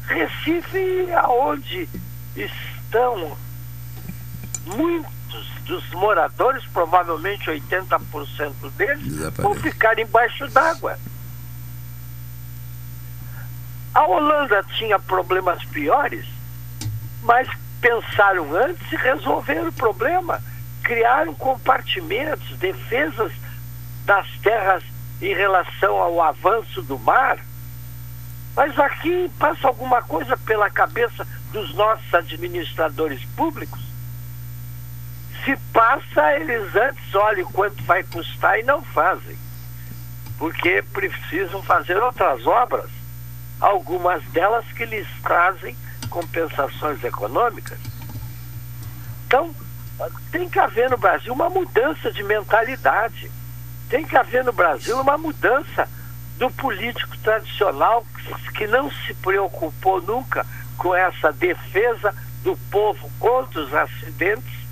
Recife, 0.06 1.12
aonde 1.14 1.88
estão 2.34 3.36
muitos 4.66 5.12
dos 5.64 5.88
moradores, 5.90 6.64
provavelmente 6.72 7.50
80% 7.50 8.70
deles, 8.76 9.32
vão 9.36 9.54
ficar 9.54 9.98
embaixo 9.98 10.48
d'água. 10.48 10.98
A 13.94 14.06
Holanda 14.06 14.64
tinha 14.78 14.98
problemas 14.98 15.62
piores, 15.66 16.26
mas 17.22 17.48
pensaram 17.80 18.54
antes 18.56 18.90
e 18.90 18.96
resolveram 18.96 19.68
o 19.68 19.72
problema. 19.72 20.42
Criaram 20.82 21.34
compartimentos, 21.34 22.56
defesas 22.58 23.32
das 24.12 24.26
terras 24.42 24.84
em 25.22 25.34
relação 25.34 25.96
ao 25.96 26.20
avanço 26.20 26.82
do 26.82 26.98
mar, 26.98 27.38
mas 28.54 28.78
aqui 28.78 29.30
passa 29.38 29.66
alguma 29.66 30.02
coisa 30.02 30.36
pela 30.36 30.68
cabeça 30.68 31.26
dos 31.50 31.74
nossos 31.74 32.12
administradores 32.12 33.24
públicos. 33.34 33.80
Se 35.42 35.56
passa, 35.72 36.34
eles 36.34 36.76
antes 36.76 37.14
olham 37.14 37.50
quanto 37.52 37.82
vai 37.84 38.02
custar 38.02 38.60
e 38.60 38.64
não 38.64 38.82
fazem, 38.82 39.38
porque 40.36 40.82
precisam 40.92 41.62
fazer 41.62 41.96
outras 41.96 42.46
obras, 42.46 42.90
algumas 43.58 44.22
delas 44.24 44.66
que 44.72 44.84
lhes 44.84 45.08
trazem 45.22 45.74
compensações 46.10 47.02
econômicas. 47.02 47.78
Então, 49.26 49.54
tem 50.30 50.50
que 50.50 50.58
haver 50.58 50.90
no 50.90 50.98
Brasil 50.98 51.32
uma 51.32 51.48
mudança 51.48 52.12
de 52.12 52.22
mentalidade. 52.22 53.32
Tem 53.92 54.06
que 54.06 54.16
haver 54.16 54.42
no 54.42 54.54
Brasil 54.54 54.98
uma 54.98 55.18
mudança 55.18 55.86
do 56.38 56.50
político 56.50 57.14
tradicional 57.18 58.06
que 58.56 58.66
não 58.66 58.90
se 58.90 59.12
preocupou 59.12 60.00
nunca 60.00 60.46
com 60.78 60.94
essa 60.94 61.30
defesa 61.30 62.14
do 62.42 62.56
povo 62.70 63.10
contra 63.18 63.60
os 63.60 63.74
acidentes 63.74 64.66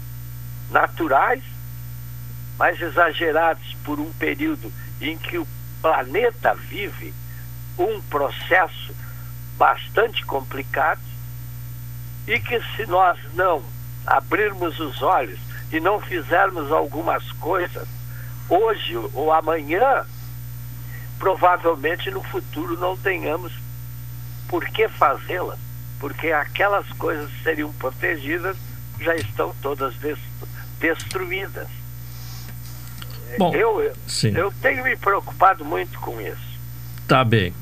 naturais, 0.71 1.43
mais 2.57 2.81
exagerados 2.81 3.77
por 3.85 4.01
um 4.01 4.11
período 4.15 4.73
em 5.03 5.19
que 5.19 5.37
o 5.37 5.47
planeta 5.83 6.55
vive 6.55 7.13
um 7.77 8.01
processo 8.01 8.97
bastante 9.59 10.25
complicado 10.25 11.03
e 12.27 12.41
que 12.41 12.59
se 12.75 12.87
nós 12.87 13.19
não 13.35 13.63
abrirmos 14.07 14.81
os 14.81 15.03
olhos 15.03 15.39
e 15.71 15.79
não 15.79 16.01
fizermos 16.01 16.73
algumas 16.73 17.31
coisas 17.33 18.00
hoje 18.51 18.97
ou 19.15 19.33
amanhã, 19.33 20.05
provavelmente 21.19 22.11
no 22.11 22.23
futuro 22.25 22.79
não 22.79 22.97
tenhamos 22.97 23.53
por 24.49 24.65
que 24.69 24.89
fazê-las, 24.89 25.59
porque 25.99 26.33
aquelas 26.33 26.87
coisas 26.95 27.31
que 27.31 27.43
seriam 27.45 27.73
protegidas 27.75 28.57
já 29.01 29.15
estão 29.15 29.55
todas 29.63 29.95
destruídas. 30.81 31.69
Bom, 33.39 33.55
eu, 33.55 33.93
sim. 34.07 34.37
eu 34.37 34.53
tenho 34.61 34.83
me 34.83 34.97
preocupado 34.97 35.65
muito 35.65 35.99
com 36.01 36.21
isso. 36.21 36.51
Tá 37.07 37.25
bem. 37.25 37.55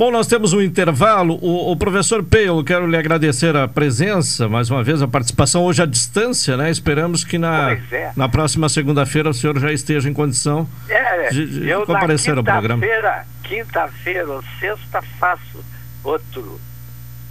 Bom, 0.00 0.10
nós 0.10 0.26
temos 0.26 0.54
um 0.54 0.62
intervalo. 0.62 1.38
O, 1.42 1.72
o 1.72 1.76
professor 1.76 2.24
Peio, 2.24 2.64
quero 2.64 2.86
lhe 2.86 2.96
agradecer 2.96 3.54
a 3.54 3.68
presença, 3.68 4.48
mais 4.48 4.70
uma 4.70 4.82
vez, 4.82 5.02
a 5.02 5.06
participação 5.06 5.62
hoje 5.62 5.82
à 5.82 5.84
distância, 5.84 6.56
né? 6.56 6.70
Esperamos 6.70 7.22
que 7.22 7.36
na, 7.36 7.72
é. 7.92 8.10
na 8.16 8.26
próxima 8.26 8.70
segunda-feira 8.70 9.28
o 9.28 9.34
senhor 9.34 9.58
já 9.58 9.70
esteja 9.70 10.08
em 10.08 10.14
condição 10.14 10.66
É, 10.88 11.28
de, 11.28 11.46
de 11.46 11.68
eu 11.68 11.84
comparecer 11.84 12.34
ao 12.34 12.42
programa. 12.42 12.80
quinta-feira, 12.80 13.26
quinta-feira 13.42 14.26
ou 14.30 14.42
sexta 14.58 15.02
faço 15.18 15.62
outro 16.02 16.58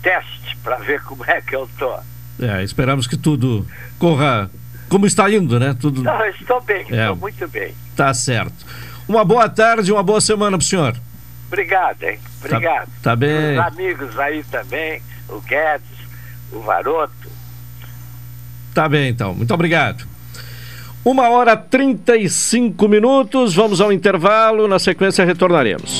teste 0.03 0.55
para 0.63 0.75
ver 0.75 1.01
como 1.01 1.25
é 1.25 1.41
que 1.41 1.55
eu 1.55 1.67
tô. 1.75 1.91
É, 2.39 2.63
esperamos 2.63 3.07
que 3.07 3.17
tudo 3.17 3.65
corra 3.97 4.47
como 4.89 5.07
está 5.07 5.27
indo, 5.31 5.59
né? 5.59 5.75
Tudo 5.81 6.03
Não, 6.03 6.21
eu 6.23 6.29
estou 6.35 6.61
bem, 6.61 6.85
É. 6.91 7.01
estou 7.01 7.15
muito 7.15 7.47
bem. 7.47 7.73
tá 7.95 8.13
certo. 8.13 8.63
Uma 9.07 9.25
boa 9.25 9.49
tarde 9.49 9.91
uma 9.91 10.03
boa 10.03 10.21
semana 10.21 10.55
para 10.55 10.63
o 10.63 10.67
senhor. 10.67 10.95
Obrigado, 11.49 12.03
hein? 12.03 12.19
Obrigado. 12.43 12.87
tá 13.01 13.15
bem. 13.15 13.59
Os 13.59 13.65
amigos 13.65 14.19
aí 14.19 14.43
também, 14.43 15.01
o 15.27 15.41
Guedes, 15.41 15.87
o 16.51 16.59
Varoto. 16.61 17.11
Tá 18.73 18.87
bem, 18.87 19.09
então. 19.09 19.33
Muito 19.33 19.53
obrigado. 19.53 20.07
Uma 21.03 21.29
hora 21.29 21.57
35 21.57 22.87
minutos. 22.87 23.55
Vamos 23.55 23.81
ao 23.81 23.91
intervalo. 23.91 24.67
Na 24.67 24.77
sequência, 24.77 25.25
retornaremos. 25.25 25.99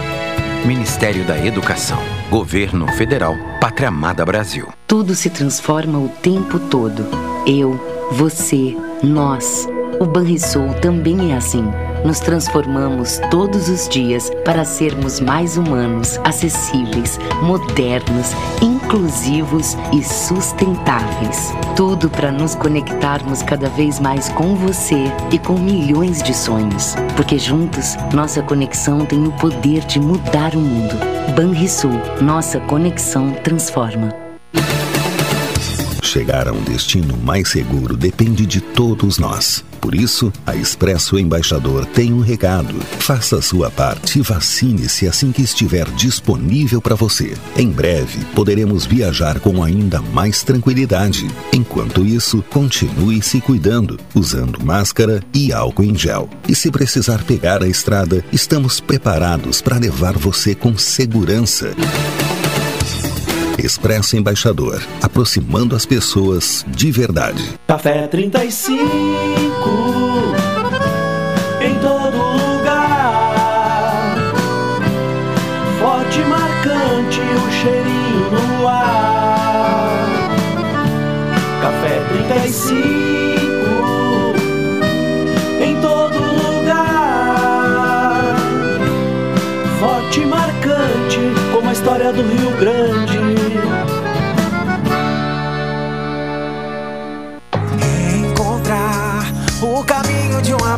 Ministério 0.66 1.24
da 1.26 1.38
Educação, 1.38 2.00
Governo 2.30 2.88
Federal, 2.94 3.38
Pátria 3.60 3.90
Amada 3.90 4.26
Brasil. 4.26 4.68
Tudo 4.88 5.16
se 5.16 5.30
transforma 5.30 5.98
o 5.98 6.10
tempo 6.10 6.60
todo. 6.60 7.06
Eu, 7.48 7.80
você, 8.12 8.78
nós. 9.02 9.68
O 10.00 10.06
Banrisul 10.06 10.74
também 10.76 11.34
é 11.34 11.38
assim. 11.38 11.66
Nos 12.04 12.20
transformamos 12.20 13.20
todos 13.32 13.70
os 13.70 13.88
dias 13.88 14.30
para 14.44 14.66
sermos 14.66 15.22
mais 15.22 15.56
humanos, 15.56 16.20
acessíveis, 16.26 17.18
modernos, 17.42 18.32
inclusivos 18.62 19.78
e 19.94 20.04
sustentáveis. 20.04 21.54
Tudo 21.78 22.10
para 22.10 22.30
nos 22.30 22.56
conectarmos 22.56 23.42
cada 23.42 23.70
vez 23.70 24.02
mais 24.02 24.28
com 24.30 24.54
você 24.56 25.06
e 25.32 25.40
com 25.40 25.58
milhões 25.58 26.22
de 26.22 26.34
sonhos. 26.34 26.94
Porque 27.16 27.40
juntos, 27.40 27.96
nossa 28.14 28.44
conexão 28.44 29.06
tem 29.06 29.26
o 29.26 29.32
poder 29.34 29.86
de 29.86 30.00
mudar 30.00 30.56
o 30.56 30.60
mundo. 30.60 30.96
Banrisul, 31.36 32.02
nossa 32.22 32.60
conexão 32.60 33.32
transforma. 33.44 34.14
Chegar 36.02 36.50
a 36.50 36.52
um 36.52 36.62
destino 36.62 37.18
mais 37.18 37.50
seguro 37.50 37.96
depende 37.96 38.46
de 38.46 38.60
todos 38.60 39.18
nós. 39.18 39.64
Por 39.84 39.96
isso, 39.96 40.32
a 40.46 40.56
Expresso 40.56 41.20
Embaixador 41.20 41.86
tem 41.86 42.14
um 42.14 42.22
recado. 42.22 42.74
Faça 43.00 43.42
sua 43.42 43.70
parte 43.70 44.18
e 44.18 44.22
vacine-se 44.22 45.06
assim 45.10 45.30
que 45.30 45.42
estiver 45.42 45.86
disponível 45.90 46.82
para 46.82 46.96
você. 46.96 47.34
Em 47.58 47.70
breve, 47.70 48.24
poderemos 48.34 48.86
viajar 48.86 49.42
com 49.42 49.62
ainda 49.62 50.02
mais 50.02 50.42
tranquilidade. 50.42 51.28
Enquanto 51.52 52.06
isso, 52.06 52.42
continue 52.50 53.22
se 53.22 53.42
cuidando, 53.42 54.00
usando 54.16 54.64
máscara 54.64 55.22
e 55.34 55.52
álcool 55.52 55.84
em 55.84 55.98
gel. 55.98 56.30
E 56.48 56.56
se 56.56 56.72
precisar 56.72 57.22
pegar 57.26 57.62
a 57.62 57.68
estrada, 57.68 58.24
estamos 58.32 58.80
preparados 58.80 59.62
para 59.62 59.78
levar 59.78 60.18
você 60.18 60.56
com 60.56 60.78
segurança. 60.78 61.76
Expresso 63.58 64.16
Embaixador, 64.16 64.82
aproximando 65.02 65.76
as 65.76 65.86
pessoas 65.86 66.66
de 66.70 66.90
verdade. 66.90 67.44
Café 67.68 68.08
35 68.08 69.53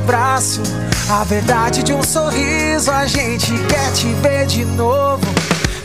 abraço, 0.05 0.61
a 1.09 1.23
verdade 1.23 1.81
de 1.81 1.91
um 1.91 2.03
sorriso. 2.03 2.91
A 2.91 3.07
gente 3.07 3.51
quer 3.67 3.91
te 3.91 4.05
ver 4.21 4.45
de 4.45 4.63
novo. 4.63 5.25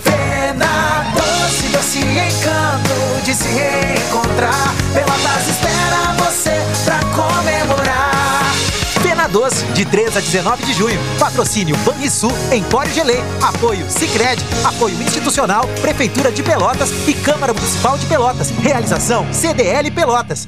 Pena 0.04 1.06
doce, 1.14 1.68
doce 1.68 1.98
encanto 2.00 3.24
de 3.24 3.34
se 3.34 3.48
reencontrar. 3.48 4.74
Pelotas 4.92 5.48
espera 5.48 6.12
você 6.18 6.50
pra 6.84 7.00
comemorar. 7.16 8.54
Pena 9.02 9.26
Doce, 9.26 9.64
de 9.72 9.86
3 9.86 10.18
a 10.18 10.20
19 10.20 10.64
de 10.64 10.74
junho. 10.74 11.00
Patrocínio 11.18 11.76
Banrisul, 11.78 12.32
Empório 12.52 12.92
Gelê. 12.92 13.20
Apoio 13.40 13.86
Sicredi, 13.88 14.44
apoio 14.64 15.00
institucional, 15.00 15.66
Prefeitura 15.80 16.30
de 16.30 16.42
Pelotas 16.42 16.90
e 17.08 17.14
Câmara 17.14 17.54
Municipal 17.54 17.96
de 17.96 18.04
Pelotas. 18.04 18.50
Realização 18.50 19.26
CDL 19.32 19.90
Pelotas. 19.90 20.46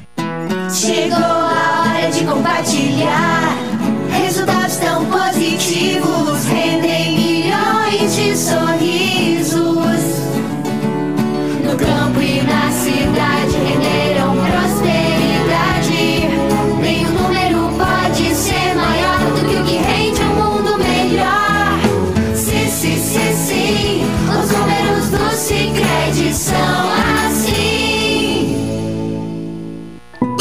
Chegou 0.71 1.42
hora 1.83 2.11
de 2.11 2.25
compartilhar. 2.25 3.57
Resultados 4.11 4.77
tão 4.77 5.05
positivos 5.07 6.45
rendem 6.47 7.17
milhões 7.17 8.15
de 8.15 8.37
sorrisos. 8.37 8.82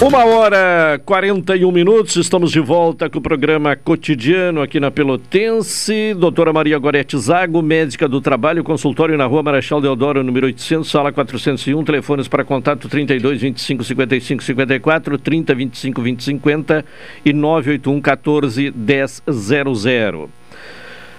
Uma 0.00 0.24
hora 0.24 1.00
41 1.04 1.72
minutos, 1.72 2.14
estamos 2.14 2.52
de 2.52 2.60
volta 2.60 3.10
com 3.10 3.18
o 3.18 3.20
programa 3.20 3.74
cotidiano 3.74 4.62
aqui 4.62 4.78
na 4.78 4.92
Pelotense. 4.92 6.14
Doutora 6.14 6.52
Maria 6.52 6.78
Gorete 6.78 7.18
Zago, 7.18 7.60
médica 7.60 8.08
do 8.08 8.20
trabalho, 8.20 8.62
consultório 8.62 9.18
na 9.18 9.26
rua 9.26 9.42
Marechal 9.42 9.80
Deodoro, 9.80 10.22
número 10.22 10.46
800, 10.46 10.88
sala 10.88 11.10
401, 11.10 11.82
telefones 11.82 12.28
para 12.28 12.44
contato 12.44 12.88
32 12.88 13.40
25 13.40 13.82
55 13.82 14.42
54, 14.44 15.18
30 15.18 15.54
25 15.56 16.00
20 16.00 16.22
50 16.22 16.84
e 17.24 17.32
981 17.32 18.00
14 18.00 18.70
10 18.70 19.22
00. 19.28 20.30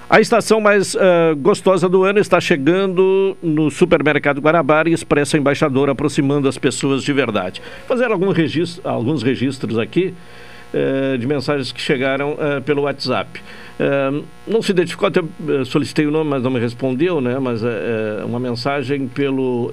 A 0.09 0.19
estação 0.19 0.59
mais 0.59 0.95
uh, 0.95 1.35
gostosa 1.37 1.87
do 1.87 2.03
ano 2.03 2.17
está 2.17 2.41
chegando 2.41 3.37
no 3.43 3.69
Supermercado 3.69 4.41
Guarabara 4.41 4.89
e 4.89 4.93
Expressa 4.93 5.37
Embaixador, 5.37 5.87
aproximando 5.87 6.49
as 6.49 6.57
pessoas 6.57 7.03
de 7.03 7.13
verdade. 7.13 7.61
Fazer 7.87 8.05
algum 8.05 8.31
registro, 8.31 8.81
alguns 8.89 9.21
registros 9.21 9.77
aqui 9.77 10.15
uh, 10.73 11.15
de 11.15 11.27
mensagens 11.27 11.71
que 11.71 11.79
chegaram 11.79 12.31
uh, 12.31 12.59
pelo 12.63 12.81
WhatsApp. 12.81 13.39
não 14.47 14.63
se 14.63 14.71
identificou, 14.71 15.09
até 15.09 15.21
solicitei 15.63 16.07
o 16.07 16.11
nome, 16.11 16.27
mas 16.27 16.41
não 16.41 16.49
me 16.49 16.59
respondeu, 16.59 17.21
né? 17.21 17.37
Mas 17.37 17.61
uma 18.25 18.39
mensagem 18.39 19.07
pelo, 19.07 19.71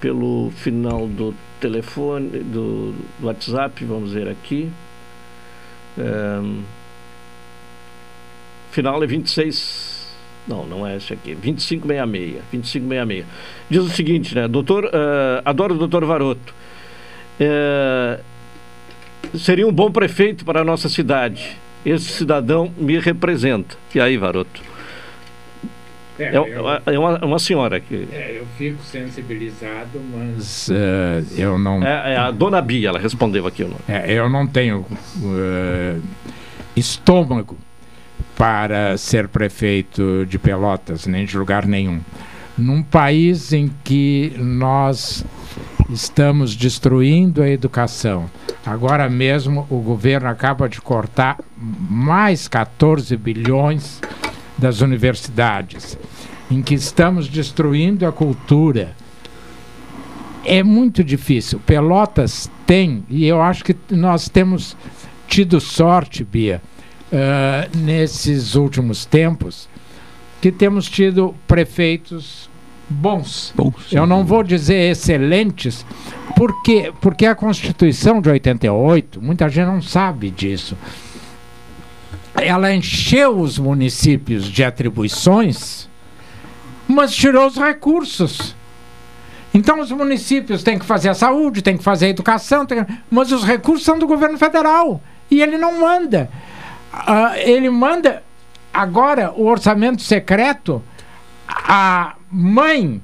pelo 0.00 0.50
final 0.56 1.06
do 1.06 1.34
telefone, 1.60 2.38
do, 2.38 2.94
do 3.20 3.26
WhatsApp, 3.26 3.84
vamos 3.84 4.14
ver 4.14 4.28
aqui. 4.28 4.72
Final 8.72 9.02
é 9.04 9.06
26. 9.06 10.02
Não, 10.48 10.66
não 10.66 10.86
é 10.86 10.96
esse 10.96 11.12
aqui. 11.12 11.34
2566. 11.34 12.42
2566. 12.50 13.26
Diz 13.70 13.82
o 13.82 13.90
seguinte, 13.90 14.34
né? 14.34 14.48
Doutor, 14.48 14.86
uh, 14.86 15.42
adoro 15.44 15.74
o 15.74 15.78
doutor 15.78 16.04
Varoto. 16.04 16.54
Uh, 17.38 18.18
seria 19.38 19.68
um 19.68 19.72
bom 19.72 19.92
prefeito 19.92 20.44
para 20.44 20.62
a 20.62 20.64
nossa 20.64 20.88
cidade. 20.88 21.56
Esse 21.84 22.06
cidadão 22.12 22.72
me 22.76 22.98
representa. 22.98 23.76
E 23.94 24.00
aí, 24.00 24.16
Varoto? 24.16 24.62
É, 26.18 26.24
é, 26.24 26.36
eu, 26.36 26.44
é 26.86 26.98
uma, 26.98 27.24
uma, 27.24 27.38
senhora 27.38 27.80
que. 27.80 28.08
É, 28.12 28.38
eu 28.38 28.46
fico 28.56 28.82
sensibilizado, 28.82 30.00
mas 30.12 30.68
uh, 30.68 31.40
eu 31.40 31.58
não. 31.58 31.82
É, 31.82 32.14
é, 32.14 32.16
a 32.16 32.30
dona 32.30 32.60
Bia, 32.60 32.90
ela 32.90 32.98
respondeu 32.98 33.46
aqui 33.46 33.64
o 33.64 33.68
nome. 33.68 33.80
É, 33.88 34.12
eu 34.12 34.28
não 34.28 34.46
tenho 34.46 34.80
uh, 34.80 36.02
estômago 36.76 37.56
para 38.42 38.98
ser 38.98 39.28
prefeito 39.28 40.26
de 40.26 40.36
Pelotas, 40.36 41.06
nem 41.06 41.24
de 41.24 41.38
lugar 41.38 41.64
nenhum. 41.64 42.00
Num 42.58 42.82
país 42.82 43.52
em 43.52 43.70
que 43.84 44.34
nós 44.36 45.24
estamos 45.88 46.56
destruindo 46.56 47.40
a 47.40 47.48
educação. 47.48 48.28
Agora 48.66 49.08
mesmo 49.08 49.64
o 49.70 49.78
governo 49.78 50.28
acaba 50.28 50.68
de 50.68 50.80
cortar 50.80 51.38
mais 51.56 52.48
14 52.48 53.16
bilhões 53.16 54.00
das 54.58 54.80
universidades, 54.80 55.96
em 56.50 56.60
que 56.62 56.74
estamos 56.74 57.28
destruindo 57.28 58.04
a 58.04 58.10
cultura. 58.10 58.96
É 60.44 60.64
muito 60.64 61.04
difícil. 61.04 61.60
Pelotas 61.64 62.50
tem, 62.66 63.04
e 63.08 63.24
eu 63.24 63.40
acho 63.40 63.62
que 63.62 63.76
nós 63.88 64.28
temos 64.28 64.76
tido 65.28 65.60
sorte, 65.60 66.24
Bia, 66.24 66.60
uh, 67.12 67.76
nesses 67.78 68.54
últimos 68.54 69.04
tempos 69.04 69.68
que 70.40 70.50
temos 70.50 70.88
tido 70.88 71.34
prefeitos 71.46 72.50
bons. 72.88 73.52
Bom, 73.56 73.72
Eu 73.90 74.06
não 74.06 74.24
vou 74.24 74.42
dizer 74.42 74.90
excelentes, 74.90 75.86
porque, 76.36 76.92
porque 77.00 77.26
a 77.26 77.34
Constituição 77.34 78.20
de 78.20 78.28
88, 78.28 79.22
muita 79.22 79.48
gente 79.48 79.66
não 79.66 79.80
sabe 79.82 80.30
disso. 80.30 80.76
Ela 82.34 82.74
encheu 82.74 83.38
os 83.38 83.58
municípios 83.58 84.46
de 84.46 84.64
atribuições 84.64 85.90
mas 86.88 87.14
tirou 87.14 87.46
os 87.46 87.56
recursos. 87.56 88.54
Então 89.54 89.80
os 89.80 89.90
municípios 89.90 90.62
têm 90.62 90.78
que 90.78 90.84
fazer 90.84 91.08
a 91.08 91.14
saúde, 91.14 91.62
têm 91.62 91.76
que 91.76 91.84
fazer 91.84 92.06
a 92.06 92.08
educação, 92.10 92.66
têm- 92.66 92.84
mas 93.10 93.32
os 93.32 93.44
recursos 93.44 93.84
são 93.84 93.98
do 93.98 94.06
governo 94.06 94.36
federal. 94.36 95.00
E 95.30 95.40
ele 95.40 95.56
não 95.56 95.80
manda. 95.80 96.28
Ah, 96.92 97.34
ele 97.38 97.70
manda 97.70 98.22
agora 98.72 99.32
o 99.32 99.46
orçamento 99.46 100.02
secreto. 100.02 100.82
A 101.48 102.14
mãe 102.30 103.00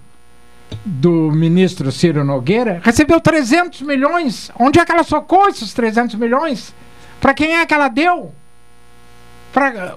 do 0.85 1.31
ministro 1.33 1.91
Ciro 1.91 2.25
Nogueira 2.25 2.81
recebeu 2.85 3.21
300 3.21 3.83
milhões. 3.83 4.51
Onde 4.59 4.79
é 4.79 4.85
que 4.85 4.93
ela 4.93 5.03
socou 5.03 5.49
esses 5.49 5.73
300 5.73 6.15
milhões? 6.17 6.75
Para 7.21 7.35
quem 7.35 7.57
é 7.57 7.67
que 7.67 7.75
ela 7.75 7.89
deu? 7.89 8.33
Pra, 9.53 9.95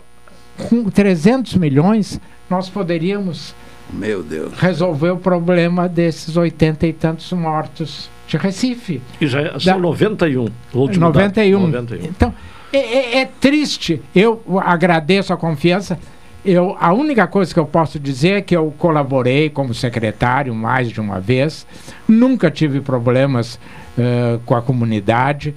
com 0.70 0.90
300 0.90 1.56
milhões, 1.56 2.20
nós 2.50 2.70
poderíamos 2.70 3.54
Meu 3.92 4.24
Deus. 4.24 4.54
resolver 4.58 5.12
o 5.12 5.18
problema 5.18 5.88
desses 5.90 6.36
80 6.38 6.88
e 6.88 6.94
tantos 6.94 7.32
mortos 7.34 8.10
de 8.28 8.38
Recife. 8.38 9.02
E 9.20 9.28
já 9.28 9.60
são 9.60 9.74
Da- 9.76 9.78
91. 9.80 10.48
O 10.74 10.80
último 10.80 11.06
91. 11.06 11.70
dado, 11.72 11.72
91. 11.96 12.06
Então, 12.08 12.34
é, 12.74 12.78
é- 12.78 13.18
é 13.22 13.26
triste. 13.26 14.02
Eu 14.16 14.42
agradeço 14.64 15.34
a 15.34 15.38
confiança. 15.38 16.00
Eu, 16.44 16.76
a 16.80 16.92
única 16.92 17.28
coisa 17.28 17.54
que 17.54 17.60
eu 17.60 17.66
posso 17.68 18.00
dizer 18.00 18.38
é 18.38 18.42
que 18.42 18.56
eu 18.56 18.74
colaborei 18.78 19.50
como 19.50 19.74
secretário 19.74 20.54
mais 20.56 20.90
de 20.90 21.00
uma 21.00 21.20
vez. 21.20 21.68
Nunca 22.08 22.50
tive 22.50 22.82
problemas 22.82 23.60
eh, 23.98 24.40
com 24.46 24.56
a 24.56 24.62
comunidade. 24.62 25.54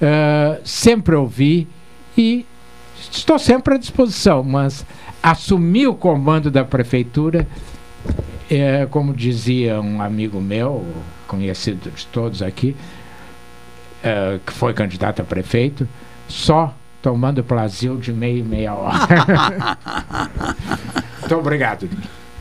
Eh, 0.00 0.60
sempre 0.64 1.14
ouvi 1.14 1.68
e 2.16 2.46
estou 3.10 3.38
sempre 3.38 3.74
à 3.74 3.76
disposição. 3.78 4.42
Mas 4.42 4.86
assumir 5.22 5.86
o 5.86 5.94
comando 5.94 6.50
da 6.50 6.64
prefeitura, 6.64 7.46
é, 8.50 8.86
como 8.90 9.12
dizia 9.14 9.80
um 9.80 10.00
amigo 10.00 10.40
meu, 10.40 10.84
conhecido 11.28 11.90
de 11.90 12.06
todos 12.06 12.40
aqui, 12.42 12.74
eh, 14.02 14.38
que 14.46 14.52
foi 14.52 14.72
candidato 14.74 15.20
a 15.20 15.24
prefeito, 15.24 15.86
só 16.32 16.74
tomando 17.02 17.44
Plasil 17.44 17.96
de 17.96 18.12
meia 18.12 18.38
e 18.38 18.42
meia 18.42 18.74
hora. 18.74 18.98
Muito 21.20 21.36
obrigado. 21.36 21.88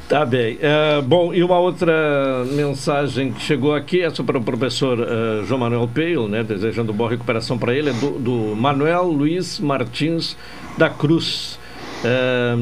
Tá 0.08 0.26
bem. 0.26 0.58
É, 0.62 1.02
bom, 1.02 1.34
e 1.34 1.44
uma 1.44 1.58
outra 1.58 2.46
mensagem 2.52 3.32
que 3.32 3.42
chegou 3.42 3.74
aqui, 3.74 4.02
essa 4.02 4.24
para 4.24 4.38
o 4.38 4.44
professor 4.44 5.00
eh, 5.00 5.46
João 5.46 5.62
Manuel 5.62 5.90
Peio, 5.94 6.28
né, 6.28 6.44
desejando 6.44 6.92
boa 6.92 7.10
recuperação 7.10 7.58
para 7.58 7.74
ele, 7.74 7.92
é 7.92 7.94
do, 7.94 8.20
do 8.20 8.56
Manuel 8.56 9.04
Luiz 9.06 9.60
Martins 9.60 10.36
da 10.78 10.90
Cruz. 10.90 11.58
É, 12.04 12.56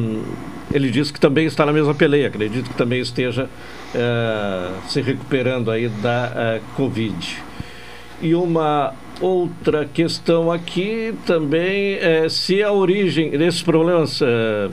ele 0.71 0.91
diz 0.91 1.09
que 1.09 1.19
também 1.19 1.47
está 1.47 1.65
na 1.65 1.73
mesma 1.73 1.95
peleia, 1.95 2.27
acredito 2.27 2.69
que 2.69 2.75
também 2.75 2.99
esteja 3.01 3.49
se 4.87 5.01
recuperando 5.01 5.71
aí 5.71 5.89
da 5.89 6.59
Covid. 6.75 7.43
E 8.21 8.35
uma 8.35 8.93
outra 9.19 9.85
questão 9.85 10.51
aqui 10.51 11.13
também 11.25 11.95
é 11.95 12.29
se 12.29 12.63
a 12.63 12.71
origem 12.71 13.31
desses 13.31 13.61
problemas 13.61 14.21
eh, 14.21 14.69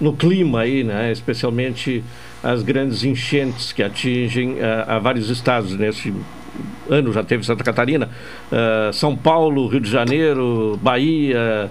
no 0.00 0.14
clima 0.14 0.60
aí, 0.60 0.82
né, 0.82 1.12
especialmente 1.12 2.02
as 2.42 2.62
grandes 2.62 3.04
enchentes 3.04 3.72
que 3.72 3.82
atingem 3.82 4.56
eh, 4.58 4.84
a 4.86 4.98
vários 4.98 5.28
estados 5.30 5.76
nesse 5.76 6.12
ano 6.88 7.12
já 7.12 7.22
teve 7.22 7.44
Santa 7.44 7.62
Catarina, 7.62 8.08
eh, 8.50 8.90
São 8.92 9.16
Paulo, 9.16 9.68
Rio 9.68 9.80
de 9.80 9.90
Janeiro, 9.90 10.78
Bahia, 10.82 11.70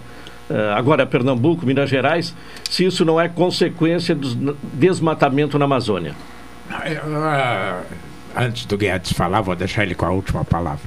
agora 0.75 1.05
Pernambuco, 1.05 1.65
Minas 1.65 1.89
Gerais, 1.89 2.35
se 2.69 2.83
isso 2.83 3.05
não 3.05 3.19
é 3.19 3.29
consequência 3.29 4.13
do 4.13 4.57
desmatamento 4.73 5.57
na 5.57 5.63
Amazônia. 5.63 6.13
Ah, 6.69 7.83
antes 8.35 8.65
do 8.65 8.77
Guedes 8.77 9.11
falar, 9.13 9.41
vou 9.41 9.55
deixar 9.55 9.83
ele 9.83 9.95
com 9.95 10.05
a 10.05 10.09
última 10.11 10.43
palavra. 10.45 10.81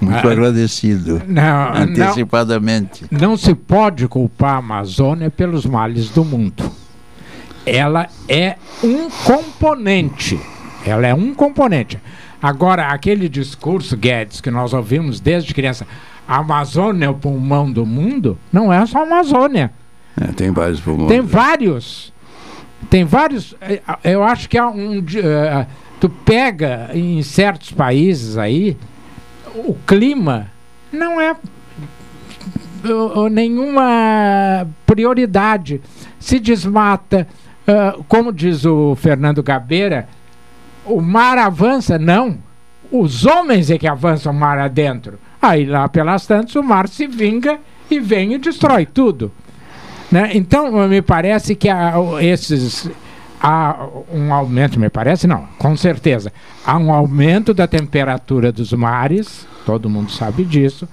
Muito 0.00 0.28
Ah, 0.28 0.32
agradecido. 0.32 1.22
Não, 1.26 1.72
Antecipadamente. 1.74 3.04
Não 3.10 3.36
se 3.36 3.54
pode 3.54 4.06
culpar 4.08 4.54
a 4.54 4.58
Amazônia 4.58 5.30
pelos 5.30 5.64
males 5.64 6.10
do 6.10 6.24
mundo. 6.24 6.70
Ela 7.66 8.08
é 8.28 8.56
um 8.82 9.08
componente. 9.08 10.38
Ela 10.84 11.06
é 11.06 11.14
um 11.14 11.32
componente. 11.34 11.98
Agora, 12.42 12.88
aquele 12.88 13.28
discurso, 13.28 13.96
Guedes, 13.96 14.40
que 14.42 14.50
nós 14.50 14.74
ouvimos 14.74 15.18
desde 15.18 15.54
criança, 15.54 15.86
a 16.28 16.38
Amazônia 16.38 17.06
é 17.06 17.08
o 17.08 17.14
pulmão 17.14 17.70
do 17.72 17.86
mundo, 17.86 18.38
não 18.52 18.70
é 18.70 18.84
só 18.84 18.98
a 18.98 19.02
Amazônia. 19.02 19.70
É, 20.20 20.26
tem 20.32 20.50
vários 20.50 20.80
pulmões. 20.80 21.08
Tem 21.08 21.20
vários. 21.22 22.12
Tem 22.90 23.02
vários. 23.04 23.54
eh, 23.62 23.80
Eu 24.04 24.22
acho 24.22 24.46
que 24.48 24.58
há 24.58 24.68
um. 24.68 24.98
eh, 25.16 25.66
Tu 26.04 26.10
pega 26.10 26.90
em 26.92 27.22
certos 27.22 27.72
países 27.72 28.36
aí, 28.36 28.76
o 29.54 29.72
clima 29.86 30.50
não 30.92 31.18
é 31.18 31.34
nenhuma 33.30 34.68
prioridade. 34.84 35.80
Se 36.18 36.38
desmata. 36.38 37.26
uh, 37.66 38.04
como 38.04 38.34
diz 38.34 38.66
o 38.66 38.94
Fernando 38.96 39.42
Gabeira, 39.42 40.06
o 40.84 41.00
mar 41.00 41.38
avança? 41.38 41.98
Não. 41.98 42.36
Os 42.92 43.24
homens 43.24 43.70
é 43.70 43.78
que 43.78 43.88
avançam 43.88 44.30
o 44.30 44.36
mar 44.36 44.58
adentro. 44.58 45.18
Aí 45.40 45.64
lá 45.64 45.88
pelas 45.88 46.26
tantas 46.26 46.54
o 46.54 46.62
mar 46.62 46.86
se 46.86 47.06
vinga 47.06 47.58
e 47.90 47.98
vem 47.98 48.34
e 48.34 48.38
destrói 48.38 48.84
tudo. 48.84 49.32
Né? 50.12 50.32
Então, 50.34 50.86
me 50.86 51.00
parece 51.00 51.54
que 51.54 51.70
há 51.70 51.94
esses. 52.20 52.90
Há 53.40 53.88
um 54.12 54.32
aumento, 54.32 54.80
me 54.80 54.88
parece, 54.88 55.26
não, 55.26 55.46
com 55.58 55.76
certeza. 55.76 56.32
Há 56.64 56.78
um 56.78 56.92
aumento 56.92 57.52
da 57.52 57.66
temperatura 57.66 58.50
dos 58.50 58.72
mares, 58.72 59.46
todo 59.66 59.90
mundo 59.90 60.10
sabe 60.10 60.44
disso. 60.44 60.88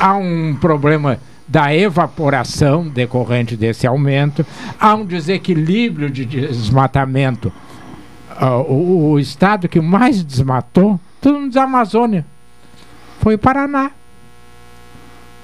Há 0.00 0.14
um 0.14 0.56
problema 0.60 1.18
da 1.46 1.74
evaporação 1.74 2.86
decorrente 2.86 3.56
desse 3.56 3.86
aumento. 3.86 4.44
Há 4.78 4.94
um 4.94 5.04
desequilíbrio 5.04 6.10
de 6.10 6.24
desmatamento. 6.24 7.52
Ah, 8.30 8.58
o, 8.58 9.12
o 9.12 9.18
estado 9.18 9.68
que 9.68 9.80
mais 9.80 10.22
desmatou, 10.22 11.00
tudo 11.20 11.40
nos 11.40 11.56
Amazônia, 11.56 12.24
foi 13.20 13.34
o 13.34 13.38
Paraná. 13.38 13.90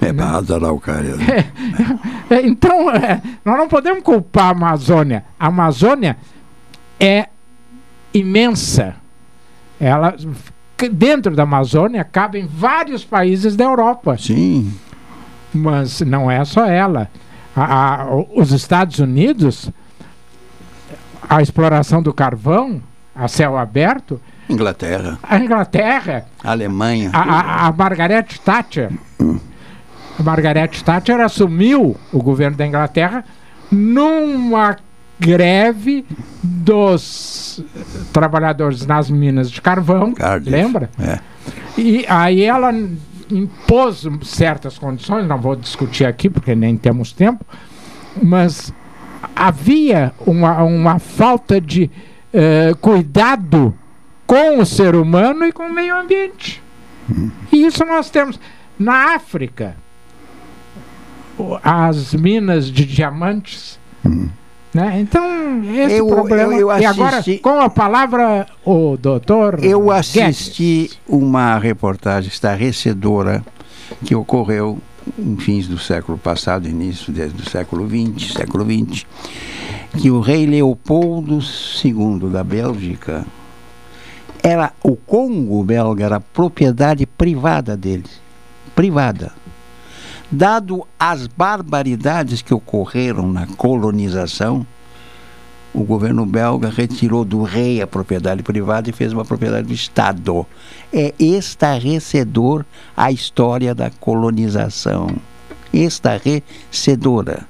É 0.09 0.13
para 0.13 0.39
as 0.39 0.51
araucárias. 0.51 1.19
É, 2.31 2.41
Então, 2.47 2.91
é, 2.91 3.21
nós 3.45 3.57
não 3.59 3.69
podemos 3.69 4.03
culpar 4.03 4.47
a 4.47 4.51
Amazônia. 4.51 5.25
A 5.39 5.47
Amazônia 5.49 6.17
é 6.99 7.29
imensa. 8.13 8.95
Ela, 9.81 10.15
dentro 10.93 11.35
da 11.35 11.43
Amazônia, 11.43 12.05
cabem 12.05 12.47
vários 12.47 13.05
países 13.05 13.57
da 13.57 13.65
Europa. 13.65 14.17
Sim. 14.19 14.73
Mas 15.53 16.01
não 16.01 16.31
é 16.31 16.45
só 16.45 16.65
ela. 16.67 17.09
A- 17.55 18.03
a- 18.03 18.07
os 18.35 18.51
Estados 18.53 18.99
Unidos, 18.99 19.71
a 21.29 21.41
exploração 21.41 22.03
do 22.03 22.13
carvão 22.13 22.83
a 23.15 23.29
céu 23.29 23.57
aberto, 23.57 24.21
Inglaterra, 24.51 25.19
a 25.23 25.39
Inglaterra, 25.39 26.27
Alemanha. 26.43 27.11
a, 27.15 27.21
a, 27.21 27.67
a 27.69 27.73
Margaret 27.73 28.25
Thatcher. 28.45 28.91
Margaret 30.23 30.69
Thatcher 30.85 31.21
assumiu 31.21 31.97
o 32.13 32.23
governo 32.23 32.57
da 32.57 32.67
Inglaterra 32.67 33.25
numa 33.71 34.77
greve 35.19 36.05
dos 36.43 37.63
trabalhadores 38.13 38.87
nas 38.87 39.11
minas 39.11 39.51
de 39.51 39.61
carvão, 39.61 40.13
Cardiff, 40.13 40.51
lembra? 40.51 40.91
É. 40.99 41.19
E 41.77 42.05
aí 42.09 42.43
ela 42.43 42.73
impôs 43.31 44.07
certas 44.23 44.79
condições, 44.79 45.27
não 45.27 45.39
vou 45.39 45.57
discutir 45.57 46.05
aqui 46.05 46.29
porque 46.29 46.55
nem 46.55 46.77
temos 46.77 47.13
tempo, 47.13 47.45
mas 48.23 48.73
havia 49.35 50.13
uma, 50.27 50.63
uma 50.63 50.99
falta 50.99 51.61
de 51.61 51.91
eh, 52.33 52.75
cuidado 52.81 53.75
com 54.27 54.59
o 54.59 54.67
ser 54.67 54.95
humano 54.95 55.45
e 55.47 55.53
com 55.53 55.65
o 55.65 55.73
meio 55.73 55.97
ambiente. 55.97 56.63
E 57.53 57.67
isso 57.67 57.85
nós 57.85 58.11
temos. 58.11 58.39
Na 58.79 59.15
África, 59.15 59.77
as 61.63 62.15
minas 62.15 62.71
de 62.71 62.85
diamantes. 62.85 63.79
Né? 64.73 65.01
Então, 65.01 65.63
esse 65.77 65.97
Eu- 65.99 66.07
problema. 66.09 66.53
eu- 66.55 66.71
eu 66.71 66.79
e 66.81 66.85
agora, 66.85 67.19
assisti- 67.19 67.39
com 67.41 67.61
a 67.61 67.71
palavra, 67.71 68.47
o 68.65 68.97
doutor. 68.97 69.59
Eu 69.63 69.81
Guedes. 69.87 70.17
assisti 70.19 70.91
uma 71.09 71.59
reportagem 71.59 72.29
estarrecedora 72.29 73.45
que 74.05 74.15
ocorreu 74.15 74.79
em 75.19 75.37
fins 75.37 75.69
do 75.69 75.79
século 75.79 76.19
passado, 76.19 76.67
início 76.69 77.13
desde 77.13 77.41
o 77.41 77.49
século 77.49 77.89
XX, 77.89 78.33
século 78.33 78.65
XX, 78.65 79.07
que 79.99 80.11
o 80.11 80.19
rei 80.21 80.45
Leopoldo 80.47 81.39
II 81.85 82.31
da 82.33 82.43
Bélgica 82.43 83.25
era 84.43 84.73
o 84.83 84.97
Congo 84.97 85.63
belga 85.63 86.05
era 86.05 86.19
propriedade 86.21 87.07
privada 87.07 87.77
dele, 87.77 88.05
privada. 88.75 89.33
Dado 90.35 90.85
as 90.99 91.29
barbaridades 91.29 92.43
que 92.43 92.53
ocorreram 92.53 93.31
na 93.31 93.47
colonização, 93.47 94.67
o 95.73 95.85
governo 95.85 96.27
belga 96.27 96.69
retirou 96.69 97.25
do 97.25 97.45
rei 97.45 97.81
a 97.81 97.87
propriedade 97.87 98.43
privada 98.43 98.91
e 98.91 98.93
fez 98.93 99.13
uma 99.13 99.25
propriedade 99.25 99.69
do 99.69 99.73
Estado. 99.73 100.45
É 100.93 101.15
estarrecedor 101.21 102.65
a 102.97 103.13
história 103.13 103.73
da 103.77 103.91
colonização. 103.91 105.07
Estarrecedora. 105.73 107.47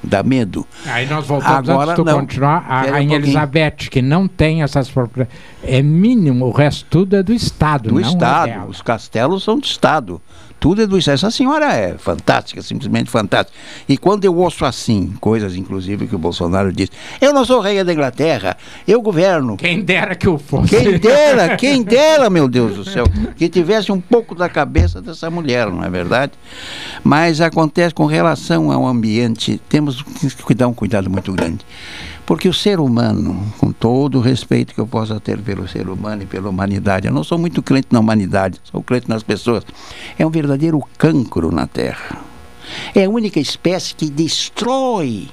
Dá 0.00 0.22
medo. 0.22 0.64
Aí 0.86 1.06
nós 1.08 1.26
voltamos 1.26 1.68
Agora, 1.68 1.92
antes 1.92 2.04
de 2.04 2.12
continuar. 2.12 2.64
A 2.68 3.00
um. 3.00 3.12
Elizabeth, 3.12 3.88
que 3.90 4.00
não 4.00 4.28
tem 4.28 4.62
essas 4.62 4.88
propriedades. 4.88 5.36
É 5.64 5.82
mínimo, 5.82 6.46
o 6.46 6.52
resto 6.52 6.86
tudo 6.88 7.16
é 7.16 7.24
do 7.24 7.32
Estado. 7.32 7.88
do 7.88 8.00
não 8.00 8.08
Estado. 8.08 8.50
É. 8.50 8.64
Os 8.66 8.80
castelos 8.80 9.42
são 9.42 9.58
do 9.58 9.64
Estado. 9.64 10.22
Tudo 10.60 10.82
é 10.82 10.86
do 10.86 10.98
Estado. 10.98 11.14
Essa 11.14 11.30
senhora 11.30 11.74
é 11.74 11.96
fantástica, 11.96 12.60
simplesmente 12.60 13.10
fantástica. 13.10 13.58
E 13.88 13.96
quando 13.96 14.26
eu 14.26 14.36
ouço 14.36 14.64
assim, 14.66 15.14
coisas 15.18 15.56
inclusive 15.56 16.06
que 16.06 16.14
o 16.14 16.18
Bolsonaro 16.18 16.70
diz, 16.70 16.90
eu 17.20 17.32
não 17.32 17.44
sou 17.44 17.60
rei 17.60 17.82
da 17.82 17.92
Inglaterra, 17.92 18.56
eu 18.86 19.00
governo. 19.00 19.56
Quem 19.56 19.80
dera 19.80 20.14
que 20.14 20.28
eu 20.28 20.38
fosse. 20.38 20.76
Quem 20.76 20.96
dera, 21.00 21.56
quem 21.56 21.82
dera, 21.82 22.28
meu 22.28 22.46
Deus 22.46 22.76
do 22.76 22.84
céu, 22.84 23.06
que 23.36 23.48
tivesse 23.48 23.90
um 23.90 24.00
pouco 24.00 24.34
da 24.34 24.48
cabeça 24.48 25.00
dessa 25.00 25.30
mulher, 25.30 25.70
não 25.70 25.82
é 25.82 25.88
verdade? 25.88 26.32
Mas 27.02 27.40
acontece 27.40 27.94
com 27.94 28.04
relação 28.04 28.70
ao 28.70 28.86
ambiente, 28.86 29.60
temos 29.68 30.02
que 30.02 30.42
cuidar 30.42 30.68
um 30.68 30.74
cuidado 30.74 31.08
muito 31.08 31.32
grande. 31.32 31.64
Porque 32.26 32.48
o 32.48 32.54
ser 32.54 32.78
humano, 32.78 33.52
com 33.58 33.72
todo 33.72 34.18
o 34.18 34.20
respeito 34.20 34.72
que 34.72 34.80
eu 34.80 34.86
possa 34.86 35.18
ter 35.18 35.38
pelo 35.40 35.66
ser 35.66 35.88
humano 35.88 36.22
e 36.22 36.26
pela 36.26 36.48
humanidade, 36.48 37.08
eu 37.08 37.12
não 37.12 37.24
sou 37.24 37.36
muito 37.36 37.62
crente 37.62 37.88
na 37.90 37.98
humanidade, 37.98 38.60
sou 38.64 38.82
crente 38.82 39.08
nas 39.08 39.22
pessoas, 39.22 39.64
é 40.18 40.24
um 40.24 40.30
verdadeiro 40.30 40.80
cancro 40.96 41.50
na 41.50 41.66
Terra. 41.66 42.20
É 42.94 43.04
a 43.04 43.10
única 43.10 43.40
espécie 43.40 43.94
que 43.94 44.08
destrói, 44.08 45.28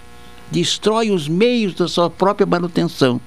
destrói 0.51 1.11
os 1.11 1.27
meios 1.27 1.75
da 1.75 1.87
sua 1.87 2.09
própria 2.09 2.47
manutenção. 2.47 3.21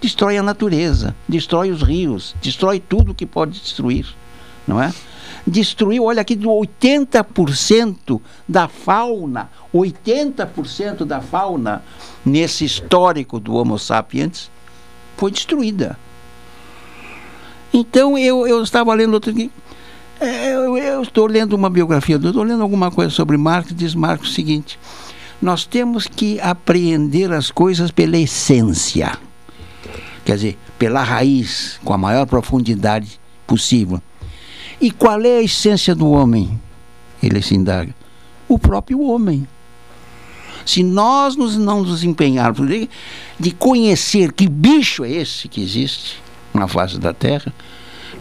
Destrói 0.00 0.36
a 0.36 0.42
natureza, 0.42 1.14
destrói 1.28 1.70
os 1.70 1.82
rios, 1.82 2.34
destrói 2.42 2.80
tudo 2.80 3.14
que 3.14 3.24
pode 3.24 3.58
destruir, 3.58 4.06
não 4.66 4.82
é? 4.82 4.92
Destruiu, 5.46 6.04
olha 6.04 6.22
aqui, 6.22 6.34
do 6.34 6.48
80% 6.48 8.20
da 8.48 8.66
fauna, 8.66 9.48
80% 9.72 11.04
da 11.04 11.20
fauna 11.20 11.84
nesse 12.24 12.64
histórico 12.64 13.38
do 13.38 13.54
Homo 13.54 13.78
sapiens 13.78 14.50
foi 15.16 15.30
destruída. 15.30 15.96
Então 17.72 18.18
eu, 18.18 18.46
eu 18.46 18.62
estava 18.62 18.92
lendo 18.94 19.14
outro 19.14 19.32
é, 20.18 20.54
eu, 20.54 20.78
eu 20.78 21.02
estou 21.02 21.26
lendo 21.26 21.52
uma 21.52 21.68
biografia, 21.68 22.16
estou 22.16 22.42
lendo 22.42 22.62
alguma 22.62 22.90
coisa 22.90 23.10
sobre 23.10 23.36
Marx, 23.36 23.74
diz 23.74 23.94
Marx 23.94 24.28
o 24.28 24.32
seguinte: 24.32 24.78
nós 25.42 25.66
temos 25.66 26.06
que 26.06 26.40
apreender 26.40 27.30
as 27.32 27.50
coisas 27.50 27.90
pela 27.90 28.16
essência, 28.16 29.18
quer 30.24 30.36
dizer, 30.36 30.58
pela 30.78 31.02
raiz, 31.02 31.78
com 31.84 31.92
a 31.92 31.98
maior 31.98 32.26
profundidade 32.26 33.20
possível. 33.46 34.00
E 34.80 34.90
qual 34.90 35.20
é 35.22 35.38
a 35.38 35.42
essência 35.42 35.94
do 35.94 36.10
homem? 36.10 36.60
Ele 37.22 37.40
se 37.40 37.54
indaga. 37.54 37.94
O 38.48 38.58
próprio 38.58 39.00
homem. 39.00 39.46
Se 40.64 40.82
nós 40.82 41.36
nos, 41.36 41.56
não 41.56 41.82
nos 41.82 42.02
empenharmos 42.04 42.68
de, 42.68 42.88
de 43.38 43.50
conhecer 43.52 44.32
que 44.32 44.48
bicho 44.48 45.04
é 45.04 45.10
esse 45.10 45.48
que 45.48 45.62
existe 45.62 46.20
na 46.52 46.66
face 46.66 46.98
da 46.98 47.12
Terra, 47.12 47.52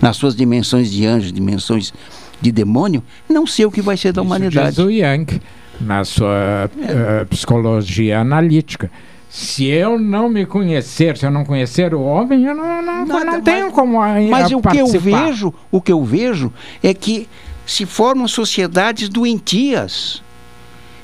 nas 0.02 0.18
suas 0.18 0.36
dimensões 0.36 0.92
de 0.92 1.06
anjo, 1.06 1.32
dimensões 1.32 1.94
de 2.40 2.52
demônio, 2.52 3.04
não 3.28 3.48
sei 3.48 3.66
o 3.66 3.72
que 3.72 3.82
vai 3.82 3.98
ser 3.98 4.12
da 4.12 4.22
humanidade. 4.22 4.76
Diz 4.76 4.80
o 4.80 4.90
Yang, 4.90 5.42
na 5.82 6.04
sua 6.04 6.70
eh, 6.82 7.26
psicologia 7.30 8.20
analítica. 8.20 8.92
Se 9.36 9.66
eu 9.66 10.00
não 10.00 10.30
me 10.30 10.46
conhecer, 10.46 11.18
se 11.18 11.26
eu 11.26 11.30
não 11.30 11.44
conhecer 11.44 11.94
o 11.94 12.02
homem, 12.02 12.46
eu 12.46 12.56
não, 12.56 12.82
não, 12.82 13.06
não 13.06 13.42
tenho 13.42 13.70
como 13.70 14.02
aí 14.02 14.30
Mas 14.30 14.50
o 14.50 14.62
que 14.62 14.78
eu 14.78 14.88
vejo, 14.88 15.54
o 15.70 15.82
que 15.82 15.92
eu 15.92 16.06
vejo 16.06 16.54
é 16.82 16.94
que 16.94 17.28
se 17.66 17.86
formam 17.86 18.30
sociedades 18.30 19.10
doentias, 19.10 20.24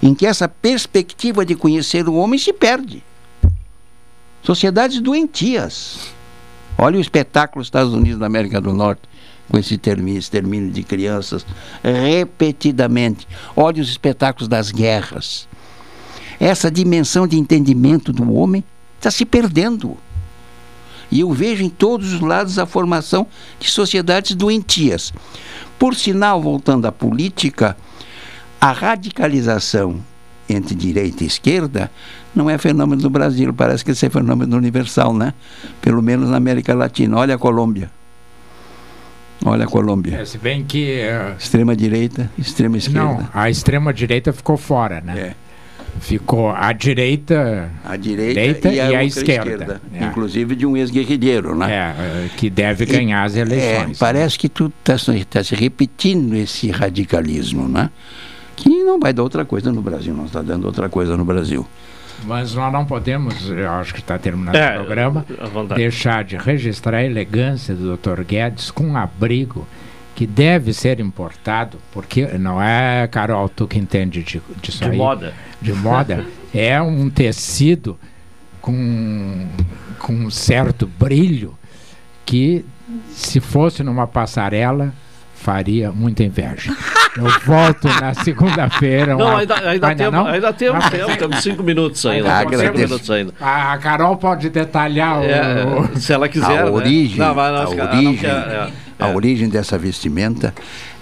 em 0.02 0.16
que 0.16 0.26
essa 0.26 0.48
perspectiva 0.48 1.46
de 1.46 1.56
conhecer 1.56 2.08
o 2.08 2.14
homem 2.16 2.40
se 2.40 2.54
perde. 2.54 3.04
Sociedades 4.42 5.02
doentias. 5.02 6.14
Olha 6.78 6.98
o 6.98 7.02
espetáculo 7.02 7.60
dos 7.60 7.68
Estados 7.68 7.94
Unidos 7.94 8.18
da 8.18 8.28
América 8.28 8.62
do 8.62 8.72
Norte, 8.72 9.02
com 9.50 9.58
esse 9.58 9.78
termínio, 9.78 10.20
extermínio 10.20 10.72
de 10.72 10.84
crianças, 10.84 11.46
repetidamente. 11.84 13.28
Olha 13.58 13.82
os 13.82 13.90
espetáculos 13.90 14.48
das 14.48 14.72
guerras. 14.72 15.50
Essa 16.44 16.72
dimensão 16.72 17.28
de 17.28 17.38
entendimento 17.38 18.12
do 18.12 18.34
homem 18.34 18.64
está 18.98 19.12
se 19.12 19.26
perdendo. 19.26 19.96
E 21.12 21.20
eu 21.20 21.32
vejo 21.32 21.62
em 21.64 21.70
todos 21.70 22.14
os 22.14 22.20
lados 22.20 22.58
a 22.58 22.66
formação 22.66 23.28
de 23.60 23.70
sociedades 23.70 24.36
doentias. 24.36 25.14
Por 25.78 25.94
sinal, 25.94 26.42
voltando 26.42 26.88
à 26.88 26.92
política, 26.92 27.78
a 28.60 28.72
radicalização 28.72 30.02
entre 30.50 30.74
direita 30.74 31.24
e 31.24 31.28
esquerda 31.28 31.92
não 32.34 32.50
é 32.50 32.58
fenômeno 32.58 33.04
do 33.04 33.10
Brasil, 33.10 33.54
parece 33.54 33.86
que 33.86 33.92
esse 33.92 34.08
é 34.08 34.10
fenômeno 34.10 34.58
universal, 34.58 35.14
né? 35.14 35.36
Pelo 35.80 36.02
menos 36.02 36.32
na 36.32 36.38
América 36.38 36.74
Latina. 36.74 37.18
Olha 37.18 37.36
a 37.36 37.38
Colômbia. 37.38 37.92
Olha 39.46 39.66
a 39.66 39.68
Colômbia. 39.68 40.18
É, 40.22 40.26
se 40.26 40.40
bem 40.40 40.64
que. 40.64 40.92
eh, 41.02 41.36
Extrema 41.38 41.76
direita, 41.76 42.32
extrema 42.36 42.78
esquerda. 42.78 43.00
não, 43.00 43.28
a 43.32 43.48
extrema 43.48 43.94
direita 43.94 44.34
ficou 44.34 44.58
fora, 44.58 45.02
né? 45.02 45.36
Ficou 46.00 46.50
a 46.50 46.72
direita, 46.74 47.70
A 47.84 47.96
direita, 47.96 48.70
e 48.70 48.80
a, 48.80 48.86
outra 48.86 49.04
esquerda. 49.04 49.82
É. 49.94 50.06
Inclusive 50.06 50.56
de 50.56 50.66
um 50.66 50.76
ex-guerrilheiro, 50.76 51.56
né? 51.56 51.72
É, 51.74 52.30
que 52.38 52.50
deve 52.50 52.86
ganhar 52.86 53.24
as 53.24 53.36
eleições. 53.36 53.98
É, 53.98 54.00
parece 54.00 54.38
que 54.38 54.50
tu 54.50 54.72
está 54.80 54.96
tá 55.30 55.44
se 55.44 55.56
repetindo 55.56 56.34
esse 56.36 56.72
radicalismo, 56.72 57.68
né? 57.68 57.90
Que 58.56 58.70
não 58.70 59.00
vai 59.00 59.14
dar 59.14 59.24
outra 59.24 59.46
coisa 59.46 59.72
no 59.72 59.82
Brasil, 59.82 60.14
não 60.14 60.26
está 60.26 60.42
dando 60.42 60.66
outra 60.66 60.90
coisa 60.90 61.16
no 61.18 61.26
Brasil. 61.26 61.68
Mas 62.24 62.54
nós 62.54 62.72
não 62.72 62.86
podemos, 62.86 63.50
eu 63.50 63.70
acho 63.72 63.94
que 63.94 64.00
está 64.00 64.18
terminando 64.18 64.56
É, 64.56 64.78
o 64.78 64.86
programa, 64.86 65.26
à 65.70 65.76
deixar 65.76 66.24
de 66.24 66.38
registrar 66.38 66.98
a 66.98 67.04
elegância 67.04 67.74
do 67.74 67.98
Dr. 67.98 68.22
Guedes 68.22 68.70
com 68.70 68.84
um 68.84 68.98
abrigo 68.98 69.68
que 70.16 70.28
deve 70.28 70.74
ser 70.74 71.00
importado, 71.00 71.80
porque 71.92 72.28
não 72.38 72.62
é, 72.62 73.08
Carol, 73.08 73.50
tu 73.50 73.68
que 73.68 73.80
entende 73.80 74.22
de, 74.22 74.42
disso 74.62 74.84
De 74.84 74.92
aí, 74.92 74.98
moda. 74.98 75.34
De 75.62 75.74
moda. 75.74 76.26
é 76.54 76.82
um 76.82 77.10
tecido 77.10 77.98
com, 78.62 79.48
com 80.00 80.14
um 80.14 80.30
certo 80.32 80.88
brilho 81.00 81.58
que, 82.26 82.66
se 83.10 83.40
fosse 83.40 83.84
numa 83.84 84.08
passarela, 84.08 84.94
faria 85.36 85.92
muita 85.92 86.24
inveja. 86.24 86.76
Eu 87.18 87.28
volto 87.46 87.88
na 87.88 88.14
segunda-feira. 88.14 89.16
Não, 89.16 89.26
uma- 89.26 89.40
ainda, 89.40 89.56
ainda, 89.56 89.70
Ainda 89.88 89.96
temos, 89.96 90.14
não? 90.14 90.28
ainda 90.28 90.54
temos 90.54 90.86
Ah, 90.86 90.90
tempo, 90.90 91.18
temos 91.18 91.44
cinco 91.44 91.64
minutos 91.64 92.06
ainda. 92.06 92.32
Ah, 92.34 92.40
cinco 92.42 92.56
agradeço. 92.56 92.84
minutos 92.88 93.12
ainda. 93.12 93.34
A 93.42 93.78
Carol 93.80 94.16
pode 94.18 94.50
detalhar 94.50 95.24
É, 95.24 95.66
o. 95.66 96.00
se 96.00 96.14
ela 96.14 96.30
quiser. 96.30 96.60
a 96.60 96.66
né? 96.66 96.72
origem, 96.72 97.18
Não, 97.18 97.36
mas 97.36 97.54
não, 97.54 97.82
a 97.84 97.90
origem, 97.90 98.18
quer, 98.18 98.30
é, 98.30 98.70
a 99.00 99.08
origem 99.10 99.50
dessa 99.50 99.78
vestimenta 99.78 100.54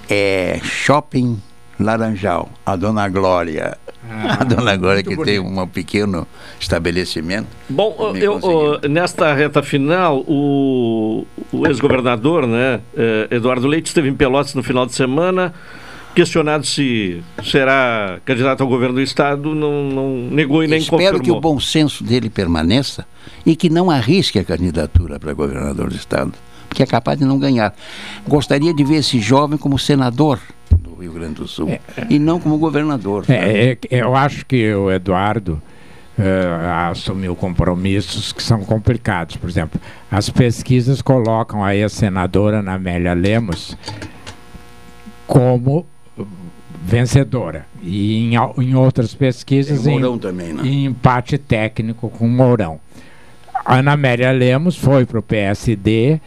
é 0.09 0.59
Shopping 0.63 1.39
Laranjal, 1.79 2.49
a 2.65 2.75
Dona 2.75 3.07
Glória. 3.07 3.77
A 4.09 4.43
Dona 4.43 4.75
Glória 4.75 5.03
que 5.03 5.09
muito 5.09 5.25
tem 5.25 5.39
um 5.39 5.67
pequeno 5.67 6.27
estabelecimento. 6.59 7.47
Bom, 7.69 8.13
eu, 8.15 8.39
ó, 8.41 8.87
nesta 8.87 9.33
reta 9.33 9.61
final, 9.61 10.23
o, 10.27 11.25
o 11.51 11.67
ex-governador, 11.67 12.47
né, 12.47 12.81
eh, 12.97 13.27
Eduardo 13.31 13.67
Leite, 13.67 13.87
esteve 13.87 14.09
em 14.09 14.15
Pelotas 14.15 14.55
no 14.55 14.63
final 14.63 14.85
de 14.85 14.93
semana, 14.93 15.53
questionado 16.15 16.65
se 16.65 17.21
será 17.43 18.19
candidato 18.25 18.61
ao 18.61 18.67
governo 18.67 18.95
do 18.95 19.01
estado, 19.01 19.53
não, 19.53 19.83
não 19.85 20.15
negou 20.31 20.63
e 20.63 20.67
nem 20.67 20.79
Espero 20.79 21.17
confirmou. 21.17 21.21
que 21.21 21.31
o 21.31 21.39
bom 21.39 21.59
senso 21.59 22.03
dele 22.03 22.29
permaneça 22.29 23.05
e 23.45 23.55
que 23.55 23.69
não 23.69 23.89
arrisque 23.89 24.39
a 24.39 24.43
candidatura 24.43 25.19
para 25.19 25.33
governador 25.33 25.89
do 25.89 25.95
estado, 25.95 26.33
porque 26.67 26.83
é 26.83 26.85
capaz 26.85 27.17
de 27.19 27.25
não 27.25 27.37
ganhar. 27.37 27.73
Gostaria 28.27 28.73
de 28.73 28.83
ver 28.83 28.97
esse 28.97 29.19
jovem 29.19 29.57
como 29.57 29.77
senador 29.77 30.37
do 30.37 30.58
Rio 30.99 31.13
Grande 31.13 31.35
do 31.35 31.47
Sul 31.47 31.69
e 32.09 32.19
não 32.19 32.39
como 32.39 32.57
governador. 32.57 33.25
É, 33.27 33.71
é, 33.71 33.77
eu 33.89 34.15
acho 34.15 34.45
que 34.45 34.73
o 34.73 34.91
Eduardo 34.91 35.61
eh, 36.17 36.89
assumiu 36.89 37.33
compromissos 37.33 38.33
que 38.33 38.43
são 38.43 38.65
complicados. 38.65 39.37
Por 39.37 39.49
exemplo, 39.49 39.79
as 40.11 40.29
pesquisas 40.29 41.01
colocam 41.01 41.63
aí 41.63 41.81
a 41.81 41.87
senadora 41.87 42.59
Amélia 42.59 43.13
Lemos 43.13 43.77
como 45.25 45.85
vencedora. 46.83 47.65
E 47.81 48.33
em, 48.33 48.33
em 48.57 48.75
outras 48.75 49.15
pesquisas, 49.15 49.85
o 49.85 49.91
Mourão 49.91 50.15
em, 50.15 50.19
também, 50.19 50.53
né? 50.53 50.63
em 50.65 50.85
empate 50.87 51.37
técnico 51.37 52.09
com 52.09 52.27
Mourão. 52.27 52.81
A 53.53 53.75
Ana 53.75 53.93
Amélia 53.93 54.31
Lemos 54.31 54.75
foi 54.75 55.05
para 55.05 55.19
o 55.19 55.23
PSD 55.23 56.19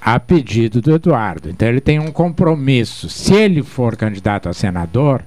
a 0.00 0.18
pedido 0.18 0.80
do 0.80 0.94
Eduardo. 0.94 1.50
Então 1.50 1.68
ele 1.68 1.80
tem 1.80 1.98
um 1.98 2.10
compromisso. 2.10 3.08
Se 3.08 3.34
ele 3.34 3.62
for 3.62 3.96
candidato 3.96 4.48
a 4.48 4.52
senador, 4.52 5.22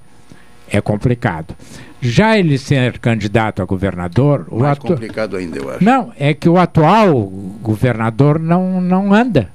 é 0.69 0.81
complicado. 0.81 1.55
Já 2.01 2.37
ele 2.37 2.57
ser 2.57 2.97
candidato 2.99 3.61
a 3.61 3.65
governador, 3.65 4.47
o 4.49 4.59
Mais 4.59 4.73
atu- 4.77 4.87
complicado 4.87 5.37
ainda, 5.37 5.57
eu 5.57 5.69
acho. 5.69 5.83
não, 5.83 6.11
é 6.17 6.33
que 6.33 6.49
o 6.49 6.57
atual 6.57 7.13
governador 7.61 8.39
não, 8.39 8.81
não 8.81 9.13
anda. 9.13 9.49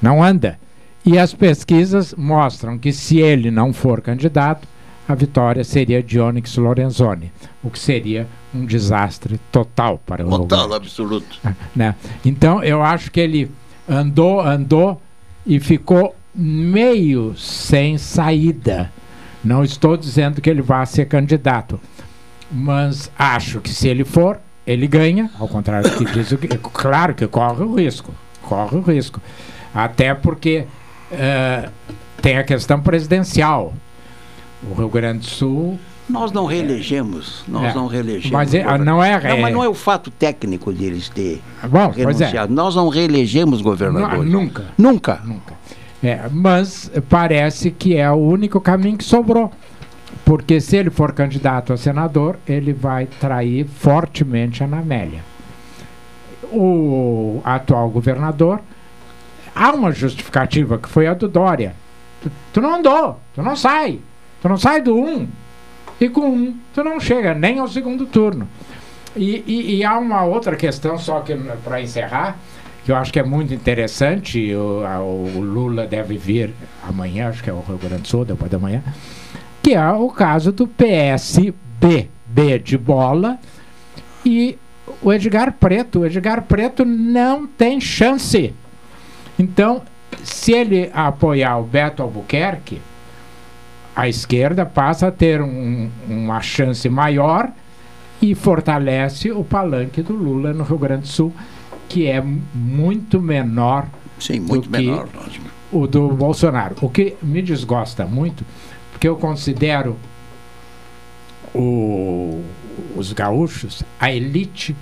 Não 0.00 0.22
anda. 0.22 0.58
E 1.04 1.18
as 1.18 1.32
pesquisas 1.32 2.14
mostram 2.16 2.78
que 2.78 2.92
se 2.92 3.18
ele 3.18 3.50
não 3.50 3.72
for 3.72 4.00
candidato, 4.00 4.68
a 5.08 5.14
vitória 5.14 5.62
seria 5.64 6.02
de 6.02 6.18
Onyx 6.20 6.56
Lorenzoni, 6.56 7.32
o 7.62 7.70
que 7.70 7.78
seria 7.78 8.26
um 8.54 8.64
desastre 8.66 9.40
total 9.52 10.00
para 10.04 10.26
o 10.26 10.30
Total, 10.30 10.72
absoluto. 10.74 11.38
né? 11.74 11.94
Então 12.24 12.62
eu 12.62 12.82
acho 12.82 13.10
que 13.10 13.20
ele 13.20 13.50
andou, 13.88 14.40
andou 14.40 15.00
e 15.46 15.60
ficou 15.60 16.14
meio 16.34 17.34
sem 17.36 17.96
saída. 17.98 18.92
Não 19.44 19.62
estou 19.62 19.96
dizendo 19.96 20.40
que 20.40 20.50
ele 20.50 20.62
vá 20.62 20.84
ser 20.84 21.06
candidato, 21.06 21.80
mas 22.50 23.10
acho 23.18 23.60
que 23.60 23.70
se 23.70 23.88
ele 23.88 24.04
for, 24.04 24.40
ele 24.66 24.86
ganha, 24.86 25.30
ao 25.38 25.46
contrário 25.46 25.88
do 25.88 25.96
que 25.96 26.04
diz 26.12 26.32
o 26.32 26.38
que, 26.38 26.48
claro 26.48 27.14
que 27.14 27.26
corre 27.28 27.62
o 27.62 27.74
risco, 27.74 28.12
corre 28.42 28.76
o 28.76 28.80
risco. 28.80 29.20
Até 29.72 30.14
porque 30.14 30.66
eh, 31.12 31.68
tem 32.20 32.38
a 32.38 32.44
questão 32.44 32.80
presidencial. 32.80 33.72
O 34.68 34.74
Rio 34.74 34.88
Grande 34.88 35.20
do 35.20 35.26
Sul 35.26 35.78
Nós 36.08 36.30
não 36.30 36.46
reelegemos, 36.46 37.42
nós 37.48 37.72
É. 37.72 37.74
não 37.74 37.86
reelegemos. 37.88 38.30
Mas 38.30 38.54
é- 38.54 38.62
não 38.78 39.02
é- 39.02 39.20
Não, 39.28 39.38
mas 39.40 39.50
é- 39.50 39.54
não 39.54 39.64
é 39.64 39.68
o 39.68 39.74
fato 39.74 40.08
técnico 40.10 40.72
deles 40.72 41.08
ter 41.08 41.42
Bom, 41.68 41.92
é. 41.96 41.98
renunciado. 41.98 42.52
Nós 42.52 42.76
não 42.76 42.88
reelegemos 42.88 43.60
governadores. 43.60 44.18
Não, 44.30 44.40
nunca. 44.42 44.64
Nunca. 44.78 45.20
Nunca. 45.24 45.54
É, 46.02 46.28
mas 46.30 46.90
parece 47.08 47.70
que 47.72 47.96
é 47.96 48.08
o 48.10 48.14
único 48.14 48.60
caminho 48.60 48.96
que 48.96 49.04
sobrou. 49.04 49.50
Porque 50.24 50.60
se 50.60 50.76
ele 50.76 50.90
for 50.90 51.12
candidato 51.12 51.72
a 51.72 51.76
senador, 51.76 52.38
ele 52.46 52.72
vai 52.72 53.06
trair 53.06 53.64
fortemente 53.66 54.62
a 54.62 54.66
Anamélia. 54.66 55.20
O 56.52 57.40
atual 57.44 57.88
governador, 57.90 58.60
há 59.54 59.72
uma 59.72 59.90
justificativa 59.92 60.78
que 60.78 60.88
foi 60.88 61.06
a 61.06 61.14
do 61.14 61.26
Dória. 61.28 61.74
Tu, 62.22 62.30
tu 62.52 62.60
não 62.60 62.74
andou, 62.76 63.18
tu 63.34 63.42
não 63.42 63.56
sai. 63.56 63.98
Tu 64.40 64.48
não 64.48 64.56
sai 64.56 64.80
do 64.80 64.94
1. 64.94 65.06
Um, 65.22 65.28
e 66.00 66.08
com 66.08 66.28
um, 66.28 66.54
tu 66.74 66.82
não 66.84 66.98
chega 67.00 67.34
nem 67.34 67.58
ao 67.58 67.68
segundo 67.68 68.06
turno. 68.06 68.46
E, 69.16 69.42
e- 69.46 69.76
e 69.76 69.84
há 69.84 69.96
uma 69.98 70.24
outra 70.24 70.56
questão, 70.56 70.98
só 70.98 71.20
que 71.20 71.34
para 71.64 71.80
encerrar, 71.80 72.36
que 72.84 72.92
eu 72.92 72.96
acho 72.96 73.12
que 73.12 73.18
é 73.18 73.22
muito 73.22 73.54
interessante. 73.54 74.54
O, 74.54 74.84
a- 74.86 75.00
o 75.00 75.40
Lula 75.40 75.86
deve 75.86 76.18
vir 76.18 76.52
amanhã, 76.86 77.28
acho 77.30 77.42
que 77.42 77.48
é 77.50 77.52
o 77.52 77.60
Rio 77.66 77.78
Grande 77.78 78.02
do 78.02 78.08
Sul, 78.08 78.24
depois 78.24 78.50
da 78.50 78.58
manhã, 78.58 78.82
que 79.62 79.74
é 79.74 79.88
o 79.90 80.08
caso 80.10 80.52
do 80.52 80.66
PSB, 80.66 82.08
B 82.26 82.58
de 82.58 82.76
bola, 82.76 83.38
e 84.24 84.58
o 85.02 85.12
Edgar 85.12 85.52
Preto. 85.52 86.00
O 86.00 86.06
Edgar 86.06 86.42
Preto 86.42 86.84
não 86.84 87.46
tem 87.46 87.80
chance. 87.80 88.52
Então, 89.38 89.82
se 90.22 90.52
ele 90.52 90.90
apoiar 90.92 91.56
o 91.58 91.62
Beto 91.64 92.02
Albuquerque, 92.02 92.80
a 93.96 94.06
esquerda 94.08 94.64
passa 94.66 95.06
a 95.08 95.10
ter 95.10 95.40
um- 95.40 95.90
uma 96.06 96.40
chance 96.42 96.86
maior 96.88 97.50
e 98.20 98.34
fortalece 98.34 99.32
o 99.32 99.42
palanque 99.42 100.02
do 100.02 100.12
Lula 100.14 100.52
no 100.52 100.62
Rio 100.64 100.78
Grande 100.78 101.02
do 101.02 101.08
Sul, 101.08 101.32
que 101.88 102.06
é 102.06 102.22
muito 102.54 103.20
menor 103.20 103.86
Sim, 104.20 104.40
muito 104.40 104.68
do 104.68 104.76
que 104.76 104.82
menor, 104.84 105.08
o 105.72 105.86
do 105.86 106.08
Bolsonaro. 106.10 106.76
O 106.82 106.90
que 106.90 107.16
me 107.22 107.40
desgosta 107.40 108.04
muito, 108.06 108.44
porque 108.92 109.08
eu 109.08 109.16
considero 109.16 109.96
o- 111.54 112.42
os 112.94 113.12
gaúchos 113.12 113.82
a 113.98 114.12
elite 114.12 114.76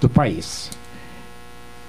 do 0.00 0.08
país. 0.08 0.70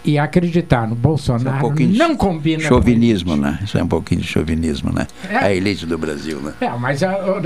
E 0.05 0.19
acreditar 0.19 0.87
no 0.87 0.95
Bolsonaro 0.95 1.57
um 1.57 1.59
pouquinho 1.59 1.91
de 1.93 1.97
não 1.97 2.15
combina 2.15 2.61
com 2.63 2.69
Chauvinismo, 2.69 3.35
né? 3.35 3.59
Isso 3.63 3.77
é 3.77 3.83
um 3.83 3.87
pouquinho 3.87 4.21
de 4.21 4.27
chauvinismo, 4.27 4.91
né? 4.93 5.07
É. 5.29 5.37
A 5.37 5.53
elite 5.53 5.85
do 5.85 5.97
Brasil, 5.97 6.39
né? 6.39 6.53
É, 6.61 6.69
mas 6.79 7.01
a- 7.01 7.17
o- 7.17 7.41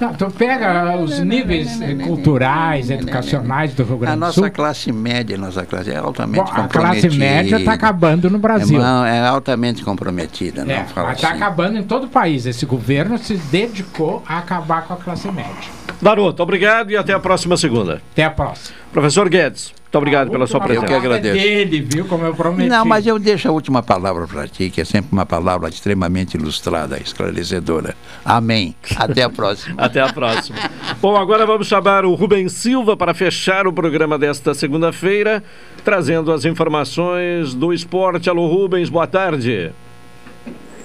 não, 0.00 0.14
tu 0.14 0.30
pega 0.30 0.96
os 0.98 1.18
níveis 1.20 1.78
culturais, 2.06 2.90
educacionais 2.90 3.74
do 3.74 3.82
Rio 3.84 3.96
A 3.96 3.98
Grande 3.98 4.16
do 4.16 4.20
nossa 4.20 4.40
Sul. 4.40 4.50
classe 4.50 4.92
média, 4.92 5.36
a 5.36 5.38
nossa 5.38 5.64
classe 5.66 5.90
é 5.90 5.96
altamente 5.96 6.44
Bom, 6.44 6.50
a 6.52 6.62
comprometida. 6.62 7.08
classe 7.08 7.18
média 7.18 7.56
está 7.56 7.72
acabando 7.72 8.30
no 8.30 8.38
Brasil. 8.38 8.78
Não, 8.78 9.04
é 9.04 9.20
altamente 9.26 9.82
comprometida, 9.84 10.64
não 10.64 10.72
É, 10.74 10.84
fala 10.84 11.12
está 11.12 11.28
assim. 11.28 11.36
acabando 11.36 11.78
em 11.78 11.82
todo 11.82 12.04
o 12.04 12.08
país. 12.08 12.46
Esse 12.46 12.64
governo 12.66 13.18
se 13.18 13.34
dedicou 13.36 14.22
a 14.26 14.38
acabar 14.38 14.82
com 14.86 14.94
a 14.94 14.96
classe 14.96 15.30
média. 15.30 15.52
Daroto, 16.00 16.42
obrigado 16.42 16.90
e 16.90 16.96
até 16.96 17.12
a 17.12 17.18
próxima 17.18 17.56
segunda. 17.56 18.00
Até 18.12 18.24
a 18.24 18.30
próxima. 18.30 18.76
Professor 18.92 19.28
Guedes, 19.28 19.72
muito 19.94 19.98
obrigado 19.98 20.30
pela 20.30 20.46
sua 20.46 20.60
presença. 20.60 20.86
palavra 20.86 21.16
é 21.16 21.20
dele, 21.20 21.80
viu, 21.80 22.04
como 22.06 22.24
eu 22.24 22.34
prometi. 22.34 22.68
Não, 22.68 22.84
mas 22.84 23.06
eu 23.06 23.18
deixo 23.18 23.48
a 23.48 23.52
última 23.52 23.82
palavra 23.82 24.26
para 24.26 24.48
ti, 24.48 24.68
que 24.68 24.80
é 24.80 24.84
sempre 24.84 25.12
uma 25.12 25.24
palavra 25.24 25.68
extremamente 25.68 26.36
ilustrada, 26.36 26.98
esclarecedora. 26.98 27.94
Amém. 28.24 28.74
Até 28.96 29.22
a 29.22 29.30
próxima. 29.30 29.76
Até 29.80 30.00
a 30.00 30.12
próxima. 30.12 30.58
Bom, 31.00 31.16
agora 31.16 31.46
vamos 31.46 31.68
chamar 31.68 32.04
o 32.04 32.14
Rubens 32.14 32.52
Silva 32.52 32.96
para 32.96 33.14
fechar 33.14 33.66
o 33.66 33.72
programa 33.72 34.18
desta 34.18 34.52
segunda-feira, 34.52 35.42
trazendo 35.84 36.32
as 36.32 36.44
informações 36.44 37.54
do 37.54 37.72
esporte. 37.72 38.28
Alô, 38.28 38.48
Rubens, 38.48 38.88
boa 38.88 39.06
tarde. 39.06 39.70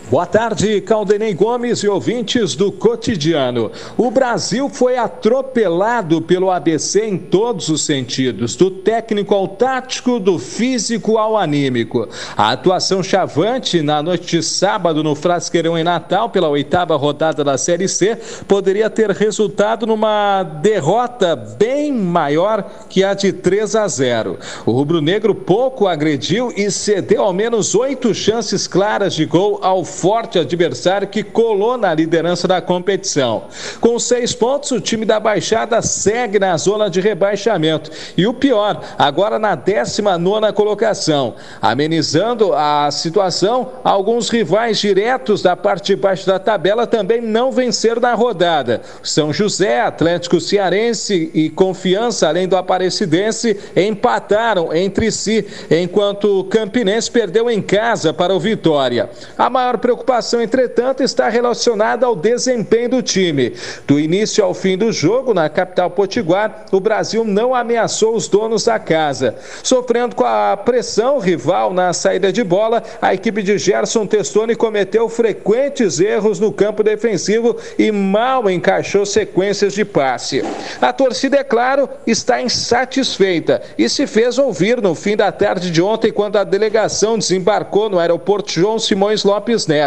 Boa 0.10 0.26
tarde, 0.26 0.82
Caldenei 0.82 1.36
Gomes 1.36 1.84
e 1.84 1.88
ouvintes 1.88 2.56
do 2.56 2.72
cotidiano. 2.72 3.72
O 3.96 4.10
Brasil 4.10 4.68
foi 4.68 4.98
atropelado 4.98 6.20
pelo 6.20 6.50
ABC 6.50 7.06
em 7.06 7.16
todos 7.16 7.70
os 7.70 7.86
sentidos, 7.86 8.56
do 8.56 8.72
técnico 8.72 9.36
ao 9.36 9.48
tático, 9.48 10.20
do 10.20 10.40
físico 10.40 11.20
ao 11.20 11.38
anímico. 11.38 12.10
A 12.36 12.50
atuação 12.50 13.04
chavante 13.04 13.84
na 13.84 14.02
noite 14.02 14.38
de 14.38 14.42
sábado 14.42 15.04
no 15.04 15.14
Frasqueirão 15.14 15.78
em 15.78 15.84
Natal, 15.84 16.32
pela 16.32 16.50
oitava 16.50 16.96
rodada 16.96 17.44
da 17.44 17.56
Série 17.56 17.88
C, 17.88 18.18
poderia 18.48 18.90
ter 18.90 19.12
resultado 19.12 19.86
numa 19.86 20.42
derrota 20.42 21.36
bem 21.36 21.94
maior 21.94 22.68
que 22.90 23.04
a 23.04 23.14
de 23.14 23.32
3 23.32 23.76
a 23.76 23.88
0. 23.88 24.40
O 24.66 24.72
rubro-negro 24.72 25.36
pouco 25.36 25.86
agrediu 25.86 26.52
e 26.58 26.72
cedeu 26.72 27.22
ao 27.22 27.32
menos 27.32 27.76
oito 27.76 28.12
chances 28.12 28.66
claras 28.66 29.14
de 29.14 29.24
gol 29.24 29.60
ao 29.62 29.86
forte 30.00 30.40
adversário 30.40 31.08
que 31.08 31.24
colou 31.24 31.78
na 31.78 31.94
liderança 31.94 32.48
da 32.48 32.62
competição. 32.62 33.44
Com 33.82 34.00
seis 34.00 34.34
pontos, 34.34 34.72
o 34.72 34.80
time 34.80 35.06
da 35.06 35.20
Baixada 35.20 35.82
segue 35.82 36.40
na 36.40 36.56
zona 36.56 36.90
de 36.90 37.02
rebaixamento. 37.02 37.92
E 38.16 38.26
o 38.26 38.34
pior, 38.34 38.82
agora 38.98 39.38
na 39.38 39.56
19 39.56 40.54
colocação. 40.54 41.36
Amenizando 41.62 42.54
a 42.54 42.90
situação, 42.92 43.74
alguns 43.84 44.30
rivais 44.30 44.78
diretos 44.80 45.42
da 45.42 45.56
parte 45.56 45.88
de 45.88 45.96
baixo 45.96 46.26
da 46.26 46.40
tabela 46.40 46.88
também 46.88 47.22
não 47.22 47.52
venceram 47.52 48.02
na 48.02 48.14
rodada. 48.14 48.82
São 49.04 49.34
José, 49.34 49.82
Atlético 49.82 50.40
Cearense 50.40 51.30
e 51.34 51.50
Confiança, 51.50 52.28
além 52.30 52.48
do 52.48 52.56
Aparecidense, 52.56 53.58
empataram 53.76 54.74
entre 54.74 55.12
si, 55.12 55.46
enquanto 55.70 56.40
o 56.40 56.44
Campinense 56.46 57.12
perdeu 57.12 57.50
em 57.50 57.62
casa 57.62 58.14
para 58.14 58.34
o 58.34 58.40
Vitória. 58.40 59.10
A 59.38 59.50
maior 59.50 59.78
preocupação, 59.90 60.40
entretanto, 60.40 61.02
está 61.02 61.30
relacionada 61.30 62.06
ao 62.06 62.16
desempenho 62.16 62.90
do 62.90 63.02
time. 63.02 63.56
Do 63.88 64.00
início 64.00 64.44
ao 64.44 64.54
fim 64.54 64.78
do 64.78 64.92
jogo, 64.92 65.34
na 65.34 65.50
capital 65.50 65.90
potiguar, 65.90 66.66
o 66.72 66.80
Brasil 66.80 67.26
não 67.26 67.56
ameaçou 67.56 68.16
os 68.16 68.28
donos 68.28 68.66
da 68.66 68.78
casa. 68.78 69.36
Sofrendo 69.64 70.16
com 70.16 70.26
a 70.26 70.56
pressão 70.56 71.18
rival 71.18 71.74
na 71.74 71.92
saída 71.92 72.32
de 72.32 72.44
bola, 72.44 72.84
a 73.02 73.16
equipe 73.16 73.42
de 73.42 73.58
Gerson 73.58 74.06
Testoni 74.06 74.56
cometeu 74.56 75.10
frequentes 75.10 76.00
erros 76.00 76.40
no 76.40 76.52
campo 76.52 76.84
defensivo 76.84 77.58
e 77.78 77.92
mal 77.92 78.48
encaixou 78.48 79.08
sequências 79.08 79.74
de 79.74 79.84
passe. 79.84 80.44
A 80.80 80.94
torcida, 80.94 81.38
é 81.38 81.44
claro, 81.44 81.90
está 82.06 82.40
insatisfeita 82.40 83.60
e 83.76 83.90
se 83.90 84.06
fez 84.06 84.38
ouvir 84.38 84.80
no 84.84 84.94
fim 84.94 85.18
da 85.18 85.32
tarde 85.32 85.72
de 85.72 85.82
ontem, 85.82 86.12
quando 86.12 86.36
a 86.36 86.44
delegação 86.44 87.18
desembarcou 87.18 87.90
no 87.90 87.98
aeroporto 87.98 88.52
João 88.52 88.78
Simões 88.78 89.24
Lopes 89.24 89.66
Neto. 89.66 89.79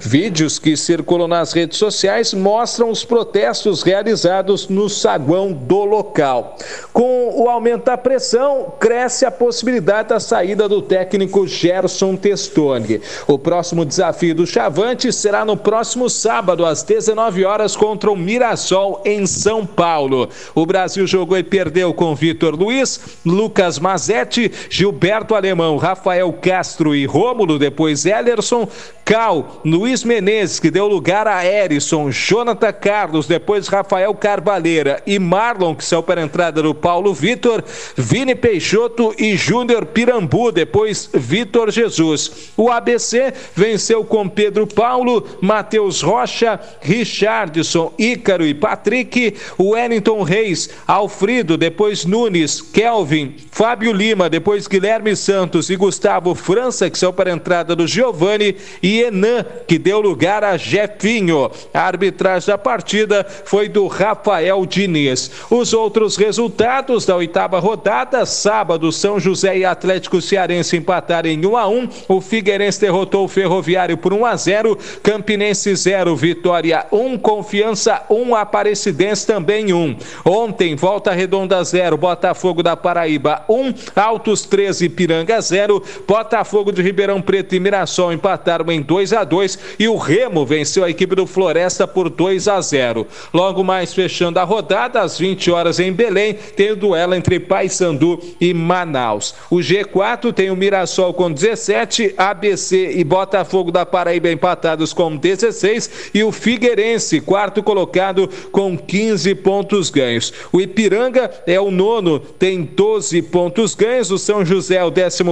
Vídeos 0.00 0.58
que 0.58 0.76
circulam 0.76 1.28
nas 1.28 1.52
redes 1.52 1.78
sociais 1.78 2.32
mostram 2.32 2.90
os 2.90 3.04
protestos 3.04 3.82
realizados 3.82 4.68
no 4.68 4.88
saguão 4.88 5.52
do 5.52 5.84
local. 5.84 6.56
Com 6.92 7.42
o 7.42 7.48
aumento 7.48 7.84
da 7.84 7.96
pressão, 7.96 8.72
cresce 8.78 9.24
a 9.24 9.30
possibilidade 9.30 10.10
da 10.10 10.20
saída 10.20 10.68
do 10.68 10.80
técnico 10.80 11.46
Gerson 11.46 12.16
Testoni. 12.16 13.00
O 13.26 13.38
próximo 13.38 13.84
desafio 13.84 14.34
do 14.34 14.46
Chavante 14.46 15.12
será 15.12 15.44
no 15.44 15.56
próximo 15.56 16.08
sábado, 16.08 16.64
às 16.64 16.82
19 16.82 17.44
horas, 17.44 17.76
contra 17.76 18.10
o 18.10 18.16
Mirassol, 18.16 19.00
em 19.04 19.26
São 19.26 19.66
Paulo. 19.66 20.28
O 20.54 20.64
Brasil 20.64 21.06
jogou 21.06 21.36
e 21.38 21.42
perdeu 21.42 21.92
com 21.92 22.14
Vitor 22.14 22.54
Luiz, 22.54 23.00
Lucas 23.24 23.78
Mazetti, 23.78 24.50
Gilberto 24.70 25.34
Alemão, 25.34 25.76
Rafael 25.76 26.32
Castro 26.32 26.94
e 26.94 27.06
Rômulo, 27.06 27.58
depois 27.58 28.06
Ellerson, 28.06 28.68
Cal, 29.04 29.60
Luiz 29.64 30.02
Menezes, 30.02 30.58
que 30.58 30.70
deu 30.70 30.86
lugar 30.86 31.28
a 31.28 31.44
Erison, 31.44 32.10
Jonathan 32.10 32.72
Carlos, 32.72 33.26
depois 33.26 33.68
Rafael 33.68 34.14
Carvalheira 34.14 35.02
e 35.06 35.18
Marlon, 35.18 35.74
que 35.74 35.84
saiu 35.84 36.02
para 36.02 36.22
a 36.22 36.24
entrada 36.24 36.62
do 36.62 36.74
Paulo 36.74 37.12
Vitor, 37.12 37.62
Vini 37.96 38.34
Peixoto 38.34 39.14
e 39.18 39.36
Júnior 39.36 39.84
Pirambu, 39.84 40.50
depois 40.50 41.10
Vitor 41.12 41.70
Jesus. 41.70 42.52
O 42.56 42.70
ABC 42.70 43.34
venceu 43.54 44.04
com 44.04 44.26
Pedro 44.26 44.66
Paulo, 44.66 45.26
Matheus 45.40 46.00
Rocha, 46.00 46.58
Richardson, 46.80 47.92
Ícaro 47.98 48.46
e 48.46 48.54
Patrick, 48.54 49.36
Wellington 49.60 50.22
Reis, 50.22 50.70
Alfredo, 50.86 51.58
depois 51.58 52.06
Nunes, 52.06 52.62
Kelvin, 52.62 53.36
Fábio 53.50 53.92
Lima, 53.92 54.30
depois 54.30 54.66
Guilherme 54.66 55.14
Santos 55.14 55.68
e 55.68 55.76
Gustavo 55.76 56.34
França, 56.34 56.88
que 56.88 56.98
saiu 56.98 57.12
para 57.12 57.30
a 57.30 57.34
entrada 57.34 57.76
do 57.76 57.86
Giovani, 57.86 58.56
e 58.82 58.93
Enan, 59.02 59.44
que 59.66 59.78
deu 59.78 60.00
lugar 60.00 60.44
a 60.44 60.56
Jefinho. 60.56 61.50
A 61.72 61.80
arbitragem 61.80 62.48
da 62.48 62.58
partida 62.58 63.26
foi 63.44 63.68
do 63.68 63.86
Rafael 63.86 64.64
Diniz. 64.66 65.30
Os 65.50 65.72
outros 65.72 66.16
resultados 66.16 67.06
da 67.06 67.16
oitava 67.16 67.58
rodada, 67.58 68.24
sábado, 68.26 68.90
São 68.92 69.18
José 69.18 69.58
e 69.58 69.64
Atlético 69.64 70.20
Cearense 70.20 70.76
empataram 70.76 71.28
em 71.28 71.44
1 71.44 71.56
a 71.56 71.68
1. 71.68 71.88
O 72.08 72.20
Figueirense 72.20 72.80
derrotou 72.80 73.24
o 73.24 73.28
Ferroviário 73.28 73.96
por 73.96 74.12
1 74.12 74.24
a 74.24 74.36
0. 74.36 74.78
Campinense 75.02 75.74
0, 75.74 76.14
Vitória 76.16 76.86
1, 76.90 77.18
Confiança 77.18 78.02
1, 78.08 78.34
Aparecidense 78.34 79.26
também 79.26 79.72
1. 79.72 79.96
Ontem, 80.24 80.76
Volta 80.76 81.12
Redonda 81.12 81.62
0, 81.62 81.96
Botafogo 81.96 82.62
da 82.62 82.76
Paraíba 82.76 83.44
1, 83.48 83.74
Altos 83.96 84.42
13, 84.42 84.88
Piranga 84.88 85.40
0, 85.40 85.82
Botafogo 86.06 86.72
de 86.72 86.82
Ribeirão 86.82 87.20
Preto 87.20 87.54
e 87.54 87.60
Mirassol 87.60 88.12
empataram 88.12 88.70
em 88.70 88.82
2 88.84 89.12
a 89.12 89.24
2 89.24 89.58
e 89.78 89.88
o 89.88 89.96
Remo 89.96 90.46
venceu 90.46 90.84
a 90.84 90.90
equipe 90.90 91.16
do 91.16 91.26
Floresta 91.26 91.86
por 91.86 92.08
2 92.08 92.48
a 92.48 92.60
0. 92.60 93.06
Logo 93.32 93.64
mais 93.64 93.92
fechando 93.92 94.38
a 94.38 94.44
rodada, 94.44 95.00
às 95.00 95.18
20 95.18 95.50
horas 95.50 95.80
em 95.80 95.92
Belém, 95.92 96.34
tem 96.34 96.72
o 96.72 96.76
duelo 96.76 97.14
entre 97.14 97.40
Paysandu 97.40 98.20
e 98.40 98.52
Manaus. 98.54 99.34
O 99.50 99.56
G4 99.56 100.32
tem 100.32 100.50
o 100.50 100.56
Mirassol 100.56 101.12
com 101.14 101.32
17, 101.32 102.14
ABC 102.16 102.92
e 102.96 103.02
Botafogo 103.02 103.72
da 103.72 103.86
Paraíba 103.86 104.30
empatados 104.30 104.92
com 104.92 105.16
16 105.16 106.10
e 106.14 106.22
o 106.22 106.30
Figueirense, 106.30 107.20
quarto 107.20 107.62
colocado, 107.62 108.28
com 108.52 108.76
15 108.76 109.34
pontos 109.36 109.90
ganhos. 109.90 110.32
O 110.52 110.60
Ipiranga 110.60 111.30
é 111.46 111.58
o 111.60 111.70
nono, 111.70 112.18
tem 112.18 112.62
12 112.62 113.22
pontos 113.22 113.74
ganhos. 113.74 114.10
O 114.10 114.18
São 114.18 114.44
José 114.44 114.76
é 114.76 114.84
o 114.84 114.92
14 114.92 115.24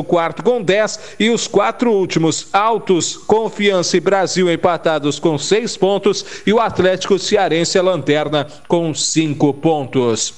com 0.42 0.62
10 0.62 1.00
e 1.18 1.30
os 1.30 1.46
quatro 1.46 1.92
últimos 1.92 2.48
altos 2.52 3.16
Confiança 3.42 3.96
e 3.96 4.00
Brasil 4.00 4.48
empatados 4.48 5.18
com 5.18 5.36
seis 5.36 5.76
pontos 5.76 6.24
e 6.46 6.52
o 6.52 6.60
Atlético 6.60 7.18
Cearense 7.18 7.76
é 7.76 7.82
lanterna 7.82 8.46
com 8.68 8.94
cinco 8.94 9.52
pontos. 9.52 10.32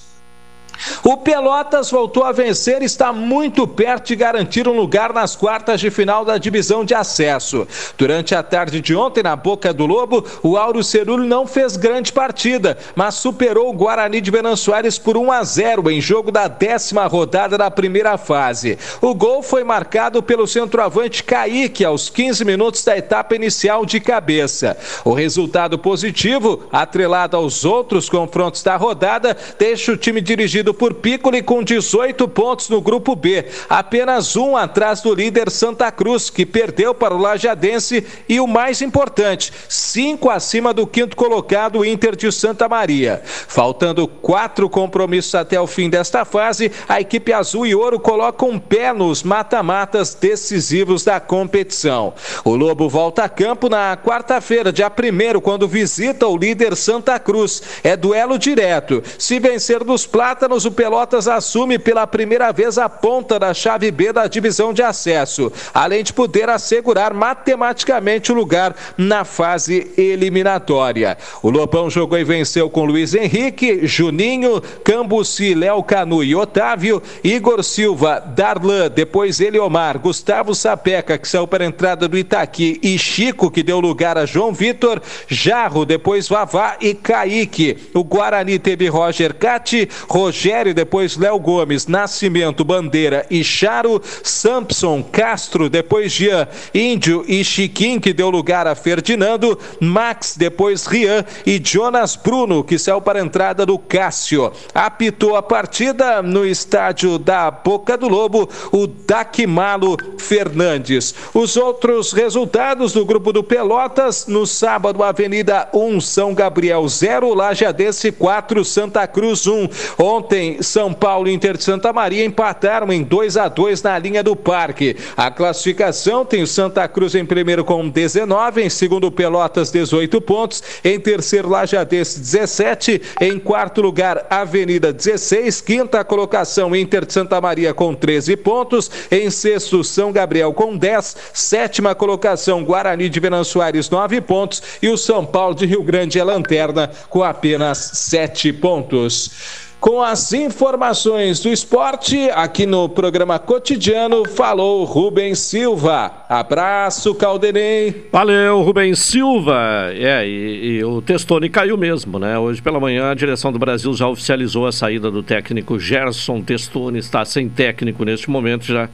O 1.02 1.16
Pelotas 1.16 1.90
voltou 1.90 2.24
a 2.24 2.32
vencer 2.32 2.82
e 2.82 2.84
está 2.84 3.12
muito 3.12 3.66
perto 3.66 4.08
de 4.08 4.16
garantir 4.16 4.66
um 4.68 4.72
lugar 4.72 5.12
nas 5.12 5.36
quartas 5.36 5.80
de 5.80 5.90
final 5.90 6.24
da 6.24 6.38
divisão 6.38 6.84
de 6.84 6.94
acesso. 6.94 7.66
Durante 7.98 8.34
a 8.34 8.42
tarde 8.42 8.80
de 8.80 8.94
ontem, 8.94 9.22
na 9.22 9.36
Boca 9.36 9.72
do 9.72 9.86
Lobo, 9.86 10.24
o 10.42 10.56
Auro 10.56 10.82
Cerulho 10.82 11.24
não 11.24 11.46
fez 11.46 11.76
grande 11.76 12.12
partida, 12.12 12.78
mas 12.94 13.16
superou 13.16 13.68
o 13.68 13.72
Guarani 13.72 14.20
de 14.20 14.30
Venan 14.30 14.56
Soares 14.56 14.98
por 14.98 15.16
1 15.16 15.32
a 15.32 15.44
0 15.44 15.90
em 15.90 16.00
jogo 16.00 16.30
da 16.30 16.48
décima 16.48 17.06
rodada 17.06 17.58
da 17.58 17.70
primeira 17.70 18.16
fase. 18.16 18.78
O 19.00 19.14
gol 19.14 19.42
foi 19.42 19.64
marcado 19.64 20.22
pelo 20.22 20.46
centroavante 20.46 21.22
Kaique 21.22 21.84
aos 21.84 22.08
15 22.08 22.44
minutos 22.44 22.84
da 22.84 22.96
etapa 22.96 23.34
inicial 23.34 23.84
de 23.84 24.00
cabeça. 24.00 24.76
O 25.04 25.12
resultado 25.12 25.78
positivo, 25.78 26.66
atrelado 26.72 27.36
aos 27.36 27.64
outros 27.64 28.08
confrontos 28.08 28.62
da 28.62 28.76
rodada, 28.76 29.36
deixa 29.58 29.92
o 29.92 29.96
time 29.96 30.20
dirigido 30.20 30.63
por 30.72 30.94
Piccoli 30.94 31.42
com 31.42 31.62
18 31.62 32.26
pontos 32.28 32.68
no 32.68 32.80
grupo 32.80 33.16
B, 33.16 33.44
apenas 33.68 34.36
um 34.36 34.56
atrás 34.56 35.02
do 35.02 35.12
líder 35.12 35.50
Santa 35.50 35.90
Cruz, 35.90 36.30
que 36.30 36.46
perdeu 36.46 36.94
para 36.94 37.14
o 37.14 37.18
Lajadense, 37.18 38.06
e 38.28 38.38
o 38.38 38.46
mais 38.46 38.80
importante, 38.80 39.52
cinco 39.68 40.30
acima 40.30 40.72
do 40.72 40.86
quinto 40.86 41.16
colocado, 41.16 41.84
Inter 41.84 42.14
de 42.14 42.30
Santa 42.30 42.68
Maria. 42.68 43.20
Faltando 43.24 44.06
quatro 44.06 44.70
compromissos 44.70 45.34
até 45.34 45.60
o 45.60 45.66
fim 45.66 45.90
desta 45.90 46.24
fase, 46.24 46.70
a 46.88 47.00
equipe 47.00 47.32
azul 47.32 47.66
e 47.66 47.74
ouro 47.74 47.98
coloca 47.98 48.44
um 48.44 48.58
pé 48.58 48.92
nos 48.92 49.24
mata-matas 49.24 50.14
decisivos 50.14 51.02
da 51.02 51.18
competição. 51.18 52.14
O 52.44 52.54
Lobo 52.54 52.88
volta 52.88 53.24
a 53.24 53.28
campo 53.28 53.68
na 53.68 53.96
quarta-feira, 53.96 54.72
dia 54.72 54.88
1 54.88 55.40
quando 55.40 55.66
visita 55.66 56.28
o 56.28 56.36
líder 56.36 56.76
Santa 56.76 57.18
Cruz. 57.18 57.62
É 57.82 57.96
duelo 57.96 58.38
direto. 58.38 59.02
Se 59.18 59.40
vencer 59.40 59.82
dos 59.82 60.06
plátanos, 60.06 60.53
o 60.62 60.70
Pelotas 60.70 61.26
assume 61.26 61.78
pela 61.78 62.06
primeira 62.06 62.52
vez 62.52 62.78
a 62.78 62.88
ponta 62.88 63.38
da 63.38 63.52
chave 63.52 63.90
B 63.90 64.12
da 64.12 64.28
divisão 64.28 64.72
de 64.72 64.82
acesso, 64.82 65.52
além 65.72 66.04
de 66.04 66.12
poder 66.12 66.48
assegurar 66.48 67.12
matematicamente 67.12 68.30
o 68.30 68.34
lugar 68.34 68.76
na 68.96 69.24
fase 69.24 69.90
eliminatória. 69.98 71.18
O 71.42 71.50
Lobão 71.50 71.90
jogou 71.90 72.16
e 72.16 72.22
venceu 72.22 72.70
com 72.70 72.84
Luiz 72.84 73.14
Henrique, 73.14 73.84
Juninho, 73.84 74.60
Cambuci, 74.84 75.54
Léo 75.54 75.82
Canu 75.82 76.22
e 76.22 76.36
Otávio, 76.36 77.02
Igor 77.24 77.64
Silva, 77.64 78.20
Darlan, 78.20 78.88
depois 78.88 79.40
Eliomar, 79.40 79.98
Gustavo 79.98 80.54
Sapeca, 80.54 81.18
que 81.18 81.26
saiu 81.26 81.48
para 81.48 81.64
a 81.64 81.66
entrada 81.66 82.06
do 82.06 82.16
Itaqui, 82.16 82.78
e 82.80 82.96
Chico, 82.96 83.50
que 83.50 83.62
deu 83.62 83.80
lugar 83.80 84.16
a 84.16 84.24
João 84.24 84.52
Vitor, 84.52 85.02
Jarro, 85.26 85.84
depois 85.84 86.28
Vavá 86.28 86.76
e 86.80 86.94
Kaique. 86.94 87.76
O 87.92 88.04
Guarani 88.04 88.60
teve 88.60 88.86
Roger 88.86 89.34
Cati, 89.34 89.88
Rogério, 90.08 90.43
depois 90.74 91.16
Léo 91.16 91.38
Gomes, 91.38 91.86
Nascimento, 91.86 92.64
Bandeira 92.64 93.24
e 93.30 93.42
Charo, 93.42 94.02
Sampson, 94.22 95.02
Castro, 95.02 95.70
depois 95.70 96.12
Jean, 96.12 96.46
Índio 96.74 97.24
e 97.26 97.42
Chiquim, 97.42 97.98
que 97.98 98.12
deu 98.12 98.28
lugar 98.28 98.66
a 98.66 98.74
Ferdinando, 98.74 99.58
Max, 99.80 100.34
depois 100.36 100.84
Rian 100.86 101.24
e 101.46 101.58
Jonas 101.64 102.14
Bruno, 102.14 102.62
que 102.62 102.78
saiu 102.78 103.00
para 103.00 103.18
a 103.18 103.22
entrada 103.22 103.64
do 103.64 103.78
Cássio. 103.78 104.52
Apitou 104.74 105.34
a 105.34 105.42
partida 105.42 106.20
no 106.20 106.44
estádio 106.44 107.18
da 107.18 107.50
Boca 107.50 107.96
do 107.96 108.08
Lobo, 108.08 108.48
o 108.70 108.86
Daquimalo 108.86 109.96
Fernandes. 110.18 111.14
Os 111.32 111.56
outros 111.56 112.12
resultados 112.12 112.92
do 112.92 113.06
grupo 113.06 113.32
do 113.32 113.42
Pelotas, 113.42 114.26
no 114.26 114.46
sábado, 114.46 115.02
Avenida 115.02 115.68
1, 115.72 116.00
São 116.00 116.34
Gabriel 116.34 116.86
0, 116.86 117.32
Lajadense 117.32 118.12
4, 118.12 118.64
Santa 118.64 119.06
Cruz 119.06 119.46
1. 119.46 119.68
Ontem, 119.98 120.33
São 120.60 120.92
Paulo 120.92 121.28
e 121.28 121.32
Inter 121.32 121.56
de 121.56 121.64
Santa 121.64 121.92
Maria 121.92 122.24
empataram 122.24 122.92
em 122.92 123.02
2 123.02 123.36
a 123.36 123.48
2 123.48 123.82
na 123.82 123.98
linha 123.98 124.22
do 124.22 124.34
Parque. 124.34 124.96
A 125.16 125.30
classificação 125.30 126.24
tem 126.24 126.42
o 126.42 126.46
Santa 126.46 126.86
Cruz 126.88 127.14
em 127.14 127.24
primeiro 127.24 127.64
com 127.64 127.88
19, 127.88 128.62
em 128.62 128.70
segundo 128.70 129.10
Pelotas 129.10 129.70
18 129.70 130.20
pontos, 130.20 130.62
em 130.84 130.98
terceiro 130.98 131.48
Lajadense 131.48 132.20
17, 132.20 133.00
em 133.20 133.38
quarto 133.38 133.80
lugar 133.80 134.26
Avenida 134.30 134.92
16, 134.92 135.60
quinta 135.60 136.04
colocação 136.04 136.74
Inter 136.74 137.04
de 137.04 137.12
Santa 137.12 137.40
Maria 137.40 137.72
com 137.74 137.94
13 137.94 138.36
pontos, 138.36 138.90
em 139.10 139.30
sexto 139.30 139.82
São 139.84 140.12
Gabriel 140.12 140.52
com 140.52 140.76
10, 140.76 141.16
sétima 141.32 141.94
colocação 141.94 142.64
Guarani 142.64 143.08
de 143.08 143.20
Venan 143.20 143.44
Soares 143.44 143.90
9 143.90 144.20
pontos 144.20 144.62
e 144.82 144.88
o 144.88 144.96
São 144.96 145.24
Paulo 145.24 145.54
de 145.54 145.66
Rio 145.66 145.82
Grande 145.82 146.18
é 146.18 146.24
lanterna 146.24 146.90
com 147.08 147.22
apenas 147.22 147.78
7 147.94 148.52
pontos. 148.52 149.63
Com 149.84 150.02
as 150.02 150.32
informações 150.32 151.40
do 151.40 151.50
esporte, 151.50 152.30
aqui 152.30 152.64
no 152.64 152.88
programa 152.88 153.38
cotidiano, 153.38 154.26
falou 154.26 154.82
Rubens 154.84 155.38
Silva. 155.40 156.10
Abraço, 156.26 157.14
Caldenei. 157.14 158.08
Valeu, 158.10 158.62
Rubens 158.62 158.98
Silva. 159.00 159.90
É, 159.92 160.26
e, 160.26 160.78
e, 160.78 160.84
o 160.84 161.02
Testoni 161.02 161.50
caiu 161.50 161.76
mesmo, 161.76 162.18
né? 162.18 162.38
Hoje 162.38 162.62
pela 162.62 162.80
manhã 162.80 163.10
a 163.10 163.14
direção 163.14 163.52
do 163.52 163.58
Brasil 163.58 163.92
já 163.92 164.08
oficializou 164.08 164.66
a 164.66 164.72
saída 164.72 165.10
do 165.10 165.22
técnico 165.22 165.78
Gerson 165.78 166.40
Testoni. 166.40 166.98
Está 166.98 167.22
sem 167.26 167.46
técnico 167.46 168.06
neste 168.06 168.30
momento, 168.30 168.64
já 168.64 168.88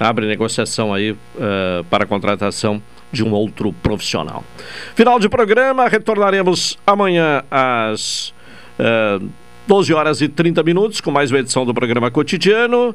abre 0.00 0.26
negociação 0.26 0.94
aí 0.94 1.10
uh, 1.12 1.84
para 1.90 2.04
a 2.04 2.06
contratação 2.06 2.82
de 3.12 3.22
um 3.22 3.30
outro 3.34 3.74
profissional. 3.74 4.42
Final 4.94 5.20
de 5.20 5.28
programa, 5.28 5.86
retornaremos 5.86 6.78
amanhã 6.86 7.44
às. 7.50 8.32
Uh, 8.78 9.28
12 9.70 9.94
horas 9.94 10.20
e 10.20 10.26
30 10.26 10.64
minutos, 10.64 11.00
com 11.00 11.12
mais 11.12 11.30
uma 11.30 11.38
edição 11.38 11.64
do 11.64 11.72
programa 11.72 12.10
cotidiano. 12.10 12.92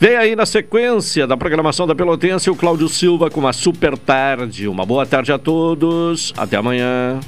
Vem 0.00 0.16
aí 0.16 0.34
na 0.34 0.46
sequência 0.46 1.26
da 1.26 1.36
programação 1.36 1.86
da 1.86 1.94
Pelotense 1.94 2.48
o 2.48 2.56
Cláudio 2.56 2.88
Silva 2.88 3.28
com 3.28 3.40
uma 3.40 3.52
super 3.52 3.98
tarde. 3.98 4.66
Uma 4.68 4.86
boa 4.86 5.04
tarde 5.04 5.32
a 5.32 5.38
todos. 5.38 6.32
Até 6.34 6.56
amanhã. 6.56 7.20